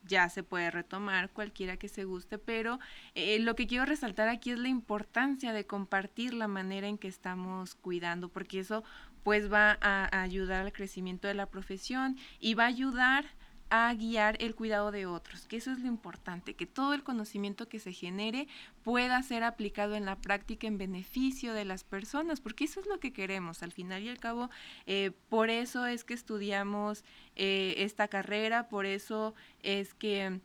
ya 0.06 0.28
se 0.28 0.42
puede 0.42 0.70
retomar 0.70 1.30
cualquiera 1.30 1.78
que 1.78 1.88
se 1.88 2.04
guste, 2.04 2.36
pero 2.36 2.78
eh, 3.14 3.38
lo 3.38 3.56
que 3.56 3.66
quiero 3.66 3.86
resaltar 3.86 4.28
aquí 4.28 4.50
es 4.50 4.58
la 4.58 4.68
importancia 4.68 5.54
de 5.54 5.64
compartir 5.64 6.34
la 6.34 6.46
manera 6.46 6.88
en 6.88 6.98
que 6.98 7.08
estamos 7.08 7.74
cuidando, 7.74 8.28
porque 8.28 8.60
eso 8.60 8.84
pues 9.24 9.52
va 9.52 9.78
a 9.80 10.22
ayudar 10.22 10.60
al 10.64 10.72
crecimiento 10.72 11.26
de 11.26 11.34
la 11.34 11.46
profesión 11.46 12.16
y 12.38 12.54
va 12.54 12.64
a 12.64 12.68
ayudar 12.68 13.24
a 13.70 13.92
guiar 13.94 14.36
el 14.40 14.54
cuidado 14.54 14.92
de 14.92 15.06
otros, 15.06 15.46
que 15.46 15.56
eso 15.56 15.72
es 15.72 15.80
lo 15.80 15.88
importante, 15.88 16.54
que 16.54 16.66
todo 16.66 16.94
el 16.94 17.02
conocimiento 17.02 17.68
que 17.68 17.80
se 17.80 17.92
genere 17.92 18.46
pueda 18.84 19.20
ser 19.22 19.42
aplicado 19.42 19.96
en 19.96 20.04
la 20.04 20.16
práctica 20.16 20.68
en 20.68 20.78
beneficio 20.78 21.54
de 21.54 21.64
las 21.64 21.82
personas, 21.82 22.40
porque 22.40 22.64
eso 22.64 22.78
es 22.78 22.86
lo 22.86 23.00
que 23.00 23.12
queremos, 23.12 23.64
al 23.64 23.72
final 23.72 24.02
y 24.02 24.10
al 24.10 24.18
cabo, 24.18 24.48
eh, 24.86 25.10
por 25.28 25.50
eso 25.50 25.86
es 25.86 26.04
que 26.04 26.14
estudiamos 26.14 27.02
eh, 27.34 27.74
esta 27.78 28.06
carrera, 28.06 28.68
por 28.68 28.86
eso 28.86 29.34
es 29.62 29.94
que 29.94 30.38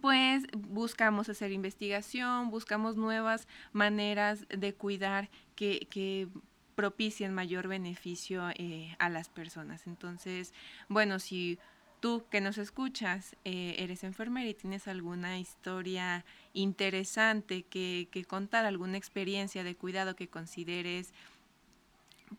pues 0.00 0.42
buscamos 0.52 1.28
hacer 1.28 1.52
investigación, 1.52 2.50
buscamos 2.50 2.96
nuevas 2.96 3.46
maneras 3.72 4.44
de 4.48 4.74
cuidar 4.74 5.30
que, 5.54 5.86
que 5.88 6.28
propicien 6.76 7.34
mayor 7.34 7.66
beneficio 7.66 8.50
eh, 8.50 8.94
a 9.00 9.08
las 9.08 9.28
personas. 9.28 9.88
Entonces, 9.88 10.52
bueno, 10.88 11.18
si 11.18 11.58
tú 12.00 12.24
que 12.30 12.40
nos 12.40 12.58
escuchas 12.58 13.34
eh, 13.44 13.76
eres 13.78 14.04
enfermera 14.04 14.48
y 14.48 14.54
tienes 14.54 14.86
alguna 14.86 15.38
historia 15.40 16.24
interesante 16.52 17.64
que, 17.64 18.24
contar, 18.28 18.66
alguna 18.66 18.98
experiencia 18.98 19.64
de 19.64 19.74
cuidado 19.74 20.14
que 20.14 20.28
consideres 20.28 21.12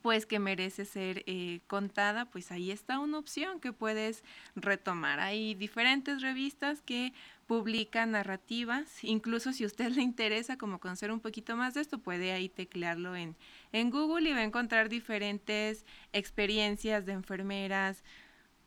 pues 0.02 0.26
que 0.26 0.38
merece 0.38 0.84
ser 0.84 1.24
eh, 1.28 1.62
contada, 1.68 2.26
pues 2.26 2.52
ahí 2.52 2.72
está 2.72 3.00
una 3.00 3.18
opción 3.18 3.62
que 3.62 3.72
puedes 3.72 4.22
retomar. 4.56 5.22
Hay 5.22 5.56
diferentes 5.56 6.22
revistas 6.22 6.82
que 6.82 7.14
publican 7.48 8.12
narrativas, 8.12 9.02
incluso 9.06 9.54
si 9.54 9.64
a 9.64 9.68
usted 9.68 9.92
le 9.94 10.02
interesa 10.02 10.58
como 10.58 10.80
conocer 10.80 11.10
un 11.10 11.22
poquito 11.22 11.56
más 11.56 11.74
de 11.74 11.82
esto, 11.82 12.00
puede 12.00 12.34
ahí 12.34 12.50
teclearlo 12.50 13.16
en, 13.16 13.38
en 13.72 13.90
Google 13.90 14.30
y 14.30 14.34
va 14.34 14.40
a 14.40 14.44
encontrar 14.44 14.90
diferentes 14.90 15.86
experiencias 16.14 17.06
de 17.06 17.14
enfermeras 17.14 18.04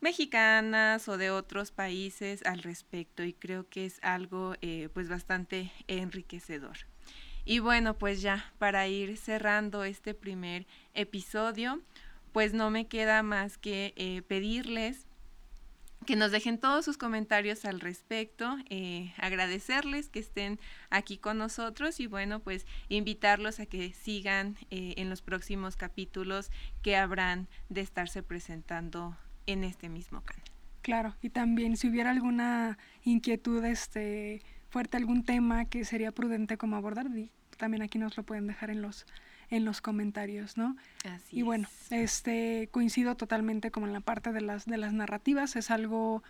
mexicanas 0.01 1.09
o 1.09 1.19
de 1.19 1.31
otros 1.31 1.71
países 1.71 2.45
al 2.47 2.63
respecto 2.63 3.23
y 3.23 3.33
creo 3.35 3.69
que 3.69 3.87
es 3.87 3.99
algo 4.03 4.55
eh, 4.63 4.89
pues 4.95 5.09
bastante 5.09 5.71
enriquecedor. 5.89 6.79
Y 7.45 7.59
bueno, 7.59 7.99
pues 7.99 8.23
ya 8.23 8.53
para 8.59 8.87
ir 8.89 9.17
cerrando 9.17 9.85
este 9.85 10.15
primer 10.15 10.67
episodio, 10.95 11.81
pues 12.33 12.55
no 12.55 12.71
me 12.71 12.87
queda 12.87 13.23
más 13.23 13.59
que 13.59 13.93
eh, 13.97 14.23
pedirles 14.23 15.07
que 16.07 16.17
nos 16.17 16.33
dejen 16.33 16.59
todos 16.59 16.85
sus 16.85 16.97
comentarios 16.97 17.65
al 17.65 17.81
respecto, 17.81 18.57
eh, 18.71 19.13
agradecerles 19.19 20.09
que 20.09 20.21
estén 20.21 20.59
aquí 20.89 21.19
con 21.19 21.39
nosotros 21.39 22.01
y 22.01 22.07
bueno, 22.07 22.41
pues 22.41 22.67
invitarlos 22.89 23.61
a 23.61 23.67
que 23.67 23.93
sigan 23.93 24.57
eh, 24.71 24.95
en 24.97 25.11
los 25.11 25.23
próximos 25.23 25.77
capítulos 25.77 26.51
que 26.83 26.97
habrán 26.97 27.49
de 27.69 27.83
estarse 27.83 28.23
presentando 28.23 29.17
en 29.47 29.65
este 29.65 29.89
mismo 29.89 30.23
canal. 30.23 30.45
Claro, 30.83 31.15
y 31.21 31.29
también 31.29 31.77
si 31.77 31.89
hubiera 31.89 32.11
alguna 32.11 32.79
inquietud 33.05 33.63
este 33.65 34.43
fuerte, 34.71 34.97
algún 34.97 35.25
tema 35.25 35.67
que 35.67 35.85
sería 35.85 36.13
prudente 36.13 36.57
como 36.57 36.77
abordar, 36.77 37.09
también 37.59 37.83
aquí 37.83 37.99
nos 37.99 38.17
lo 38.17 38.23
pueden 38.23 38.47
dejar 38.47 38.71
en 38.71 38.81
los 38.81 39.07
en 39.51 39.65
los 39.65 39.81
comentarios, 39.81 40.57
¿no? 40.57 40.77
Así 41.05 41.41
y 41.41 41.43
bueno, 41.43 41.69
este 41.91 42.69
coincido 42.71 43.17
totalmente 43.17 43.71
como 43.71 43.87
en 43.87 43.93
la 43.93 44.01
parte 44.01 44.33
de 44.33 44.41
las 44.41 44.65
de 44.65 44.77
las 44.77 44.93
narrativas, 44.93 45.57
es 45.57 45.71
algo 45.71 46.23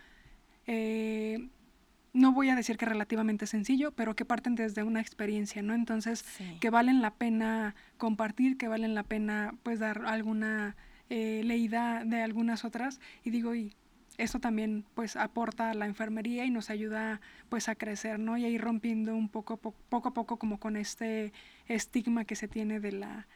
eh, 0.67 1.49
no 2.13 2.33
voy 2.33 2.49
a 2.49 2.55
decir 2.55 2.77
que 2.77 2.85
relativamente 2.85 3.47
sencillo, 3.47 3.91
pero 3.91 4.15
que 4.15 4.25
parten 4.25 4.55
desde 4.55 4.83
una 4.83 4.99
experiencia, 4.99 5.61
¿no? 5.61 5.73
Entonces, 5.73 6.25
que 6.59 6.69
valen 6.69 7.01
la 7.01 7.13
pena 7.13 7.75
compartir, 7.97 8.57
que 8.57 8.67
valen 8.67 8.95
la 8.95 9.03
pena 9.03 9.55
pues 9.63 9.79
dar 9.79 10.03
alguna 10.05 10.75
eh, 11.09 11.41
leída 11.45 12.03
de 12.05 12.21
algunas 12.21 12.65
otras. 12.65 12.99
Y 13.23 13.29
digo, 13.29 13.55
y 13.55 13.75
esto 14.21 14.39
también 14.39 14.85
pues 14.93 15.15
aporta 15.15 15.71
a 15.71 15.73
la 15.73 15.85
enfermería 15.85 16.45
y 16.45 16.51
nos 16.51 16.69
ayuda 16.69 17.21
pues 17.49 17.69
a 17.69 17.75
crecer, 17.75 18.19
¿no? 18.19 18.37
Y 18.37 18.45
a 18.45 18.49
ir 18.49 18.61
rompiendo 18.61 19.15
un 19.15 19.29
poco, 19.29 19.57
poco 19.57 20.09
a 20.09 20.13
poco 20.13 20.37
como 20.37 20.59
con 20.59 20.77
este 20.77 21.33
estigma 21.67 22.25
que 22.25 22.35
se 22.35 22.47
tiene 22.47 22.79
de 22.79 22.91
la, 22.91 23.27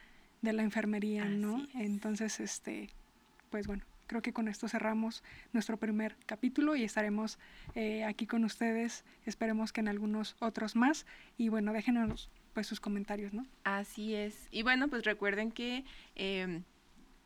de 0.42 0.52
la 0.52 0.62
enfermería, 0.62 1.24
¿no? 1.24 1.66
Entonces, 1.74 2.38
este, 2.40 2.90
pues 3.50 3.66
bueno, 3.66 3.82
creo 4.06 4.22
que 4.22 4.32
con 4.32 4.46
esto 4.46 4.68
cerramos 4.68 5.24
nuestro 5.52 5.76
primer 5.76 6.16
capítulo 6.26 6.76
y 6.76 6.84
estaremos 6.84 7.38
eh, 7.74 8.04
aquí 8.04 8.26
con 8.26 8.44
ustedes, 8.44 9.04
esperemos 9.24 9.72
que 9.72 9.80
en 9.80 9.88
algunos 9.88 10.36
otros 10.38 10.76
más 10.76 11.04
y 11.36 11.48
bueno, 11.48 11.72
déjenos 11.72 12.30
pues 12.54 12.66
sus 12.66 12.80
comentarios, 12.80 13.34
¿no? 13.34 13.44
Así 13.64 14.14
es. 14.14 14.48
Y 14.50 14.62
bueno, 14.62 14.88
pues 14.88 15.04
recuerden 15.04 15.50
que... 15.50 15.84
Eh, 16.14 16.62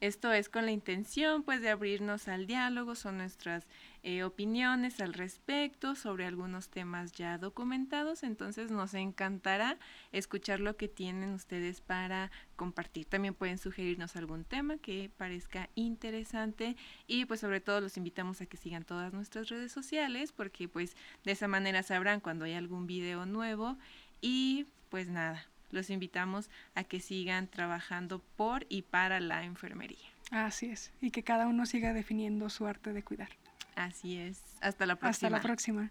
esto 0.01 0.33
es 0.33 0.49
con 0.49 0.65
la 0.65 0.73
intención 0.73 1.43
pues 1.43 1.61
de 1.61 1.69
abrirnos 1.69 2.29
al 2.29 2.47
diálogo, 2.47 2.95
son 2.95 3.19
nuestras 3.19 3.67
eh, 4.03 4.23
opiniones 4.23 5.01
al 5.01 5.13
respecto 5.13 5.95
sobre 5.95 6.25
algunos 6.25 6.71
temas 6.71 7.13
ya 7.13 7.37
documentados, 7.37 8.23
entonces 8.23 8.71
nos 8.71 8.95
encantará 8.95 9.79
escuchar 10.11 10.61
lo 10.61 10.77
que 10.77 10.89
tienen 10.89 11.35
ustedes 11.35 11.83
para 11.83 12.31
compartir. 12.57 13.05
También 13.05 13.35
pueden 13.35 13.59
sugerirnos 13.59 14.17
algún 14.17 14.45
tema 14.45 14.79
que 14.79 15.11
parezca 15.17 15.69
interesante 15.75 16.77
y 17.07 17.27
pues 17.27 17.41
sobre 17.41 17.61
todo 17.61 17.83
los 17.83 17.99
invitamos 17.99 18.41
a 18.41 18.47
que 18.47 18.57
sigan 18.57 18.85
todas 18.85 19.13
nuestras 19.13 19.51
redes 19.51 19.71
sociales 19.71 20.33
porque 20.33 20.67
pues 20.67 20.97
de 21.25 21.33
esa 21.33 21.47
manera 21.47 21.83
sabrán 21.83 22.21
cuando 22.21 22.47
hay 22.47 22.55
algún 22.55 22.87
video 22.87 23.27
nuevo 23.27 23.77
y 24.23 24.67
pues 24.89 25.09
nada, 25.09 25.47
los 25.71 25.91
invitamos 25.91 26.51
a 26.75 26.85
que 26.85 27.01
sigan 27.01 27.49
trabajando 27.49 28.21
por 28.37 28.67
y 28.69 28.83
para 28.83 29.21
la 29.21 29.45
enfermería. 29.45 29.99
Así 30.31 30.67
es, 30.67 30.93
y 31.01 31.11
que 31.11 31.23
cada 31.23 31.47
uno 31.47 31.67
siga 31.67 31.93
definiendo 31.93 32.49
su 32.51 32.67
arte 32.67 32.93
de 32.93 33.03
cuidar. 33.03 33.31
Así 33.75 34.17
es. 34.17 34.43
Hasta 34.61 34.87
la 34.87 34.97
próxima. 34.97 35.11
Hasta 35.11 35.31
la 35.31 35.41
próxima. 35.41 35.91